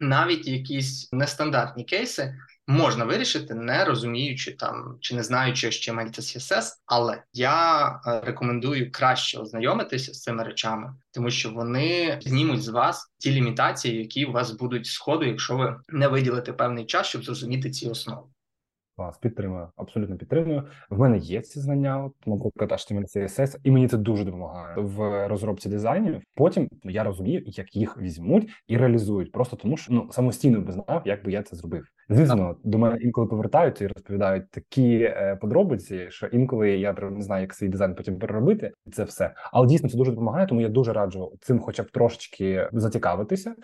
навіть 0.00 0.46
якісь 0.46 1.12
нестандартні 1.12 1.84
кейси 1.84 2.34
можна 2.66 3.04
вирішити, 3.04 3.54
не 3.54 3.84
розуміючи 3.84 4.52
там 4.52 4.96
чи 5.00 5.14
не 5.16 5.22
знаючи, 5.22 5.70
що 5.70 5.92
HTML 5.92 6.10
та 6.10 6.22
CSS, 6.22 6.72
але 6.86 7.22
я 7.32 7.86
е, 8.06 8.20
рекомендую 8.24 8.92
краще 8.92 9.38
ознайомитися 9.38 10.12
з 10.12 10.22
цими 10.22 10.44
речами, 10.44 10.94
тому 11.12 11.30
що 11.30 11.50
вони 11.50 12.18
знімуть 12.22 12.62
з 12.62 12.68
вас 12.68 13.12
ті 13.18 13.32
лімітації, 13.32 13.98
які 13.98 14.24
у 14.24 14.32
вас 14.32 14.50
будуть 14.50 14.86
сходу, 14.86 15.24
якщо 15.24 15.56
ви 15.56 15.76
не 15.88 16.08
виділите 16.08 16.52
певний 16.52 16.86
час, 16.86 17.06
щоб 17.06 17.24
зрозуміти 17.24 17.70
ці 17.70 17.88
основи. 17.88 18.31
Вас 18.96 19.18
підтримую, 19.18 19.68
абсолютно 19.76 20.16
підтримую. 20.16 20.62
В 20.90 20.98
мене 20.98 21.18
є 21.18 21.40
ці 21.40 21.60
знання, 21.60 22.04
от, 22.04 22.12
наприклад, 22.26 22.72
HTML, 22.72 23.16
CSS, 23.16 23.56
і 23.64 23.70
мені 23.70 23.88
це 23.88 23.96
дуже 23.96 24.24
допомагає 24.24 24.76
в 24.76 25.28
розробці 25.28 25.68
дизайнів. 25.68 26.22
Потім 26.34 26.68
я 26.84 27.04
розумію, 27.04 27.42
як 27.46 27.76
їх 27.76 27.98
візьмуть 27.98 28.50
і 28.68 28.76
реалізують, 28.76 29.32
просто 29.32 29.56
тому 29.56 29.76
що 29.76 29.92
ну 29.92 30.08
самостійно 30.12 30.60
би 30.60 30.72
знав, 30.72 31.02
як 31.04 31.24
би 31.24 31.32
я 31.32 31.42
це 31.42 31.56
зробив. 31.56 31.84
Звісно, 32.08 32.56
до 32.64 32.78
мене 32.78 32.98
інколи 33.00 33.26
повертаються 33.26 33.84
і 33.84 33.86
розповідають 33.86 34.50
такі 34.50 35.02
е, 35.02 35.38
подробиці, 35.40 36.06
що 36.08 36.26
інколи 36.26 36.70
я 36.70 36.92
не 36.92 37.22
знаю, 37.22 37.42
як 37.42 37.54
свій 37.54 37.68
дизайн 37.68 37.94
потім 37.94 38.18
переробити, 38.18 38.72
і 38.86 38.90
це 38.90 39.04
все. 39.04 39.34
Але 39.52 39.66
дійсно 39.66 39.88
це 39.88 39.96
дуже 39.96 40.10
допомагає, 40.10 40.46
тому 40.46 40.60
я 40.60 40.68
дуже 40.68 40.92
раджу 40.92 41.32
цим, 41.40 41.60
хоча 41.60 41.82
б 41.82 41.90
трошечки 41.90 42.68
зацікавитися. 42.72 43.54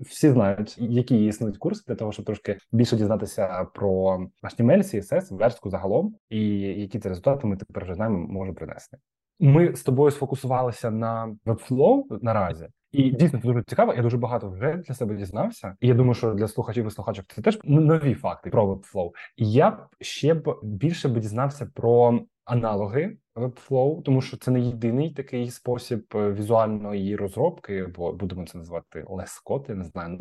Всі 0.00 0.30
знають, 0.30 0.76
які 0.78 1.26
існують 1.26 1.58
курси 1.58 1.82
для 1.88 1.94
того, 1.94 2.12
щоб 2.12 2.24
трошки 2.24 2.58
більше 2.72 2.96
дізнатися 2.96 3.64
про 3.74 4.18
HTML, 4.42 4.78
CSS, 4.78 5.36
верстку 5.36 5.70
загалом, 5.70 6.14
і 6.28 6.58
які 6.58 6.98
ці 6.98 7.08
результати 7.08 7.46
ми 7.46 7.56
тепер 7.56 7.84
вже 7.84 7.94
знаємо, 7.94 8.18
може 8.18 8.52
принести. 8.52 8.96
Ми 9.40 9.76
з 9.76 9.82
тобою 9.82 10.10
сфокусувалися 10.10 10.90
на 10.90 11.36
Webflow 11.46 12.02
наразі. 12.22 12.68
І 12.94 13.10
дійсно 13.10 13.40
це 13.40 13.48
дуже 13.48 13.62
цікаво. 13.62 13.94
Я 13.94 14.02
дуже 14.02 14.16
багато 14.16 14.50
вже 14.50 14.74
для 14.74 14.94
себе 14.94 15.14
дізнався. 15.14 15.76
І 15.80 15.88
я 15.88 15.94
думаю, 15.94 16.14
що 16.14 16.34
для 16.34 16.48
слухачів 16.48 16.86
і 16.86 16.90
слухачок 16.90 17.24
це 17.28 17.42
теж 17.42 17.58
нові 17.64 18.14
факти 18.14 18.50
про. 18.50 19.12
І 19.36 19.52
я 19.52 19.70
б 19.70 19.76
ще 20.00 20.34
б 20.34 20.58
більше 20.62 21.08
б 21.08 21.18
дізнався 21.18 21.70
про 21.74 22.20
аналоги 22.44 23.16
Webflow, 23.36 24.02
тому 24.02 24.20
що 24.20 24.36
це 24.36 24.50
не 24.50 24.60
єдиний 24.60 25.10
такий 25.10 25.50
спосіб 25.50 26.04
е, 26.14 26.32
візуальної 26.32 27.16
розробки, 27.16 27.86
бо 27.96 28.12
будемо 28.12 28.46
це 28.46 28.58
називати 28.58 29.04
code, 29.44 29.64
я 29.68 29.74
не 29.74 29.84
знаю, 29.84 30.18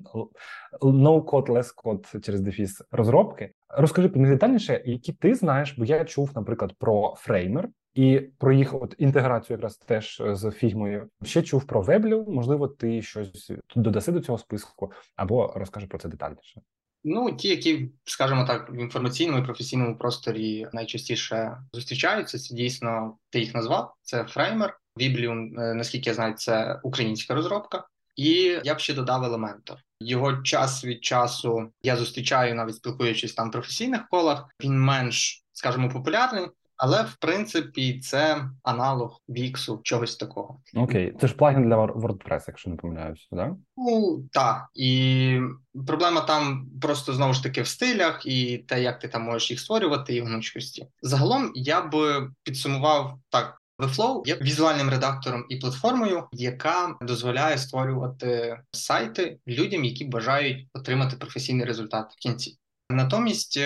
less 1.49 1.67
code 1.83 2.19
через 2.19 2.41
дефіс 2.41 2.81
розробки. 2.91 3.53
Розкажи 3.69 4.11
мені 4.15 4.29
детальніше, 4.29 4.81
які 4.85 5.13
ти 5.13 5.35
знаєш, 5.35 5.77
бо 5.77 5.85
я 5.85 6.05
чув, 6.05 6.31
наприклад, 6.35 6.73
про 6.79 7.13
Framer. 7.17 7.69
І 7.93 8.19
про 8.37 8.53
їх 8.53 8.73
от 8.73 8.95
інтеграцію 8.97 9.55
якраз 9.55 9.77
теж 9.77 10.21
е, 10.21 10.35
з 10.35 10.51
фігмою 10.51 11.09
ще 11.23 11.41
чув 11.41 11.67
про 11.67 11.81
Weblium. 11.81 12.25
Можливо, 12.27 12.67
ти 12.67 13.01
щось 13.01 13.51
додаси 13.75 14.11
до 14.11 14.19
цього 14.19 14.37
списку, 14.37 14.91
або 15.15 15.53
розкажи 15.55 15.87
про 15.87 15.99
це 15.99 16.09
детальніше. 16.09 16.61
Ну, 17.03 17.31
ті, 17.31 17.47
які, 17.47 17.91
скажімо 18.05 18.45
так, 18.45 18.71
в 18.71 18.75
інформаційному 18.75 19.39
і 19.39 19.45
професійному 19.45 19.97
просторі 19.97 20.67
найчастіше 20.73 21.57
зустрічаються, 21.73 22.39
це 22.39 22.55
дійсно 22.55 23.17
ти 23.29 23.39
їх 23.39 23.53
назвав. 23.53 23.93
Це 24.01 24.23
Framer. 24.23 24.79
Weblium, 24.99 25.59
е, 25.59 25.73
наскільки 25.73 26.09
я 26.09 26.13
знаю, 26.13 26.33
це 26.33 26.79
українська 26.83 27.35
розробка. 27.35 27.87
І 28.15 28.59
я 28.63 28.75
б 28.75 28.79
ще 28.79 28.93
додав 28.93 29.23
елементор. 29.23 29.77
Його 29.99 30.41
час 30.41 30.85
від 30.85 31.03
часу 31.03 31.71
я 31.83 31.95
зустрічаю, 31.95 32.55
навіть 32.55 32.75
спілкуючись 32.75 33.33
там 33.33 33.49
в 33.49 33.51
професійних 33.51 34.07
колах. 34.07 34.45
Він 34.63 34.81
менш, 34.81 35.43
скажімо, 35.53 35.89
популярний. 35.89 36.47
Але 36.77 37.03
в 37.03 37.15
принципі 37.15 37.99
це 37.99 38.49
аналог 38.63 39.21
Віксу, 39.29 39.79
чогось 39.83 40.15
такого. 40.15 40.61
Окей, 40.75 41.13
це 41.21 41.27
ж 41.27 41.35
плагін 41.35 41.63
для 41.63 41.77
WordPress, 41.85 42.43
якщо 42.47 42.69
не 42.69 42.75
помиляюся, 42.75 43.27
да? 43.31 43.55
Ну 43.77 44.23
так. 44.31 44.65
І 44.73 45.39
проблема 45.87 46.21
там 46.21 46.69
просто 46.81 47.13
знову 47.13 47.33
ж 47.33 47.43
таки 47.43 47.61
в 47.61 47.67
стилях 47.67 48.25
і 48.25 48.57
те, 48.57 48.83
як 48.83 48.99
ти 48.99 49.07
там 49.07 49.21
можеш 49.21 49.51
їх 49.51 49.59
створювати, 49.59 50.15
і 50.15 50.21
гнучкості. 50.21 50.87
Загалом 51.01 51.51
я 51.55 51.81
б 51.81 51.95
підсумував 52.43 53.19
так. 53.29 53.59
Webflow 53.79 54.27
є 54.27 54.35
візуальним 54.41 54.89
редактором 54.89 55.45
і 55.49 55.55
платформою, 55.55 56.23
яка 56.31 56.95
дозволяє 57.01 57.57
створювати 57.57 58.59
сайти 58.71 59.37
людям, 59.47 59.83
які 59.83 60.05
бажають 60.05 60.67
отримати 60.73 61.15
професійний 61.15 61.65
результат 61.65 62.13
в 62.13 62.15
кінці. 62.15 62.57
Натомість 62.89 63.59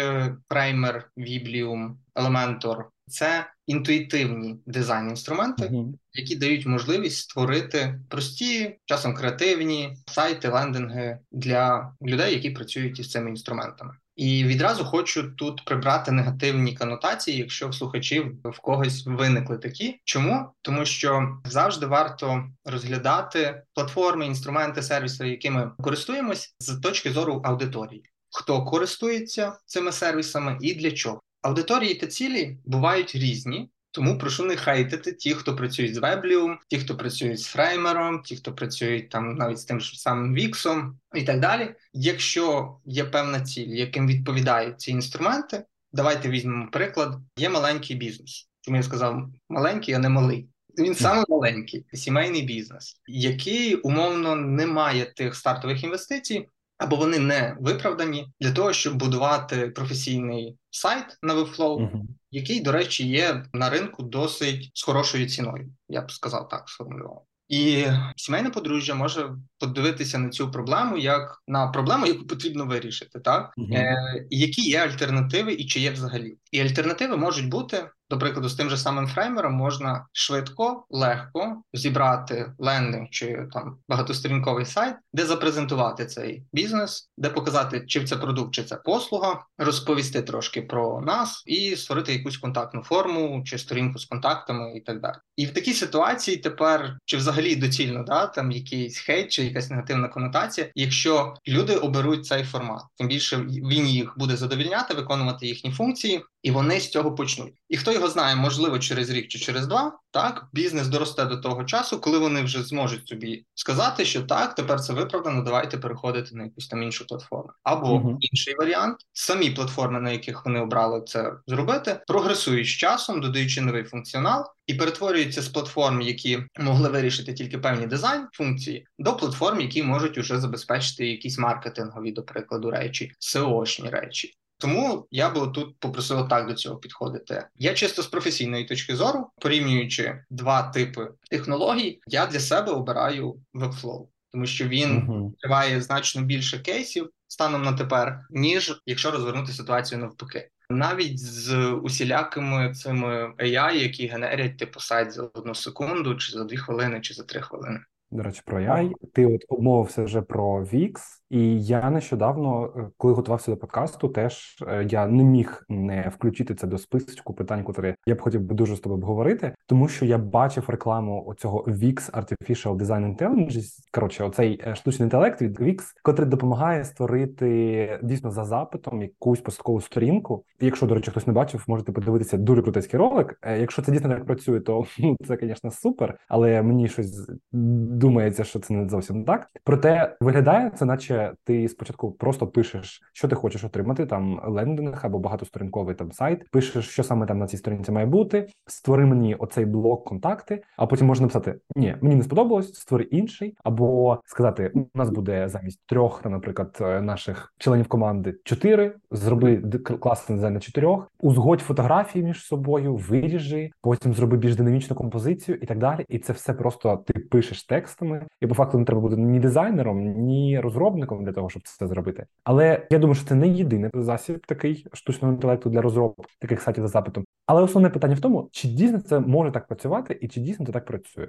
праймер, 0.48 1.10
Вібліум, 1.18 2.00
Elementor 2.16 2.84
це 3.08 3.48
інтуїтивні 3.68 4.60
дизайн-інструменти, 4.66 5.64
uh-huh. 5.64 5.94
які 6.14 6.36
дають 6.36 6.66
можливість 6.66 7.18
створити 7.18 8.00
прості, 8.10 8.78
часом 8.86 9.16
креативні 9.16 9.98
сайти, 10.08 10.50
лендинги 10.50 11.20
для 11.32 11.94
людей, 12.02 12.34
які 12.34 12.50
працюють 12.50 13.00
із 13.00 13.12
цими 13.12 13.30
інструментами. 13.30 13.94
І 14.16 14.44
відразу 14.44 14.86
хочу 14.86 15.32
тут 15.32 15.66
прибрати 15.66 16.12
негативні 16.12 16.76
конотації, 16.76 17.38
якщо 17.38 17.70
в 17.70 17.76
слухачів 17.76 18.36
в 18.44 18.60
когось 18.60 19.06
виникли 19.06 19.58
такі. 19.58 20.02
Чому? 20.04 20.50
Тому 20.62 20.86
що 20.86 21.38
завжди 21.46 21.86
варто 21.86 22.44
розглядати 22.66 23.64
платформи, 23.74 24.26
інструменти, 24.26 24.82
сервіси, 24.82 25.30
якими 25.30 25.72
користуємось, 25.82 26.56
з 26.60 26.80
точки 26.80 27.12
зору 27.12 27.42
аудиторії. 27.46 28.04
Хто 28.32 28.66
користується 28.66 29.60
цими 29.66 29.92
сервісами 29.92 30.58
і 30.62 30.74
для 30.74 30.92
чого? 30.92 31.22
Аудиторії 31.42 31.96
та 31.96 32.08
цілі 32.08 32.58
бувають 32.66 33.16
різні, 33.16 33.70
тому 33.92 34.18
прошу 34.18 34.46
не 34.46 34.56
хейтити 34.56 35.12
ті, 35.12 35.34
хто 35.34 35.56
працюють 35.56 35.96
з 35.96 35.98
Weblium, 35.98 36.56
ті, 36.68 36.78
хто 36.78 36.98
працюють 36.98 37.40
з 37.40 37.46
фреймером, 37.46 38.22
ті, 38.22 38.36
хто 38.36 38.54
працюють 38.54 39.10
там 39.10 39.36
навіть 39.36 39.60
з 39.60 39.66
тим 39.66 39.82
ж 39.82 40.02
самим 40.02 40.34
Віксом 40.34 41.00
і 41.16 41.24
так 41.24 41.40
далі. 41.40 41.76
Якщо 41.94 42.78
є 42.86 43.04
певна 43.04 43.42
ціль, 43.42 43.68
яким 43.68 44.08
відповідають 44.08 44.82
ці 44.82 44.92
інструменти, 44.92 45.66
давайте 45.92 46.30
візьмемо 46.30 46.70
приклад. 46.72 47.16
Є 47.38 47.50
маленький 47.50 47.96
бізнес. 47.96 48.50
Чому 48.62 48.78
я 48.78 48.84
сказав 48.84 49.30
маленький, 49.50 49.94
а 49.94 50.00
не 50.00 50.10
малий. 50.10 50.50
Він 50.78 50.96
саме 50.96 51.24
маленький 51.30 51.86
сімейний 51.94 52.42
бізнес, 52.42 53.02
який 53.08 53.76
умовно 53.76 54.36
не 54.36 54.68
має 54.68 55.06
тих 55.06 55.36
стартових 55.36 55.84
інвестицій, 55.84 56.50
або 56.78 56.96
вони 56.96 57.20
не 57.20 57.58
виправдані 57.60 58.28
для 58.40 58.52
того, 58.52 58.74
щоб 58.74 58.96
будувати 58.96 59.68
професійний 59.68 60.58
сайт 60.70 61.18
на 61.22 61.36
Webflow, 61.36 61.78
uh-huh. 61.78 62.02
який, 62.32 62.62
до 62.62 62.72
речі, 62.72 63.08
є 63.08 63.46
на 63.54 63.70
ринку 63.70 64.04
досить 64.04 64.72
з 64.74 64.84
хорошою 64.84 65.30
ціною. 65.30 65.70
Я 65.90 66.02
б 66.02 66.12
сказав 66.12 66.50
так, 66.50 66.70
сформулював. 66.70 67.24
І 67.48 67.86
сімейне 68.16 68.50
подружжя 68.50 68.96
може 68.96 69.30
подивитися 69.60 70.18
на 70.18 70.30
цю 70.30 70.52
проблему 70.52 70.98
як 70.98 71.42
на 71.48 71.68
проблему, 71.68 72.06
яку 72.06 72.28
потрібно 72.28 72.66
вирішити, 72.66 73.20
так 73.20 73.54
uh-huh. 73.58 73.76
е, 73.76 74.28
які 74.30 74.62
є 74.62 74.80
альтернативи, 74.80 75.54
і 75.54 75.66
чи 75.66 75.80
є 75.80 75.92
взагалі, 75.92 76.38
і 76.52 76.62
альтернативи 76.62 77.18
можуть 77.18 77.50
бути 77.50 77.90
до 78.10 78.18
прикладу, 78.18 78.50
з 78.50 78.56
тим 78.56 78.70
же 78.70 78.78
самим 78.78 79.08
фреймером 79.08 79.54
можна 79.54 80.08
швидко, 80.12 80.86
легко 80.90 81.62
зібрати 81.74 82.54
лендинг 82.58 83.08
чи 83.12 83.48
там 83.54 83.78
багатосторінковий 83.88 84.66
сайт, 84.66 84.96
де 85.14 85.26
запрезентувати 85.26 86.06
цей 86.06 86.44
бізнес, 86.54 87.10
де 87.18 87.30
показати, 87.30 87.86
чи 87.88 88.06
це 88.06 88.16
продукт, 88.16 88.54
чи 88.54 88.64
це 88.64 88.76
послуга, 88.76 89.46
розповісти 89.58 90.22
трошки 90.22 90.62
про 90.62 91.02
нас 91.02 91.44
і 91.46 91.76
створити 91.76 92.14
якусь 92.14 92.38
контактну 92.38 92.84
форму 92.84 93.44
чи 93.46 93.58
сторінку 93.58 94.00
з 94.00 94.06
контактами 94.06 94.78
і 94.78 94.82
так 94.82 95.02
далі. 95.02 95.16
І 95.36 95.46
в 95.46 95.54
такій 95.54 95.74
ситуації 95.74 96.38
тепер 96.38 96.98
чи 97.06 97.18
взагалі 97.18 97.56
доцільно 97.56 98.04
да 98.04 98.28
там 98.28 98.52
якийсь 98.52 99.00
хейт 99.00 99.32
чи 99.32 99.44
якась 99.44 99.70
негативна 99.70 100.08
конотація, 100.08 100.68
якщо 100.76 101.34
люди 101.48 101.76
оберуть 101.76 102.26
цей 102.26 102.44
формат, 102.44 102.82
тим 102.98 103.08
більше 103.08 103.38
він 103.48 103.88
їх 103.88 104.14
буде 104.18 104.38
задовільняти, 104.38 104.94
виконувати 104.94 105.48
їхні 105.48 105.72
функції, 105.72 106.24
і 106.48 106.52
вони 106.52 106.80
з 106.80 106.90
цього 106.90 107.16
почнуть. 107.16 107.54
І 107.70 107.78
хто 107.78 107.92
його 107.92 108.08
знає, 108.08 108.36
можливо, 108.36 108.80
через 108.80 109.10
рік 109.10 109.28
чи 109.28 109.40
через 109.40 109.68
два, 109.68 110.00
так 110.12 110.48
бізнес 110.54 110.88
доросте 110.88 111.26
до 111.26 111.38
того 111.38 111.64
часу, 111.64 112.00
коли 112.00 112.18
вони 112.18 112.42
вже 112.42 112.64
зможуть 112.64 113.08
собі 113.08 113.46
сказати, 113.56 114.06
що 114.06 114.22
так, 114.22 114.56
тепер 114.56 114.82
це 114.82 114.94
виправдано. 114.94 115.42
Давайте 115.42 115.78
переходити 115.78 116.36
на 116.36 116.44
якусь 116.44 116.68
там 116.68 116.84
іншу 116.84 117.08
платформу. 117.08 117.50
Або 117.64 117.88
uh 117.88 118.16
інший 118.20 118.56
варіант, 118.56 118.98
самі 119.14 119.50
платформи, 119.50 120.00
на 120.00 120.12
яких 120.12 120.46
вони 120.46 120.60
обрали 120.60 121.02
це 121.02 121.34
зробити, 121.48 122.00
прогресують 122.08 122.68
з 122.68 122.70
часом, 122.70 123.22
додаючи 123.22 123.62
новий 123.62 123.84
функціонал. 123.84 124.46
І 124.68 124.74
перетворюються 124.74 125.42
з 125.42 125.48
платформ, 125.48 126.02
які 126.02 126.40
могли 126.60 126.90
вирішити 126.90 127.34
тільки 127.34 127.58
певні 127.58 127.88
дизайн 127.88 128.28
функції, 128.34 128.88
до 129.00 129.16
платформ, 129.16 129.62
які 129.62 129.84
можуть 129.84 130.18
уже 130.18 130.40
забезпечити 130.40 131.08
якісь 131.08 131.38
маркетингові, 131.38 132.12
до 132.12 132.24
прикладу, 132.24 132.72
речі, 132.72 133.12
SEO-шні 133.20 133.90
речі. 133.90 134.38
Тому 134.58 135.08
я 135.12 135.30
би 135.30 135.48
тут 135.48 135.80
попросив 135.80 136.28
так 136.28 136.48
до 136.48 136.54
цього 136.54 136.76
підходити. 136.76 137.48
Я 137.56 137.74
чисто 137.74 138.02
з 138.02 138.08
професійної 138.08 138.66
точки 138.66 138.96
зору, 138.96 139.28
порівнюючи 139.42 140.24
два 140.30 140.64
типи 140.64 141.08
технологій, 141.30 142.00
я 142.08 142.26
для 142.26 142.40
себе 142.40 142.72
обираю 142.72 143.40
Webflow, 143.54 144.08
тому 144.32 144.46
що 144.46 144.68
він 144.68 144.90
uh-huh. 144.90 145.32
триває 145.40 145.82
значно 145.82 146.22
більше 146.22 146.60
кейсів 146.60 147.10
станом 147.28 147.64
на 147.64 147.74
тепер, 147.74 148.20
ніж 148.30 148.82
якщо 148.86 149.12
розвернути 149.12 149.52
ситуацію 149.52 150.00
навпаки. 150.00 150.50
Навіть 150.70 151.20
з 151.20 151.72
усілякими 151.72 152.74
цими 152.74 153.34
AI, 153.38 153.74
які 153.74 154.08
генерять 154.08 154.58
типу 154.58 154.80
сайт 154.80 155.12
за 155.12 155.24
одну 155.24 155.56
секунду, 155.56 156.16
чи 156.16 156.32
за 156.32 156.44
дві 156.44 156.58
хвилини, 156.58 157.02
чи 157.02 157.14
за 157.14 157.24
три 157.24 157.42
хвилини. 157.42 157.80
До 158.12 158.24
речі, 158.24 158.42
про 158.46 158.60
AI. 158.60 158.92
Ти 159.14 159.26
от 159.26 159.42
обмовився 159.48 160.04
вже 160.04 160.22
про 160.22 160.64
VIX, 160.64 160.94
і 161.30 161.62
я 161.64 161.90
нещодавно, 161.90 162.74
е, 162.78 162.88
коли 162.98 163.14
готувався 163.14 163.52
до 163.52 163.58
подкасту, 163.58 164.10
теж 164.10 164.64
е, 164.68 164.88
я 164.90 165.08
не 165.08 165.24
міг 165.24 165.66
не 165.70 166.12
включити 166.16 166.56
це 166.56 166.68
до 166.68 166.78
списку 166.78 167.34
питань, 167.34 167.64
котрі 167.64 167.96
я 168.06 168.16
б 168.16 168.22
хотів 168.22 168.42
би 168.42 168.56
дуже 168.56 168.76
з 168.76 168.80
тобою 168.80 169.02
обговорити, 169.02 169.56
тому 169.66 169.88
що 169.88 170.06
я 170.06 170.18
бачив 170.18 170.64
рекламу 170.68 171.24
оцього 171.28 171.64
VIX 171.68 172.12
Artificial 172.12 172.76
Design 172.76 173.18
Intelligence, 173.18 173.78
Коротше, 173.92 174.24
оцей 174.24 174.62
е, 174.68 174.76
штучний 174.76 175.06
інтелект 175.06 175.42
від 175.42 175.60
VIX, 175.60 175.84
котрий 176.04 176.30
допомагає 176.30 176.84
створити 176.84 178.00
дійсно 178.04 178.32
за 178.32 178.46
запитом 178.46 179.02
якусь 179.02 179.40
посадкову 179.40 179.82
сторінку. 179.82 180.44
Якщо, 180.60 180.86
до 180.86 180.96
речі, 180.96 181.12
хтось 181.12 181.28
не 181.28 181.34
бачив, 181.34 181.64
можете 181.68 181.92
подивитися 181.92 182.38
дуже 182.38 182.62
крутецький 182.62 183.00
ролик. 183.00 183.40
Якщо 183.60 183.82
це 183.82 183.92
дійсно 183.92 184.10
так 184.10 184.26
працює, 184.26 184.60
то 184.60 184.86
ну 185.00 185.18
це, 185.28 185.38
звісно, 185.42 185.72
супер, 185.72 186.18
але 186.28 186.62
мені 186.62 186.88
щось 186.88 187.30
думається, 187.52 188.44
що 188.44 188.60
це 188.60 188.74
не 188.74 188.90
зовсім 188.90 189.26
так. 189.26 189.48
Проте 189.64 190.18
виглядає 190.22 190.72
це, 190.76 190.86
наче 190.86 191.17
ти 191.44 191.70
спочатку 191.70 192.12
просто 192.12 192.48
пишеш, 192.48 193.02
що 193.14 193.28
ти 193.28 193.36
хочеш 193.36 193.64
отримати, 193.64 194.06
там 194.06 194.42
лендинг 194.48 195.06
або 195.06 195.20
багатосторінковий 195.20 195.96
там 195.96 196.12
сайт, 196.12 196.50
пишеш, 196.52 196.90
що 196.90 197.04
саме 197.04 197.26
там 197.26 197.40
на 197.40 197.48
цій 197.48 197.58
сторінці 197.58 197.92
має 197.92 198.06
бути. 198.06 198.48
Створи 198.66 199.06
мені 199.06 199.36
оцей 199.36 199.66
блок 199.66 200.06
контакти, 200.06 200.64
а 200.78 200.88
потім 200.88 201.08
можна 201.08 201.24
написати: 201.24 201.60
Ні, 201.76 201.96
мені 202.02 202.16
не 202.16 202.24
сподобалось, 202.24 202.74
створи 202.74 203.04
інший, 203.04 203.58
або 203.64 204.20
сказати: 204.26 204.72
у 204.76 204.98
нас 204.98 205.10
буде 205.10 205.50
замість 205.50 205.80
трьох, 205.86 206.26
наприклад, 206.26 206.78
наших 207.02 207.54
членів 207.58 207.88
команди 207.88 208.36
чотири. 208.44 208.96
Зроби 209.12 209.58
класний 210.00 210.36
дизайн 210.38 210.54
на 210.54 210.60
чотирьох, 210.60 211.12
узгодь 211.20 211.62
фотографії 211.62 212.26
між 212.26 212.46
собою, 212.46 212.96
виріжи, 212.96 213.70
потім 213.82 214.14
зроби 214.14 214.38
більш 214.38 214.56
динамічну 214.56 214.96
композицію 214.96 215.58
і 215.62 215.66
так 215.66 215.78
далі. 215.78 216.06
І 216.10 216.20
це 216.20 216.34
все 216.34 216.54
просто 216.54 217.04
ти 217.08 217.20
пишеш 217.20 217.64
текстами, 217.64 218.26
і 218.42 218.48
по 218.48 218.56
факту 218.56 218.80
не 218.80 218.86
треба 218.86 219.02
бути 219.02 219.18
ні 219.18 219.40
дизайнером, 219.40 220.00
ні 220.02 220.60
розробником 220.60 221.07
для 221.16 221.32
того, 221.32 221.50
щоб 221.50 221.64
це 221.64 221.88
зробити. 221.88 222.26
Але 222.44 222.88
я 222.90 223.00
думаю, 223.00 223.16
що 223.16 223.26
це 223.26 223.36
не 223.36 223.48
єдиний 223.48 223.92
засіб 223.94 224.46
такий 224.46 224.86
штучного 224.94 225.34
інтелекту 225.34 225.70
для 225.70 225.82
розробки 225.82 226.24
таких 226.40 226.62
сайтів 226.62 226.84
за 226.84 226.88
запитом. 226.88 227.26
Але 227.46 227.62
основне 227.62 227.90
питання 227.90 228.16
в 228.16 228.20
тому, 228.20 228.50
чи 228.52 228.68
дійсно 228.68 229.00
це 229.00 229.20
може 229.20 229.52
так 229.52 229.68
працювати, 229.68 230.20
і 230.22 230.28
чи 230.28 230.40
дійсно 230.40 230.66
це 230.66 230.72
так 230.72 230.86
працює. 230.86 231.28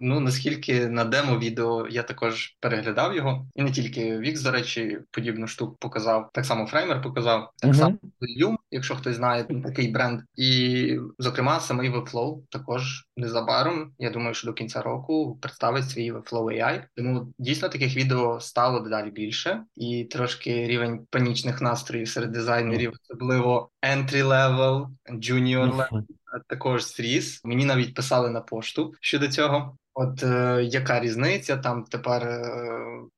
Ну 0.00 0.20
наскільки 0.20 0.86
на 0.86 1.04
демо 1.04 1.38
відео 1.38 1.88
я 1.88 2.02
також 2.02 2.56
переглядав 2.60 3.16
його, 3.16 3.46
і 3.54 3.62
не 3.62 3.70
тільки 3.70 4.18
Вікс, 4.18 4.42
до 4.42 4.50
речі, 4.50 4.98
подібну 5.10 5.46
штуку 5.46 5.76
показав. 5.80 6.30
Так 6.32 6.46
само 6.46 6.66
Фреймер 6.66 7.02
показав, 7.02 7.52
так 7.56 7.70
uh-huh. 7.70 7.74
само 7.74 7.98
Люм, 8.40 8.58
якщо 8.70 8.96
хтось 8.96 9.16
знає 9.16 9.44
такий 9.44 9.88
бренд, 9.88 10.20
і 10.36 10.98
зокрема 11.18 11.60
самий 11.60 11.90
Webflow 11.90 12.42
також 12.50 13.04
незабаром. 13.16 13.92
Я 13.98 14.10
думаю, 14.10 14.34
що 14.34 14.46
до 14.46 14.52
кінця 14.52 14.82
року 14.82 15.38
представить 15.42 15.90
свій 15.90 16.12
Webflow 16.12 16.44
AI. 16.44 16.82
Тому 16.96 17.32
дійсно 17.38 17.68
таких 17.68 17.96
відео 17.96 18.40
стало 18.40 18.80
дедалі 18.80 19.10
більше, 19.10 19.62
і 19.74 20.04
трошки 20.04 20.66
рівень 20.66 21.06
панічних 21.10 21.60
настроїв 21.60 22.08
серед 22.08 22.32
дизайнерів, 22.32 22.92
особливо 23.02 23.70
entry 23.82 24.24
level, 24.24 24.86
junior 25.10 25.76
level, 25.76 26.02
також 26.48 26.94
зріс. 26.96 27.44
Мені 27.44 27.64
навіть 27.64 27.94
писали 27.94 28.30
на 28.30 28.40
пошту 28.40 28.94
щодо 29.00 29.28
цього. 29.28 29.76
От 29.94 30.22
е, 30.22 30.62
яка 30.64 31.00
різниця 31.00 31.56
там 31.56 31.84
тепер 31.84 32.22
е, 32.22 32.44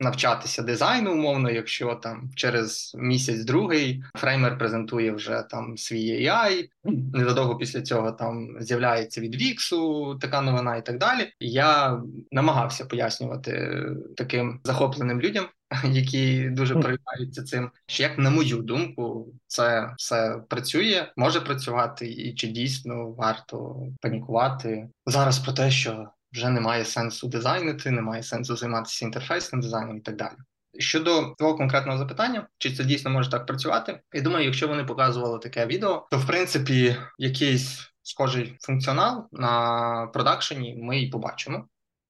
навчатися 0.01 0.63
дизайну, 0.63 1.13
умовно, 1.13 1.51
якщо 1.51 1.95
там 1.95 2.31
через 2.35 2.93
місяць-другий 2.99 4.03
фреймер 4.15 4.59
презентує 4.59 5.13
вже 5.13 5.45
там 5.51 5.77
свій 5.77 6.29
AI, 6.29 6.69
незадовго 6.85 7.57
після 7.57 7.83
цього 7.83 8.13
там 8.13 8.57
з'являється 8.61 9.21
від 9.21 9.37
Віксу 9.37 10.15
така 10.15 10.41
новина 10.41 10.77
і 10.77 10.85
так 10.85 10.99
далі. 10.99 11.33
Я 11.41 12.01
намагався 12.31 12.85
пояснювати 12.85 13.83
таким 14.17 14.61
захопленим 14.65 15.21
людям, 15.21 15.47
які 15.85 16.51
дуже 16.51 16.75
переймаються 16.75 17.43
цим, 17.45 17.71
що 17.87 18.03
як 18.03 18.19
на 18.19 18.31
мою 18.31 18.57
думку, 18.57 19.33
це 19.47 19.95
все 19.99 20.41
працює, 20.49 21.07
може 21.17 21.41
працювати, 21.41 22.11
і 22.11 22.35
чи 22.35 22.47
дійсно 22.47 23.11
варто 23.11 23.83
панікувати 24.01 24.89
зараз 25.07 25.39
про 25.39 25.53
те, 25.53 25.71
що 25.71 26.09
вже 26.33 26.51
немає 26.51 26.85
сенсу 26.85 27.29
дизайнити, 27.29 27.91
немає 27.91 28.23
сенсу 28.23 28.57
займатися 28.57 29.05
інтерфейсним 29.05 29.61
дизайном 29.61 29.97
і 29.97 30.01
так 30.01 30.17
далі. 30.17 30.35
Щодо 30.79 31.35
твого 31.39 31.57
конкретного 31.57 31.99
запитання, 31.99 32.49
чи 32.59 32.73
це 32.73 32.85
дійсно 32.85 33.11
може 33.11 33.31
так 33.31 33.47
працювати? 33.47 34.01
Я 34.13 34.23
думаю, 34.23 34.45
якщо 34.45 34.69
вони 34.69 34.85
показували 34.85 35.39
таке 35.39 35.67
відео, 35.67 36.07
то 36.11 36.19
в 36.19 36.27
принципі 36.27 36.97
якийсь 37.19 37.81
схожий 38.03 38.57
функціонал 38.61 39.29
на 39.33 40.07
продакшені 40.13 40.77
ми 40.83 41.01
і 41.01 41.11
побачимо. 41.11 41.69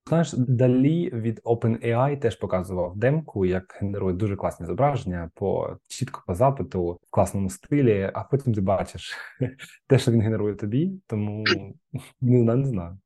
Знаєш, 0.08 0.32
далі 0.32 1.10
від 1.10 1.40
OpenAI 1.44 2.20
теж 2.20 2.36
показував 2.36 2.96
демку, 2.96 3.46
як 3.46 3.78
генерує 3.80 4.14
дуже 4.14 4.36
класні 4.36 4.66
зображення 4.66 5.30
по 5.34 5.76
чітко 5.88 6.22
по 6.26 6.34
запиту 6.34 6.92
в 6.92 7.10
класному 7.10 7.50
стилі. 7.50 8.10
А 8.14 8.22
потім 8.22 8.54
ти 8.54 8.60
бачиш 8.60 9.14
те, 9.86 9.98
що 9.98 10.10
він 10.10 10.20
генерує 10.20 10.54
тобі, 10.54 11.00
тому 11.06 11.44
не 12.20 12.42
знаю, 12.42 12.58
не 12.58 12.66
знаю. 12.66 12.98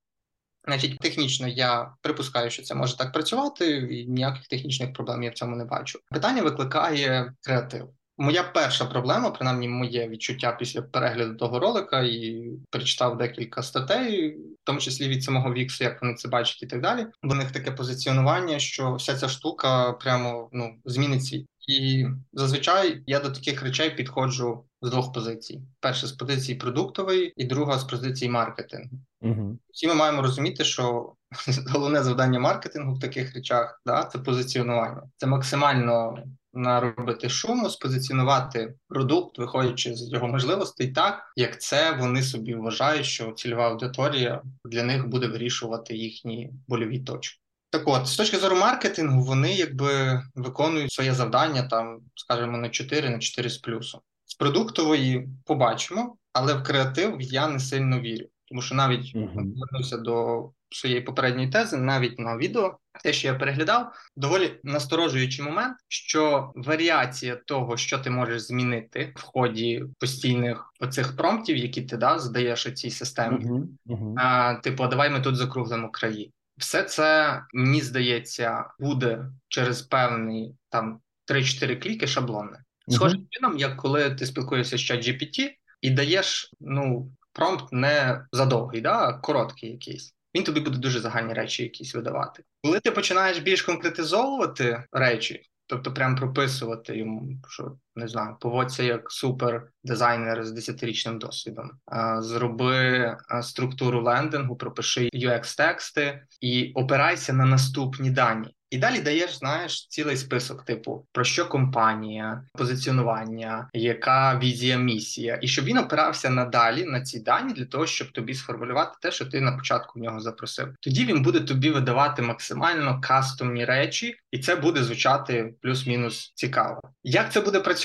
Значить, 0.70 0.98
технічно 0.98 1.48
я 1.48 1.92
припускаю, 2.02 2.50
що 2.50 2.62
це 2.62 2.74
може 2.74 2.96
так 2.96 3.12
працювати, 3.12 3.70
і 3.70 4.06
ніяких 4.06 4.46
технічних 4.46 4.92
проблем 4.92 5.22
я 5.22 5.30
в 5.30 5.34
цьому 5.34 5.56
не 5.56 5.64
бачу. 5.64 5.98
Питання 6.10 6.42
викликає 6.42 7.32
креатив. 7.40 7.88
Моя 8.18 8.42
перша 8.42 8.84
проблема, 8.84 9.30
принаймні 9.30 9.68
моє 9.68 10.08
відчуття 10.08 10.56
після 10.58 10.82
перегляду 10.82 11.34
того 11.34 11.58
ролика, 11.58 12.00
і 12.00 12.44
перечитав 12.70 13.18
декілька 13.18 13.62
статей, 13.62 14.30
в 14.30 14.64
тому 14.64 14.78
числі 14.78 15.08
від 15.08 15.24
самого 15.24 15.52
Віксу, 15.52 15.84
як 15.84 16.02
вони 16.02 16.14
це 16.14 16.28
бачать, 16.28 16.62
і 16.62 16.66
так 16.66 16.80
далі. 16.80 17.06
Бо 17.22 17.34
них 17.34 17.50
таке 17.50 17.70
позиціонування, 17.70 18.58
що 18.58 18.94
вся 18.94 19.16
ця 19.16 19.28
штука 19.28 19.92
прямо 19.92 20.48
ну 20.52 20.74
змінить. 20.84 21.46
І 21.68 22.06
зазвичай 22.32 23.02
я 23.06 23.20
до 23.20 23.30
таких 23.30 23.62
речей 23.62 23.90
підходжу 23.90 24.64
з 24.82 24.90
двох 24.90 25.12
позицій: 25.12 25.60
перша 25.80 26.06
з 26.06 26.12
позиції 26.12 26.58
продуктової, 26.58 27.32
і 27.36 27.44
друга 27.44 27.78
з 27.78 27.84
позиції 27.84 28.30
маркетингу. 28.30 28.96
Угу. 29.20 29.58
Всі 29.72 29.86
ми 29.86 29.94
маємо 29.94 30.22
розуміти, 30.22 30.64
що 30.64 31.12
головне 31.72 32.02
завдання 32.02 32.38
маркетингу 32.38 32.94
в 32.94 33.00
таких 33.00 33.34
речах 33.34 33.82
да, 33.86 34.04
це 34.04 34.18
позиціонування. 34.18 35.02
Це 35.16 35.26
максимально 35.26 36.24
наробити 36.52 37.28
шуму, 37.28 37.70
спозиціонувати 37.70 38.74
продукт, 38.88 39.38
виходячи 39.38 39.94
з 39.94 40.12
його 40.12 40.28
можливостей, 40.28 40.88
так 40.88 41.32
як 41.36 41.60
це 41.60 41.92
вони 41.92 42.22
собі 42.22 42.54
вважають, 42.54 43.06
що 43.06 43.32
цільова 43.32 43.68
аудиторія 43.68 44.42
для 44.64 44.82
них 44.82 45.08
буде 45.08 45.26
вирішувати 45.26 45.96
їхні 45.96 46.50
больові 46.68 46.98
точки. 46.98 47.40
Так 47.70 47.82
от, 47.88 48.06
з 48.06 48.16
точки 48.16 48.36
зору 48.36 48.56
маркетингу, 48.56 49.22
вони 49.22 49.54
якби 49.54 50.22
виконують 50.34 50.92
своє 50.92 51.14
завдання 51.14 51.62
там, 51.62 52.00
скажімо, 52.14 52.58
на 52.58 52.68
4 52.68 53.10
на 53.10 53.18
4 53.18 53.50
з 53.50 53.58
плюсом. 53.58 54.00
Продуктової 54.40 55.28
побачимо, 55.44 56.16
але 56.32 56.54
в 56.54 56.62
креатив 56.62 57.16
я 57.20 57.48
не 57.48 57.58
сильно 57.60 58.00
вірю, 58.00 58.26
тому 58.48 58.62
що 58.62 58.74
навіть 58.74 59.14
Мгм. 59.14 59.52
повернуся 59.52 59.96
до 59.96 60.48
своєї 60.70 61.00
попередньої 61.00 61.48
тези, 61.48 61.76
навіть 61.76 62.18
на 62.18 62.36
відео, 62.36 62.78
те, 63.02 63.12
що 63.12 63.28
я 63.28 63.34
переглядав, 63.34 63.92
доволі 64.16 64.60
насторожуючий 64.64 65.44
момент, 65.44 65.76
що 65.88 66.52
варіація 66.54 67.36
того, 67.36 67.76
що 67.76 67.98
ти 67.98 68.10
можеш 68.10 68.42
змінити 68.42 69.12
в 69.16 69.22
ході 69.22 69.84
постійних 69.98 70.72
оцих 70.80 71.16
промптів, 71.16 71.56
які 71.56 71.82
ти 71.82 71.96
да, 71.96 72.18
задаєш 72.18 72.66
у 72.66 72.70
цій 72.70 72.90
системі, 72.90 73.44
Угу. 73.44 73.68
Угу. 73.86 74.14
а, 74.18 74.54
типу, 74.54 74.86
давай 74.86 75.10
ми 75.10 75.20
тут 75.20 75.36
закруглимо 75.36 75.90
краї. 75.90 76.32
Все 76.58 76.82
це 76.82 77.40
мені 77.54 77.80
здається 77.80 78.64
буде 78.78 79.24
через 79.48 79.82
певний 79.82 80.54
там 80.68 81.00
3-4 81.30 81.76
кліки 81.76 82.06
шаблонне. 82.06 82.58
Схожим 82.90 83.26
чином, 83.30 83.58
як 83.58 83.76
коли 83.76 84.10
ти 84.10 84.26
спілкуєшся 84.26 84.78
з 84.78 84.80
ChatGPT 84.80 85.50
і 85.80 85.90
даєш 85.90 86.54
ну 86.60 87.12
промпт 87.32 87.72
не 87.72 88.26
задовгий, 88.32 88.80
да, 88.80 88.92
а 88.92 89.12
короткий 89.12 89.70
якийсь. 89.70 90.14
Він 90.34 90.44
тобі 90.44 90.60
буде 90.60 90.78
дуже 90.78 91.00
загальні 91.00 91.32
речі 91.32 91.62
якісь 91.62 91.94
видавати. 91.94 92.42
Коли 92.62 92.80
ти 92.80 92.90
починаєш 92.90 93.38
більш 93.38 93.62
конкретизовувати 93.62 94.84
речі, 94.92 95.42
тобто 95.66 95.94
прям 95.94 96.16
прописувати 96.16 96.98
йому, 96.98 97.32
що 97.48 97.76
не 97.96 98.08
знаю, 98.08 98.36
поводься 98.40 98.82
як 98.82 99.10
супер 99.10 99.68
дизайнер 99.84 100.44
з 100.44 100.68
10-річним 100.68 101.18
досвідом. 101.18 101.70
Зроби 102.18 103.16
структуру 103.42 104.02
лендингу, 104.02 104.56
пропиши 104.56 105.08
UX 105.14 105.56
тексти 105.56 106.22
і 106.40 106.72
опирайся 106.74 107.32
на 107.32 107.44
наступні 107.44 108.10
дані. 108.10 108.54
І 108.70 108.78
далі 108.78 109.00
даєш, 109.00 109.38
знаєш, 109.38 109.86
цілий 109.86 110.16
список, 110.16 110.64
типу 110.64 111.06
про 111.12 111.24
що 111.24 111.48
компанія, 111.48 112.44
позиціонування, 112.54 113.68
яка 113.72 114.38
візія, 114.38 114.78
місія, 114.78 115.38
і 115.42 115.48
щоб 115.48 115.64
він 115.64 115.78
опирався 115.78 116.30
надалі 116.30 116.84
на 116.84 117.00
ці 117.00 117.20
дані 117.20 117.52
для 117.52 117.64
того, 117.64 117.86
щоб 117.86 118.12
тобі 118.12 118.34
сформулювати 118.34 118.96
те, 119.02 119.10
що 119.10 119.26
ти 119.26 119.40
на 119.40 119.52
початку 119.52 120.00
в 120.00 120.02
нього 120.02 120.20
запросив. 120.20 120.68
Тоді 120.80 121.04
він 121.04 121.22
буде 121.22 121.40
тобі 121.40 121.70
видавати 121.70 122.22
максимально 122.22 123.00
кастомні 123.00 123.64
речі, 123.64 124.16
і 124.30 124.38
це 124.38 124.56
буде 124.56 124.82
звучати 124.82 125.54
плюс-мінус 125.62 126.32
цікаво. 126.34 126.80
Як 127.04 127.32
це 127.32 127.40
буде 127.40 127.60
працювати 127.60 127.79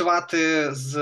з 0.72 0.98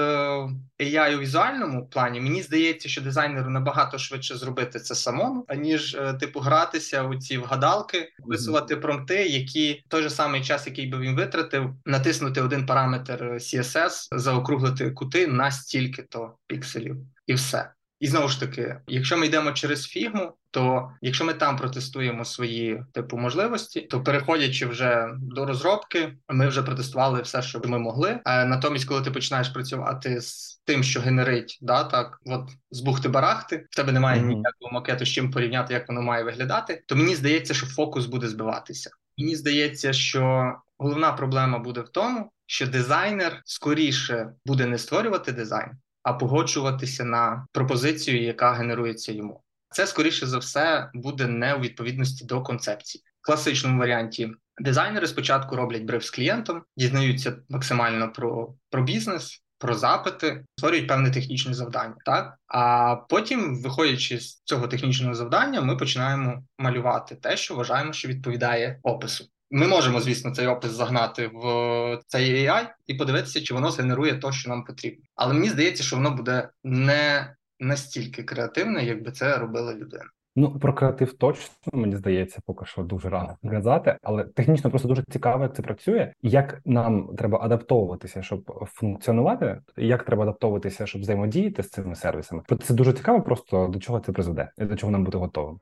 AI 0.79 1.15
у 1.15 1.19
візуальному 1.19 1.87
плані? 1.87 2.21
Мені 2.21 2.41
здається, 2.41 2.89
що 2.89 3.01
дизайнеру 3.01 3.49
набагато 3.49 3.97
швидше 3.97 4.37
зробити 4.37 4.79
це 4.79 4.95
самому, 4.95 5.45
аніж 5.47 5.95
е, 5.95 6.13
типу 6.13 6.39
гратися 6.39 7.03
у 7.03 7.15
ці 7.15 7.37
вгадалки, 7.37 8.09
висувати 8.19 8.75
промпти, 8.75 9.27
які 9.27 9.83
в 9.85 9.89
той 9.89 10.03
же 10.03 10.09
самий 10.09 10.43
час, 10.43 10.67
який 10.67 10.87
би 10.87 10.97
він 10.97 11.15
витратив, 11.15 11.75
натиснути 11.85 12.41
один 12.41 12.65
параметр 12.65 13.23
CSS, 13.23 14.07
заокруглити 14.11 14.91
кути 14.91 15.27
на 15.27 15.51
стільки-то 15.51 16.37
пікселів, 16.47 16.97
і 17.27 17.33
все. 17.33 17.71
І 18.03 18.07
знову 18.07 18.27
ж 18.27 18.39
таки, 18.39 18.75
якщо 18.87 19.17
ми 19.17 19.25
йдемо 19.25 19.51
через 19.51 19.85
фігму, 19.85 20.33
то 20.51 20.91
якщо 21.01 21.25
ми 21.25 21.33
там 21.33 21.57
протестуємо 21.57 22.25
свої 22.25 22.83
типу 22.93 23.17
можливості, 23.17 23.81
то 23.81 24.03
переходячи 24.03 24.65
вже 24.65 25.07
до 25.17 25.45
розробки, 25.45 26.17
ми 26.29 26.47
вже 26.47 26.63
протестували 26.63 27.21
все, 27.21 27.41
що 27.41 27.61
ми 27.65 27.79
могли. 27.79 28.19
А 28.25 28.45
натомість, 28.45 28.85
коли 28.85 29.01
ти 29.01 29.11
починаєш 29.11 29.49
працювати 29.49 30.21
з 30.21 30.61
тим, 30.65 30.83
що 30.83 31.01
генерить, 31.01 31.59
да 31.61 31.83
так, 31.83 32.19
от 32.25 32.49
з 32.71 32.81
бухти-барахти, 32.81 33.65
в 33.69 33.75
тебе 33.75 33.91
немає 33.91 34.19
Мгм. 34.19 34.29
ніякого 34.29 34.71
макету, 34.71 35.05
з 35.05 35.09
чим 35.09 35.31
порівняти, 35.31 35.73
як 35.73 35.87
воно 35.87 36.01
має 36.01 36.23
виглядати, 36.23 36.83
то 36.87 36.95
мені 36.95 37.15
здається, 37.15 37.53
що 37.53 37.65
фокус 37.65 38.05
буде 38.05 38.27
збиватися. 38.27 38.89
Мені 39.17 39.35
здається, 39.35 39.93
що 39.93 40.53
головна 40.77 41.11
проблема 41.11 41.59
буде 41.59 41.81
в 41.81 41.89
тому, 41.89 42.31
що 42.45 42.67
дизайнер 42.67 43.41
скоріше 43.45 44.29
буде 44.45 44.65
не 44.65 44.77
створювати 44.77 45.31
дизайн, 45.31 45.71
а 46.03 46.13
погоджуватися 46.13 47.03
на 47.05 47.47
пропозицію, 47.51 48.21
яка 48.21 48.51
генерується 48.51 49.11
йому. 49.11 49.43
Це 49.69 49.87
скоріше 49.87 50.25
за 50.25 50.37
все 50.37 50.89
буде 50.93 51.27
не 51.27 51.53
у 51.53 51.59
відповідності 51.59 52.25
до 52.25 52.41
концепції. 52.41 53.03
В 53.21 53.25
класичному 53.25 53.79
варіанті 53.79 54.31
дизайнери 54.57 55.07
спочатку 55.07 55.55
роблять 55.55 55.83
бриф 55.83 56.03
з 56.03 56.11
клієнтом, 56.11 56.63
дізнаються 56.77 57.35
максимально 57.49 58.11
про, 58.11 58.53
про 58.69 58.83
бізнес. 58.83 59.39
Про 59.57 59.75
запити 59.75 60.45
створюють 60.57 60.87
певне 60.87 61.11
технічне 61.11 61.53
завдання, 61.53 61.95
так 62.05 62.37
а 62.47 62.95
потім, 62.95 63.61
виходячи 63.61 64.19
з 64.19 64.41
цього 64.43 64.67
технічного 64.67 65.15
завдання, 65.15 65.61
ми 65.61 65.77
починаємо 65.77 66.43
малювати 66.57 67.15
те, 67.15 67.37
що 67.37 67.55
вважаємо, 67.55 67.93
що 67.93 68.07
відповідає 68.07 68.79
опису. 68.83 69.25
Ми 69.51 69.67
можемо, 69.67 69.99
звісно, 69.99 70.31
цей 70.31 70.47
опис 70.47 70.71
загнати 70.71 71.27
в 71.33 71.99
цей 72.07 72.47
AI 72.47 72.67
і 72.87 72.93
подивитися, 72.93 73.41
чи 73.41 73.53
воно 73.53 73.71
згенерує 73.71 74.13
те, 74.13 74.31
що 74.31 74.49
нам 74.49 74.63
потрібно. 74.63 75.05
Але 75.15 75.33
мені 75.33 75.49
здається, 75.49 75.83
що 75.83 75.95
воно 75.95 76.11
буде 76.11 76.49
не 76.63 77.33
настільки 77.59 78.23
креативне, 78.23 78.85
якби 78.85 79.11
це 79.11 79.37
робила 79.37 79.73
людина. 79.73 80.03
Ну, 80.35 80.59
про 80.59 80.73
креатив 80.73 81.13
точно 81.13 81.55
мені 81.73 81.95
здається, 81.95 82.39
поки 82.45 82.65
що 82.65 82.83
дуже 82.83 83.09
рано 83.09 83.37
казати, 83.49 83.97
але 84.03 84.23
технічно 84.23 84.69
просто 84.69 84.87
дуже 84.87 85.03
цікаво, 85.11 85.43
як 85.43 85.55
це 85.55 85.61
працює, 85.61 86.13
як 86.21 86.61
нам 86.65 87.15
треба 87.17 87.39
адаптовуватися, 87.41 88.21
щоб 88.21 88.65
функціонувати, 88.65 89.61
як 89.77 90.03
треба 90.03 90.23
адаптовуватися, 90.23 90.85
щоб 90.85 91.01
взаємодіяти 91.01 91.63
з 91.63 91.69
цими 91.69 91.95
сервісами. 91.95 92.41
Це 92.63 92.73
дуже 92.73 92.93
цікаво, 92.93 93.21
просто 93.21 93.67
до 93.67 93.79
чого 93.79 93.99
це 93.99 94.11
призведе, 94.11 94.51
і 94.57 94.65
до 94.65 94.75
чого 94.75 94.91
нам 94.91 95.03
бути 95.03 95.17
готовим. 95.17 95.59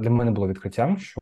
Для 0.00 0.10
мене 0.10 0.30
було 0.30 0.48
відкриттям, 0.48 0.98
що 0.98 1.20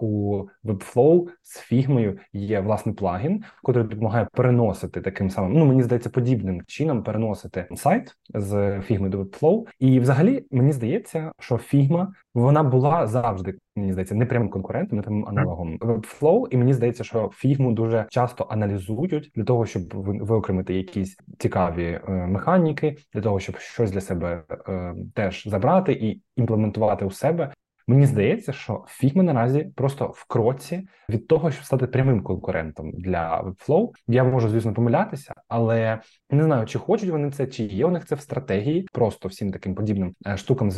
у 0.00 0.42
Webflow 0.64 1.28
з 1.42 1.58
фігмою 1.58 2.18
є 2.32 2.60
власний 2.60 2.94
плагін, 2.94 3.44
який 3.68 3.82
допомагає 3.82 4.28
переносити 4.32 5.00
таким 5.00 5.30
самим, 5.30 5.52
ну 5.52 5.64
мені 5.64 5.82
здається, 5.82 6.10
подібним 6.10 6.62
чином 6.66 7.02
переносити 7.02 7.68
сайт 7.74 8.16
з 8.34 8.80
фігми 8.80 9.08
до 9.08 9.22
Webflow. 9.22 9.66
І 9.78 10.00
взагалі 10.00 10.46
мені 10.50 10.72
здається, 10.72 11.32
що 11.38 11.58
фігма 11.58 12.12
вона 12.34 12.62
була 12.62 13.06
завжди, 13.06 13.58
мені 13.76 13.92
здається, 13.92 14.14
не 14.14 14.26
прямим 14.26 14.48
конкурентом, 14.48 14.96
не 14.96 15.02
прямим 15.02 15.28
аналогом 15.28 15.78
Webflow, 15.78 16.46
і 16.50 16.56
мені 16.56 16.72
здається, 16.72 17.04
що 17.04 17.30
фігму 17.34 17.72
дуже 17.72 18.06
часто 18.10 18.46
аналізують 18.50 19.32
для 19.34 19.44
того, 19.44 19.66
щоб 19.66 19.82
виокремити 19.94 20.74
якісь 20.74 21.16
цікаві 21.38 22.00
е, 22.08 22.12
механіки, 22.26 22.96
для 23.14 23.20
того, 23.20 23.40
щоб 23.40 23.56
щось 23.56 23.90
для 23.90 24.00
себе 24.00 24.42
е, 24.68 24.94
теж 25.14 25.48
забрати 25.48 25.92
і 25.92 26.22
імплементувати 26.36 27.04
у 27.04 27.10
себе. 27.10 27.52
Мені 27.86 28.06
здається, 28.06 28.52
що 28.52 28.84
Figma 29.02 29.22
наразі 29.22 29.70
просто 29.74 30.06
в 30.06 30.24
кроці 30.28 30.88
від 31.08 31.28
того, 31.28 31.50
щоб 31.50 31.64
стати 31.64 31.86
прямим 31.86 32.22
конкурентом 32.22 32.92
для 32.92 33.42
Webflow. 33.42 33.90
Я 34.08 34.24
можу, 34.24 34.48
звісно, 34.48 34.74
помилятися, 34.74 35.34
але 35.48 36.00
не 36.30 36.44
знаю, 36.44 36.66
чи 36.66 36.78
хочуть 36.78 37.10
вони 37.10 37.30
це, 37.30 37.46
чи 37.46 37.64
є 37.64 37.86
у 37.86 37.90
них 37.90 38.06
це 38.06 38.14
в 38.14 38.20
стратегії, 38.20 38.88
просто 38.92 39.28
всім 39.28 39.52
таким 39.52 39.74
подібним 39.74 40.14
е, 40.26 40.36
штукам 40.36 40.70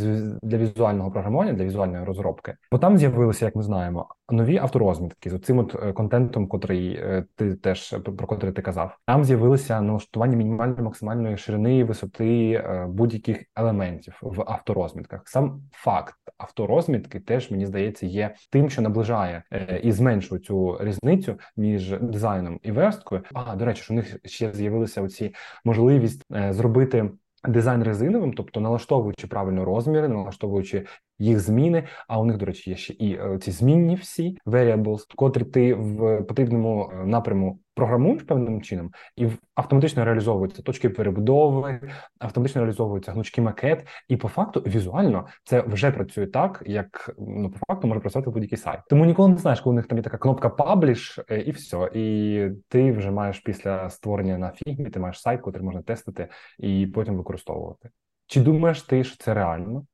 для 0.42 0.58
візуального 0.58 1.10
програмування, 1.10 1.52
для 1.52 1.64
візуальної 1.64 2.04
розробки. 2.04 2.54
Бо 2.72 2.78
там 2.78 2.98
з'явилися, 2.98 3.44
як 3.44 3.56
ми 3.56 3.62
знаємо, 3.62 4.08
нові 4.30 4.58
авторозмітки 4.58 5.30
з 5.30 5.38
цим 5.38 5.58
от 5.58 5.76
е, 5.82 5.92
контентом, 5.92 6.48
котрий 6.48 6.94
е, 6.94 7.24
ти 7.36 7.54
теж 7.54 7.90
про 7.90 8.26
котрий 8.26 8.52
ти 8.52 8.62
казав. 8.62 8.96
Там 9.06 9.24
з'явилися 9.24 9.80
налаштування 9.80 10.36
мінімальної 10.36 10.82
максимальної 10.82 11.36
ширини 11.36 11.84
висоти 11.84 12.64
будь-яких 12.88 13.44
елементів 13.56 14.18
в 14.22 14.40
авторозмітках. 14.46 15.22
Сам 15.24 15.62
факт 15.72 16.14
авторозмітки 16.38 16.95
теж 17.00 17.50
мені 17.50 17.66
здається 17.66 18.06
є 18.06 18.34
тим, 18.50 18.70
що 18.70 18.82
наближає 18.82 19.42
е, 19.52 19.80
і 19.82 19.92
зменшує 19.92 20.40
цю 20.40 20.78
різницю 20.80 21.38
між 21.56 21.90
дизайном 21.90 22.60
і 22.62 22.72
версткою. 22.72 23.22
А 23.34 23.56
до 23.56 23.64
речі, 23.64 23.82
що 23.82 23.94
у 23.94 23.96
них 23.96 24.16
ще 24.24 24.52
з'явилися 24.52 25.02
оці 25.02 25.34
можливість 25.64 26.22
е, 26.34 26.52
зробити. 26.52 27.10
Дизайн 27.48 27.82
резиновим, 27.82 28.32
тобто 28.32 28.60
налаштовуючи 28.60 29.26
правильно 29.26 29.64
розміри, 29.64 30.08
налаштовуючи 30.08 30.86
їх 31.18 31.40
зміни. 31.40 31.84
А 32.08 32.20
у 32.20 32.24
них, 32.24 32.36
до 32.36 32.46
речі, 32.46 32.70
є 32.70 32.76
ще 32.76 32.92
і 32.92 33.14
е, 33.14 33.38
ці 33.38 33.50
змінні 33.50 33.94
всі 33.94 34.38
variables, 34.46 35.00
котрі 35.16 35.44
ти 35.44 35.74
в 35.74 36.22
потрібному 36.22 36.92
е, 36.92 37.06
напряму 37.06 37.58
програмуєш 37.74 38.22
певним 38.22 38.62
чином, 38.62 38.90
і 39.16 39.28
автоматично 39.54 40.04
реалізовуються 40.04 40.62
точки 40.62 40.90
перебудови, 40.90 41.80
автоматично 42.18 42.60
реалізовуються 42.60 43.12
гнучки 43.12 43.40
макет, 43.42 43.86
і 44.08 44.16
по 44.16 44.28
факту 44.28 44.60
візуально 44.60 45.26
це 45.44 45.60
вже 45.60 45.90
працює 45.90 46.26
так, 46.26 46.62
як 46.66 47.14
ну 47.18 47.50
по 47.50 47.58
факту 47.66 47.88
може 47.88 48.00
працювати 48.00 48.30
будь-який 48.30 48.58
сайт. 48.58 48.80
Тому 48.88 49.04
ніколи 49.04 49.28
не 49.28 49.36
знаєш, 49.36 49.60
коли 49.60 49.74
у 49.74 49.76
них 49.76 49.86
там 49.86 49.98
є 49.98 50.04
така 50.04 50.18
кнопка 50.18 50.48
пабліш, 50.48 51.20
і 51.46 51.50
все. 51.50 51.90
І 51.94 52.48
ти 52.68 52.92
вже 52.92 53.10
маєш 53.10 53.40
після 53.40 53.90
створення 53.90 54.38
на 54.38 54.52
фігмі, 54.52 54.90
ти 54.90 55.00
маєш 55.00 55.20
сайт, 55.20 55.40
який 55.46 55.62
можна 55.62 55.82
тестити 55.82 56.28
і 56.58 56.86
потім 56.86 57.16
використовувати. 57.16 57.90
Чи 58.26 58.40
думаєш 58.40 58.82
ти, 58.82 59.04
що 59.04 59.16
це 59.24 59.34
реально? 59.34 59.86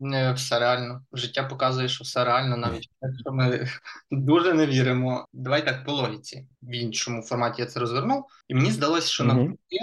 Не 0.00 0.32
все 0.32 0.58
реально. 0.58 1.04
Життя 1.12 1.44
показує, 1.44 1.88
що 1.88 2.04
все 2.04 2.24
реально, 2.24 2.56
навіть 2.56 2.90
якщо 3.02 3.32
ми 3.32 3.68
дуже 4.10 4.54
не 4.54 4.66
віримо. 4.66 5.26
Давай 5.32 5.64
так 5.64 5.84
по 5.84 5.92
логіці. 5.92 6.46
В 6.62 6.74
іншому 6.74 7.22
форматі 7.22 7.62
я 7.62 7.66
це 7.66 7.80
розвернув, 7.80 8.24
і 8.48 8.54
мені 8.54 8.70
здалося, 8.70 9.08
що 9.08 9.24
навпаки 9.24 9.78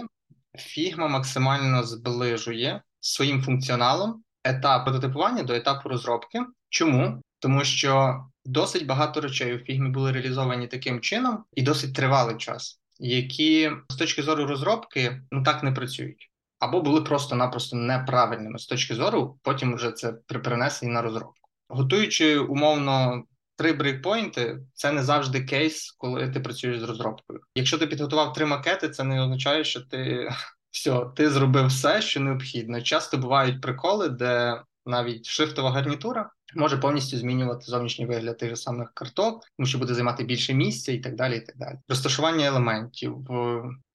Figma 0.57 1.07
максимально 1.07 1.83
зближує 1.83 2.81
своїм 2.99 3.41
функціоналом 3.41 4.23
етап 4.43 4.85
прототипування 4.85 5.43
до 5.43 5.53
етапу 5.53 5.89
розробки. 5.89 6.39
Чому? 6.69 7.21
Тому 7.39 7.63
що 7.63 8.23
досить 8.45 8.85
багато 8.85 9.21
речей 9.21 9.55
у 9.55 9.57
Figma 9.57 9.91
були 9.91 10.11
реалізовані 10.11 10.67
таким 10.67 11.01
чином 11.01 11.43
і 11.53 11.61
досить 11.61 11.93
тривалий 11.93 12.37
час, 12.37 12.81
які 12.99 13.71
з 13.89 13.95
точки 13.95 14.23
зору 14.23 14.45
розробки 14.45 15.21
ну 15.31 15.43
так 15.43 15.63
не 15.63 15.71
працюють 15.71 16.31
або 16.59 16.81
були 16.81 17.01
просто-напросто 17.01 17.75
неправильними 17.75 18.59
з 18.59 18.65
точки 18.65 18.95
зору, 18.95 19.39
потім 19.41 19.75
вже 19.75 19.91
це 19.91 20.13
при 20.27 20.39
перенесенні 20.39 20.91
на 20.91 21.01
розробку. 21.01 21.49
Готуючи 21.69 22.39
умовно 22.39 23.23
три 23.55 23.73
брейкпойнти, 23.73 24.59
це 24.73 24.91
не 24.91 25.03
завжди 25.03 25.43
кейс, 25.43 25.91
коли 25.91 26.29
ти 26.29 26.39
працюєш 26.39 26.79
з 26.79 26.83
розробкою. 26.83 27.39
Якщо 27.55 27.77
ти 27.77 27.87
підготував 27.87 28.33
три 28.33 28.45
макети, 28.45 28.89
це 28.89 29.03
не 29.03 29.21
означає, 29.21 29.63
що 29.63 29.81
ти 29.81 30.29
все, 30.71 31.05
ти 31.15 31.29
зробив 31.29 31.65
все, 31.65 32.01
що 32.01 32.19
необхідно. 32.19 32.81
Часто 32.81 33.17
бувають 33.17 33.61
приколи, 33.61 34.09
де 34.09 34.61
навіть 34.85 35.25
шрифтова 35.25 35.71
гарнітура 35.71 36.29
може 36.55 36.77
повністю 36.77 37.17
змінювати 37.17 37.65
зовнішній 37.65 38.05
вигляд 38.05 38.37
тих 38.37 38.49
же 38.49 38.55
самих 38.55 38.91
карток, 38.93 39.43
тому 39.57 39.67
що 39.67 39.77
буде 39.77 39.93
займати 39.93 40.23
більше 40.23 40.53
місця 40.53 40.91
і 40.91 40.99
так 40.99 41.15
далі. 41.15 41.37
і 41.37 41.39
так 41.39 41.57
далі. 41.57 41.77
Розташування 41.89 42.45
елементів, 42.45 43.17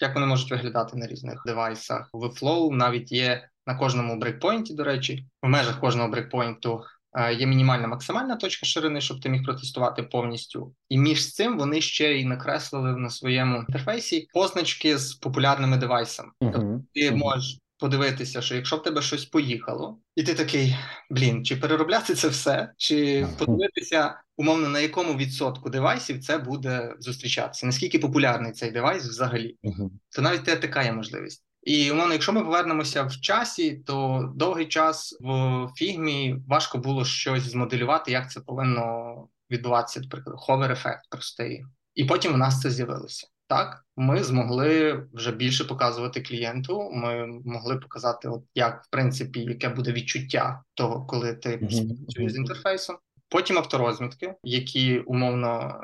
як 0.00 0.14
вони 0.14 0.26
можуть 0.26 0.50
виглядати 0.50 0.96
на 0.96 1.06
різних 1.06 1.42
девайсах. 1.46 2.10
В 2.12 2.24
Flow 2.24 2.70
навіть 2.70 3.12
є 3.12 3.48
на 3.66 3.74
кожному 3.74 4.16
брейкпойнті, 4.16 4.74
до 4.74 4.84
речі, 4.84 5.26
в 5.42 5.48
межах 5.48 5.80
кожного 5.80 6.08
брейкпойнту 6.08 6.82
е, 7.14 7.34
Є 7.34 7.46
мінімальна 7.46 7.86
максимальна 7.86 8.36
точка 8.36 8.66
ширини, 8.66 9.00
щоб 9.00 9.20
ти 9.20 9.28
міг 9.28 9.44
протестувати 9.44 10.02
повністю, 10.02 10.74
і 10.88 10.98
між 10.98 11.32
цим 11.32 11.58
вони 11.58 11.80
ще 11.80 12.12
й 12.12 12.24
накреслили 12.24 12.96
на 12.96 13.10
своєму 13.10 13.58
інтерфейсі 13.58 14.26
позначки 14.34 14.98
з 14.98 15.14
популярними 15.14 15.76
девайсами. 15.76 16.30
Uh-huh. 16.40 16.52
Тобто 16.52 16.80
ти 16.94 17.10
можеш 17.10 17.58
подивитися, 17.82 18.42
що 18.42 18.54
якщо 18.54 18.76
в 18.76 18.82
тебе 18.82 19.02
щось 19.02 19.24
поїхало, 19.24 19.98
і 20.16 20.22
ти 20.22 20.34
такий 20.34 20.76
блін, 21.10 21.44
чи 21.44 21.56
переробляти 21.56 22.14
це 22.14 22.28
все, 22.28 22.72
чи 22.76 23.26
подивитися 23.38 24.20
умовно 24.36 24.68
на 24.68 24.80
якому 24.80 25.14
відсотку 25.14 25.70
девайсів 25.70 26.24
це 26.24 26.38
буде 26.38 26.94
зустрічатися? 26.98 27.66
Наскільки 27.66 27.98
популярний 27.98 28.52
цей 28.52 28.70
девайс 28.70 29.04
взагалі? 29.04 29.56
Uh-huh. 29.64 29.90
То 30.16 30.22
навіть 30.22 30.44
те 30.44 30.56
така 30.56 30.82
є 30.82 30.92
можливість. 30.92 31.44
І 31.62 31.90
умовно, 31.90 32.12
якщо 32.12 32.32
ми 32.32 32.44
повернемося 32.44 33.02
в 33.02 33.20
часі, 33.20 33.82
то 33.86 34.28
довгий 34.36 34.66
час 34.66 35.16
в 35.20 35.68
фігмі 35.76 36.36
важко 36.48 36.78
було 36.78 37.04
щось 37.04 37.42
змоделювати, 37.42 38.10
як 38.12 38.30
це 38.30 38.40
повинно 38.40 39.14
відбуватися, 39.50 40.00
наприклад, 40.00 40.36
ховер 40.38 40.72
ефект 40.72 41.02
простий. 41.10 41.64
І 41.94 42.04
потім 42.04 42.34
у 42.34 42.36
нас 42.36 42.60
це 42.60 42.70
з'явилося. 42.70 43.26
Так, 43.52 43.84
ми 43.96 44.24
змогли 44.24 45.02
вже 45.12 45.32
більше 45.32 45.64
показувати 45.64 46.20
клієнту. 46.20 46.90
Ми 46.92 47.26
могли 47.44 47.76
показати, 47.76 48.28
от 48.28 48.42
як 48.54 48.84
в 48.84 48.90
принципі, 48.90 49.40
яке 49.40 49.68
буде 49.68 49.92
відчуття 49.92 50.62
того, 50.74 51.06
коли 51.06 51.34
ти 51.34 51.58
працюєш 51.58 52.32
з 52.32 52.36
інтерфейсом. 52.36 52.96
Потім 53.28 53.58
авторозмітки, 53.58 54.34
які 54.44 54.98
умовно, 54.98 55.80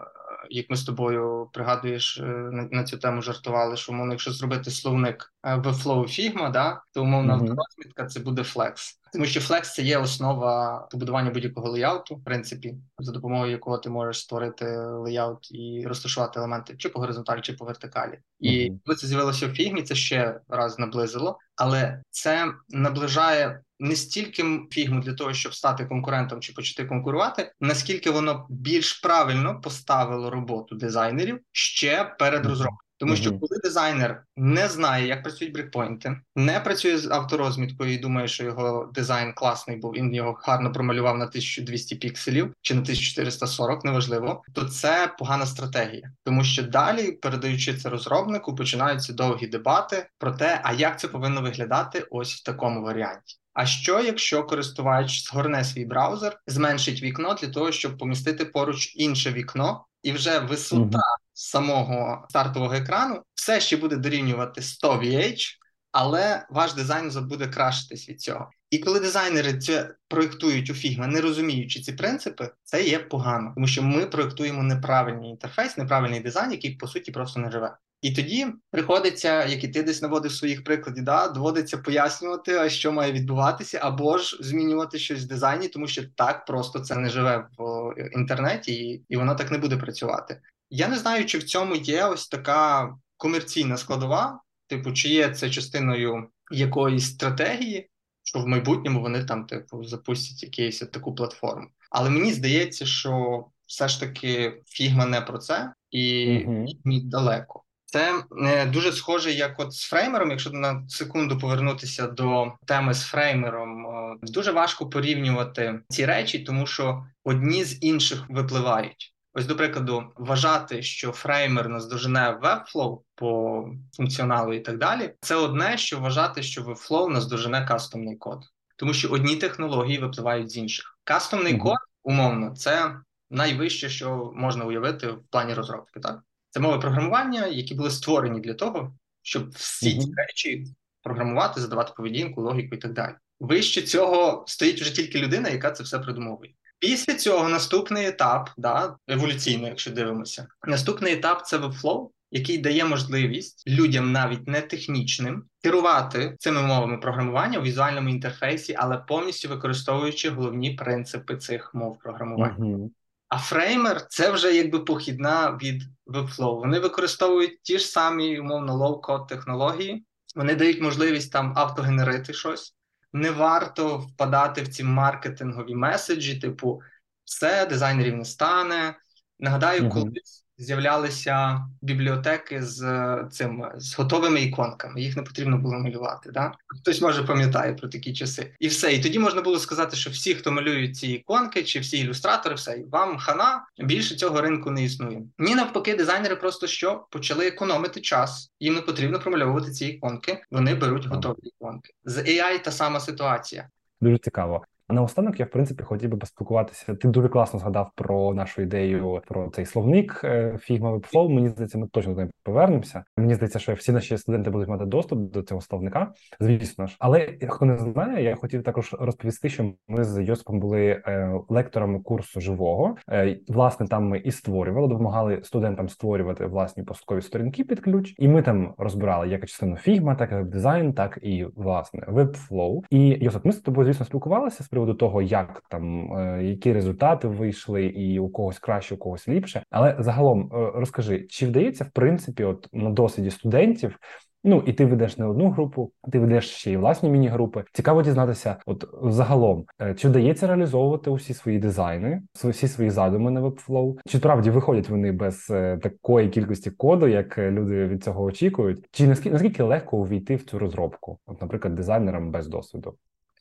як 0.51 0.71
ми 0.71 0.77
з 0.77 0.85
тобою 0.85 1.51
пригадуєш, 1.53 2.19
на, 2.25 2.69
на 2.71 2.85
цю 2.85 2.99
тему 2.99 3.23
жартували, 3.23 3.77
що 3.77 3.93
умовно, 3.93 4.13
якщо 4.13 4.33
зробити 4.33 4.71
словник 4.71 5.35
в 5.45 5.67
Flow 5.67 6.03
Figma, 6.03 6.51
да, 6.51 6.83
то 6.95 7.03
умовно 7.03 7.33
mm-hmm. 7.33 7.51
авторозмітка 7.51 8.07
це 8.07 8.21
буде 8.21 8.43
Flex. 8.43 8.98
Тому 9.13 9.25
що 9.25 9.41
Flex 9.41 9.63
це 9.63 9.83
є 9.83 9.99
основа 9.99 10.79
побудування 10.91 11.31
будь-якого 11.31 11.71
леяуту, 11.71 12.17
в 12.17 12.25
принципі, 12.25 12.75
за 12.99 13.13
допомогою 13.13 13.51
якого 13.51 13.79
ти 13.79 13.91
можеш 13.91 14.21
створити 14.21 14.67
леяут 14.77 15.53
і 15.53 15.85
розташувати 15.87 16.39
елементи 16.39 16.77
чи 16.77 16.89
по 16.89 17.01
горизонталі, 17.01 17.41
чи 17.41 17.53
по 17.53 17.65
вертикалі. 17.65 18.19
І 18.41 18.73
коли 18.85 18.97
це 18.97 19.07
з'явилося 19.07 19.47
в 19.47 19.51
фігмі, 19.51 19.83
це 19.83 19.95
ще 19.95 20.41
раз 20.49 20.79
наблизило, 20.79 21.39
але 21.57 22.03
це 22.11 22.53
наближає. 22.69 23.61
Не 23.81 23.97
стільки 23.97 24.61
фігму 24.71 25.01
для 25.01 25.15
того, 25.15 25.33
щоб 25.33 25.55
стати 25.55 25.87
конкурентом 25.87 26.41
чи 26.41 26.53
почати 26.53 26.85
конкурувати, 26.85 27.53
наскільки 27.61 28.11
воно 28.11 28.47
більш 28.51 28.93
правильно 28.93 29.61
поставило 29.61 30.31
роботу 30.31 30.77
дизайнерів 30.77 31.41
ще 31.53 32.05
перед 32.19 32.47
розробкою. 32.47 32.88
Тому 32.99 33.17
що 33.17 33.31
коли 33.31 33.61
дизайнер 33.65 34.25
не 34.37 34.69
знає, 34.69 35.07
як 35.07 35.23
працюють 35.23 35.55
брекпойнти, 35.55 36.21
не 36.37 36.61
працює 36.61 36.99
з 36.99 37.11
авторозміткою 37.11 37.93
і 37.93 37.99
думає, 37.99 38.29
що 38.29 38.45
його 38.45 38.91
дизайн 38.95 39.33
класний, 39.33 39.77
бо 39.77 39.91
він 39.91 40.15
його 40.15 40.39
гарно 40.43 40.73
промалював 40.73 41.19
на 41.19 41.25
1200 41.25 41.97
пікселів 41.97 42.55
чи 42.63 42.75
на 42.75 42.81
1440, 42.81 43.85
неважливо, 43.85 44.43
то 44.55 44.65
це 44.65 45.15
погана 45.19 45.47
стратегія, 45.47 46.13
тому 46.25 46.45
що 46.45 46.63
далі, 46.63 47.13
передаючи 47.13 47.75
це 47.75 47.89
розробнику, 47.89 48.55
починаються 48.55 49.13
довгі 49.13 49.47
дебати 49.47 50.07
про 50.19 50.33
те, 50.33 50.61
а 50.65 50.73
як 50.73 51.01
це 51.01 51.09
повинно 51.09 51.43
виглядати 51.43 52.07
ось 52.11 52.35
в 52.35 52.43
такому 52.43 52.83
варіанті. 52.83 53.37
А 53.59 53.67
що, 53.67 54.01
якщо 54.01 54.45
користувач 54.45 55.25
згорне 55.25 55.65
свій 55.65 55.85
браузер, 55.85 56.41
зменшить 56.47 57.03
вікно 57.03 57.35
для 57.35 57.49
того, 57.49 57.73
щоб 57.73 57.99
помістити 57.99 58.45
поруч 58.45 58.97
інше 58.97 59.33
вікно, 59.33 59.85
і 60.09 60.13
вже 60.13 60.39
висота 60.39 60.99
mm-hmm. 60.99 61.21
самого 61.33 62.27
стартового 62.31 62.75
екрану 62.75 63.23
все 63.35 63.61
ще 63.61 63.77
буде 63.77 63.97
дорівнювати 63.97 64.63
100 64.63 64.93
VH, 64.93 65.55
але 65.93 66.47
ваш 66.51 66.73
дизайн 66.73 67.27
буде 67.29 67.47
кращитись 67.49 68.09
від 68.09 68.21
цього. 68.21 68.51
І 68.71 68.79
коли 68.79 69.01
дизайнери 69.01 69.59
це 69.59 69.95
проєктують 70.09 70.71
у 70.71 70.73
Figma, 70.73 71.07
не 71.07 71.21
розуміючи 71.21 71.81
ці 71.81 71.93
принципи, 71.93 72.51
це 72.65 72.85
є 72.85 72.99
погано, 72.99 73.53
тому 73.55 73.67
що 73.67 73.83
ми 73.83 74.07
проєктуємо 74.07 74.63
неправильний 74.63 75.31
інтерфейс, 75.31 75.77
неправильний 75.77 76.21
дизайн, 76.21 76.51
який 76.53 76.75
по 76.75 76.87
суті 76.87 77.11
просто 77.11 77.41
не 77.41 77.51
живе. 77.51 77.77
І 78.01 78.13
тоді 78.13 78.47
приходиться, 78.71 79.45
як 79.45 79.65
і 79.65 79.69
ти 79.69 79.83
десь 79.83 80.03
наводив 80.03 80.33
своїх 80.33 80.65
прикладів, 80.65 81.05
да, 81.05 81.29
доводиться 81.29 81.79
пояснювати, 81.79 82.71
що 82.71 82.93
має 82.93 83.13
відбуватися, 83.13 83.79
або 83.83 84.19
ж 84.19 84.39
змінювати 84.41 84.99
щось 84.99 85.25
в 85.25 85.29
дизайні, 85.29 85.69
тому 85.69 85.87
що 85.87 86.03
так 86.09 86.45
просто 86.45 86.81
це 86.81 86.97
не 86.97 87.09
живе 87.09 87.49
в 87.59 87.95
інтернеті, 88.13 88.75
і, 88.75 89.05
і 89.09 89.17
воно 89.17 89.35
так 89.35 89.51
не 89.51 89.59
буде 89.59 89.77
працювати. 89.77 90.41
Я 90.71 90.89
не 90.89 90.99
знаю, 90.99 91.27
чи 91.27 91.39
в 91.39 91.43
цьому 91.43 91.75
є 91.77 92.05
ось 92.05 92.29
така 92.29 92.95
комерційна 93.17 93.77
складова, 93.77 94.41
типу, 94.67 94.93
чи 94.93 95.09
є 95.09 95.29
це 95.29 95.51
частиною 95.51 96.29
якоїсь 96.51 97.07
стратегії, 97.07 97.91
що 98.23 98.39
в 98.39 98.47
майбутньому 98.47 99.01
вони 99.01 99.25
там, 99.25 99.47
типу, 99.47 99.85
запустять 99.85 100.59
якусь 100.59 100.79
таку 100.79 101.15
платформу. 101.15 101.67
Але 101.91 102.11
мені 102.11 102.33
здається, 102.33 102.87
що 102.87 103.45
все 103.67 103.89
ж 103.89 104.01
таки 104.01 104.63
фігма 104.67 105.07
не 105.07 105.21
про 105.21 105.39
це, 105.39 105.73
і 105.91 106.29
mm-hmm. 106.29 107.03
далеко. 107.05 107.65
Це 107.91 108.23
е, 108.43 108.67
дуже 108.67 108.93
схоже, 108.93 109.33
як 109.33 109.61
от 109.61 109.73
з 109.73 109.83
фреймером. 109.83 110.31
Якщо 110.31 110.51
на 110.51 110.89
секунду 110.89 111.39
повернутися 111.39 112.07
до 112.07 112.53
теми 112.67 112.95
з 112.95 113.03
фреймером, 113.03 113.87
дуже 114.23 114.53
важко 114.53 114.89
порівнювати 114.89 115.81
ці 115.89 116.07
речі, 116.07 116.39
тому 116.39 116.67
що 116.67 117.07
одні 117.25 117.65
з 117.65 117.83
інших 117.83 118.25
випливають. 118.29 119.15
Ось, 119.35 119.47
до 119.47 119.57
прикладу, 119.57 120.13
вважати, 120.17 120.83
що 120.83 121.13
фреймер 121.13 121.69
наздожене 121.69 122.41
Webflow 122.43 123.01
по 123.15 123.65
функціоналу 123.97 124.53
і 124.53 124.61
так 124.61 124.79
далі, 124.79 125.15
це 125.21 125.35
одне, 125.35 125.79
що 125.79 125.99
вважати, 125.99 126.43
що 126.43 126.63
Webflow 126.63 127.09
наздожене 127.09 127.67
кастомний 127.67 128.17
код, 128.17 128.45
тому 128.77 128.95
що 128.95 129.09
одні 129.09 129.37
технології 129.37 129.99
випливають 129.99 130.51
з 130.51 130.57
інших. 130.57 130.99
Кастомний 131.05 131.55
mm-hmm. 131.55 131.63
код, 131.63 131.79
умовно, 132.03 132.57
це 132.57 132.97
найвище, 133.31 133.89
що 133.89 134.33
можна 134.35 134.65
уявити 134.65 135.07
в 135.07 135.23
плані 135.31 135.55
розробки, 135.55 136.01
так. 136.01 136.21
Це 136.51 136.61
мови 136.61 136.79
програмування, 136.79 137.47
які 137.47 137.75
були 137.75 137.91
створені 137.91 138.41
для 138.41 138.55
того, 138.55 138.95
щоб 139.23 139.51
всі 139.51 139.89
mm-hmm. 139.89 140.01
ці 140.01 140.13
речі 140.17 140.65
програмувати, 141.03 141.61
задавати 141.61 141.93
поведінку, 141.97 142.43
логіку 142.43 142.75
і 142.75 142.79
так 142.79 142.93
далі. 142.93 143.15
Вище 143.41 143.83
цього 143.83 144.45
стоїть 144.47 144.81
вже 144.81 144.95
тільки 144.95 145.19
людина, 145.19 145.49
яка 145.49 145.71
це 145.71 145.83
все 145.83 145.99
придумовує. 145.99 146.53
Після 146.79 147.15
цього 147.15 147.49
наступний 147.49 148.07
етап, 148.07 148.51
да, 148.57 148.97
еволюційно, 149.09 149.69
якщо 149.69 149.91
дивимося, 149.91 150.47
наступний 150.67 151.13
етап 151.13 151.47
це 151.47 151.59
Webflow, 151.59 152.09
який 152.31 152.59
дає 152.59 152.85
можливість 152.85 153.69
людям, 153.69 154.13
навіть 154.13 154.49
не 154.49 154.61
технічним, 154.61 155.45
керувати 155.63 156.37
цими 156.39 156.63
мовами 156.63 156.99
програмування 156.99 157.59
у 157.59 157.63
візуальному 157.63 158.09
інтерфейсі, 158.09 158.75
але 158.79 158.99
повністю 158.99 159.49
використовуючи 159.49 160.31
головні 160.31 160.71
принципи 160.71 161.37
цих 161.37 161.75
мов 161.75 161.99
програмування. 161.99 162.77
Uh-huh. 162.77 162.91
А 163.29 163.39
фреймер 163.39 164.07
це 164.07 164.31
вже 164.31 164.55
якби 164.55 164.81
похідна 164.81 165.59
від 165.63 165.83
Webflow. 166.07 166.59
Вони 166.59 166.79
використовують 166.79 167.63
ті 167.63 167.79
ж 167.79 167.87
самі 167.87 168.39
умовно 168.39 168.77
лоу-код 168.77 169.27
технології. 169.27 170.05
Вони 170.37 170.55
дають 170.55 170.81
можливість 170.81 171.33
там 171.33 171.53
автогенерити 171.57 172.33
щось. 172.33 172.75
Не 173.13 173.31
варто 173.31 173.99
впадати 173.99 174.63
в 174.63 174.69
ці 174.69 174.85
маркетингові 174.85 175.75
меседжі, 175.75 176.39
типу, 176.39 176.81
все, 177.25 177.67
дизайнерів 177.67 178.17
не 178.17 178.25
стане. 178.25 178.99
Нагадаю, 179.39 179.83
uh-huh. 179.83 179.93
колись 179.93 180.48
з'являлися 180.59 181.67
бібліотеки 181.83 182.63
з 182.63 182.83
цим 183.31 183.65
з 183.77 183.95
готовими 183.95 184.43
іконками. 184.43 185.01
Їх 185.01 185.17
не 185.17 185.23
потрібно 185.23 185.59
було 185.59 185.79
малювати. 185.79 186.31
Да? 186.31 186.53
Хтось 186.67 187.01
може 187.01 187.23
пам'ятає 187.23 187.75
про 187.75 187.89
такі 187.89 188.13
часи, 188.13 188.55
і 188.61 188.69
все. 188.69 188.95
І 188.95 189.03
тоді 189.03 189.19
можна 189.19 189.43
було 189.43 189.59
сказати, 189.59 189.97
що 189.97 190.11
всі, 190.11 190.35
хто 190.35 190.53
малюють 190.53 190.97
ці 190.97 191.07
іконки, 191.09 191.63
чи 191.63 191.81
всі 191.81 191.99
ілюстратори, 191.99 192.55
все 192.55 192.85
вам 192.91 193.19
хана 193.19 193.65
більше 193.79 194.17
цього 194.17 194.41
ринку 194.41 194.71
не 194.71 194.85
існує. 194.85 195.23
Ні, 195.39 195.55
навпаки, 195.55 195.95
дизайнери 195.95 196.37
просто 196.37 196.67
що 196.67 197.07
почали 197.11 197.47
економити 197.47 198.01
час. 198.01 198.51
Їм 198.61 198.75
не 198.75 198.81
потрібно 198.81 199.19
промальовувати 199.19 199.71
ці 199.71 199.87
іконки. 199.87 200.43
Вони 200.51 200.75
беруть 200.75 201.07
готові 201.07 201.39
іконки. 201.43 201.93
З 202.05 202.19
AI 202.19 202.63
та 202.63 202.71
сама 202.71 203.01
ситуація. 203.01 203.69
Дуже 204.01 204.19
цікаво. 204.19 204.65
А 204.89 204.95
наостанок 204.95 205.41
я 205.41 205.47
в 205.47 205.51
принципі 205.51 205.83
хотів 205.83 206.11
би 206.11 206.17
поспілкуватися. 206.17 206.95
Ти 206.95 207.09
дуже 207.09 207.29
класно 207.29 207.59
згадав 207.59 207.91
про 207.95 208.35
нашу 208.35 208.63
ідею 208.63 209.21
про 209.27 209.51
цей 209.51 209.67
словник 209.67 210.21
е, 210.25 210.53
Figma 210.53 211.01
Webflow. 211.01 211.29
Мені 211.29 211.49
здається, 211.49 211.79
ми 211.79 211.87
точно 211.87 212.13
до 212.13 212.19
неї 212.19 212.31
повернемося. 212.43 213.05
Мені 213.17 213.35
здається, 213.35 213.59
що 213.59 213.75
всі 213.75 213.93
наші 213.93 214.19
студенти 214.19 214.51
будуть 214.51 214.69
мати 214.69 214.85
доступ 214.85 215.33
до 215.33 215.43
цього 215.43 215.61
словника, 215.61 216.13
звісно 216.41 216.87
ж. 216.87 216.97
Але 216.99 217.35
хто 217.49 217.67
не 217.67 217.77
знає, 217.77 218.25
я 218.25 218.37
хотів 218.37 218.63
також 218.63 218.97
розповісти, 219.01 219.49
що 219.49 219.73
ми 219.89 220.05
з 220.05 220.23
Йосипом 220.23 220.61
були 220.61 221.03
е, 221.07 221.33
лекторами 221.49 222.01
курсу 222.01 222.41
живого. 222.41 222.97
Е, 223.11 223.39
власне, 223.49 223.87
там 223.87 224.09
ми 224.09 224.19
і 224.19 224.31
створювали, 224.31 224.89
допомагали 224.89 225.41
студентам 225.43 225.89
створювати 225.89 226.47
власні 226.47 226.83
посткові 226.83 227.21
сторінки 227.21 227.65
під 227.65 227.81
ключ, 227.81 228.15
і 228.19 228.29
ми 228.29 228.43
там 228.43 228.75
розбирали 228.79 229.29
як 229.29 229.47
частину 229.47 229.77
Figma, 229.87 230.17
так 230.17 230.33
і 230.33 230.45
дизайн, 230.45 230.93
так 230.93 231.19
і 231.23 231.47
власне 231.57 232.01
Webflow. 232.09 232.83
І 232.91 233.09
Йосип, 233.09 233.45
ми 233.45 233.53
з 233.53 233.61
тобою, 233.61 233.87
звісно, 233.87 234.07
спілкувалися 234.07 234.65
приводу 234.79 234.95
того, 234.95 235.23
як 235.23 235.63
там 235.71 236.13
е, 236.13 236.45
які 236.45 236.73
результати 236.73 237.29
вийшли, 237.29 237.87
і 237.87 238.19
у 238.19 238.29
когось 238.29 238.59
краще, 238.59 238.95
у 238.95 238.99
когось 238.99 239.29
ліпше. 239.29 239.63
Але 239.71 239.97
загалом 239.99 240.51
е, 240.53 240.71
розкажи, 240.75 241.27
чи 241.31 241.47
вдається 241.47 241.85
в 241.85 241.91
принципі, 241.91 242.45
от 242.45 242.69
на 242.73 242.91
досвіді 242.91 243.31
студентів. 243.31 243.99
Ну 244.45 244.63
і 244.67 244.73
ти 244.73 244.87
ведеш 244.87 245.19
не 245.19 245.27
одну 245.27 245.51
групу, 245.51 245.93
ти 246.13 246.19
ведеш 246.19 246.51
ще 246.51 246.73
й 246.73 246.77
власні 246.77 247.11
міні-групи. 247.11 247.65
Цікаво 247.73 248.03
дізнатися, 248.03 248.57
от 248.67 248.85
загалом, 249.03 249.65
е, 249.81 249.95
чи 249.95 250.09
вдається 250.09 250.47
реалізовувати 250.47 251.11
усі 251.11 251.35
свої 251.35 251.59
дизайни, 251.59 252.23
всі 252.35 252.69
свої 252.69 252.91
задуми 252.91 253.31
на 253.31 253.43
Webflow? 253.43 253.97
Чи 254.07 254.19
справді 254.19 254.51
виходять 254.51 254.89
вони 254.89 255.13
без 255.13 255.45
такої 255.83 256.29
кількості 256.29 256.71
коду, 256.71 257.09
як 257.09 257.39
люди 257.39 257.87
від 257.87 258.05
цього 258.05 258.25
очікують? 258.25 258.87
Чи 258.91 259.07
наскільки 259.07 259.33
наскільки 259.33 259.63
легко 259.63 259.97
увійти 259.97 260.37
в 260.37 260.43
цю 260.43 260.59
розробку? 260.59 261.19
От, 261.27 261.41
наприклад, 261.41 261.75
дизайнерам 261.75 262.31
без 262.31 262.49
досвіду? 262.49 262.95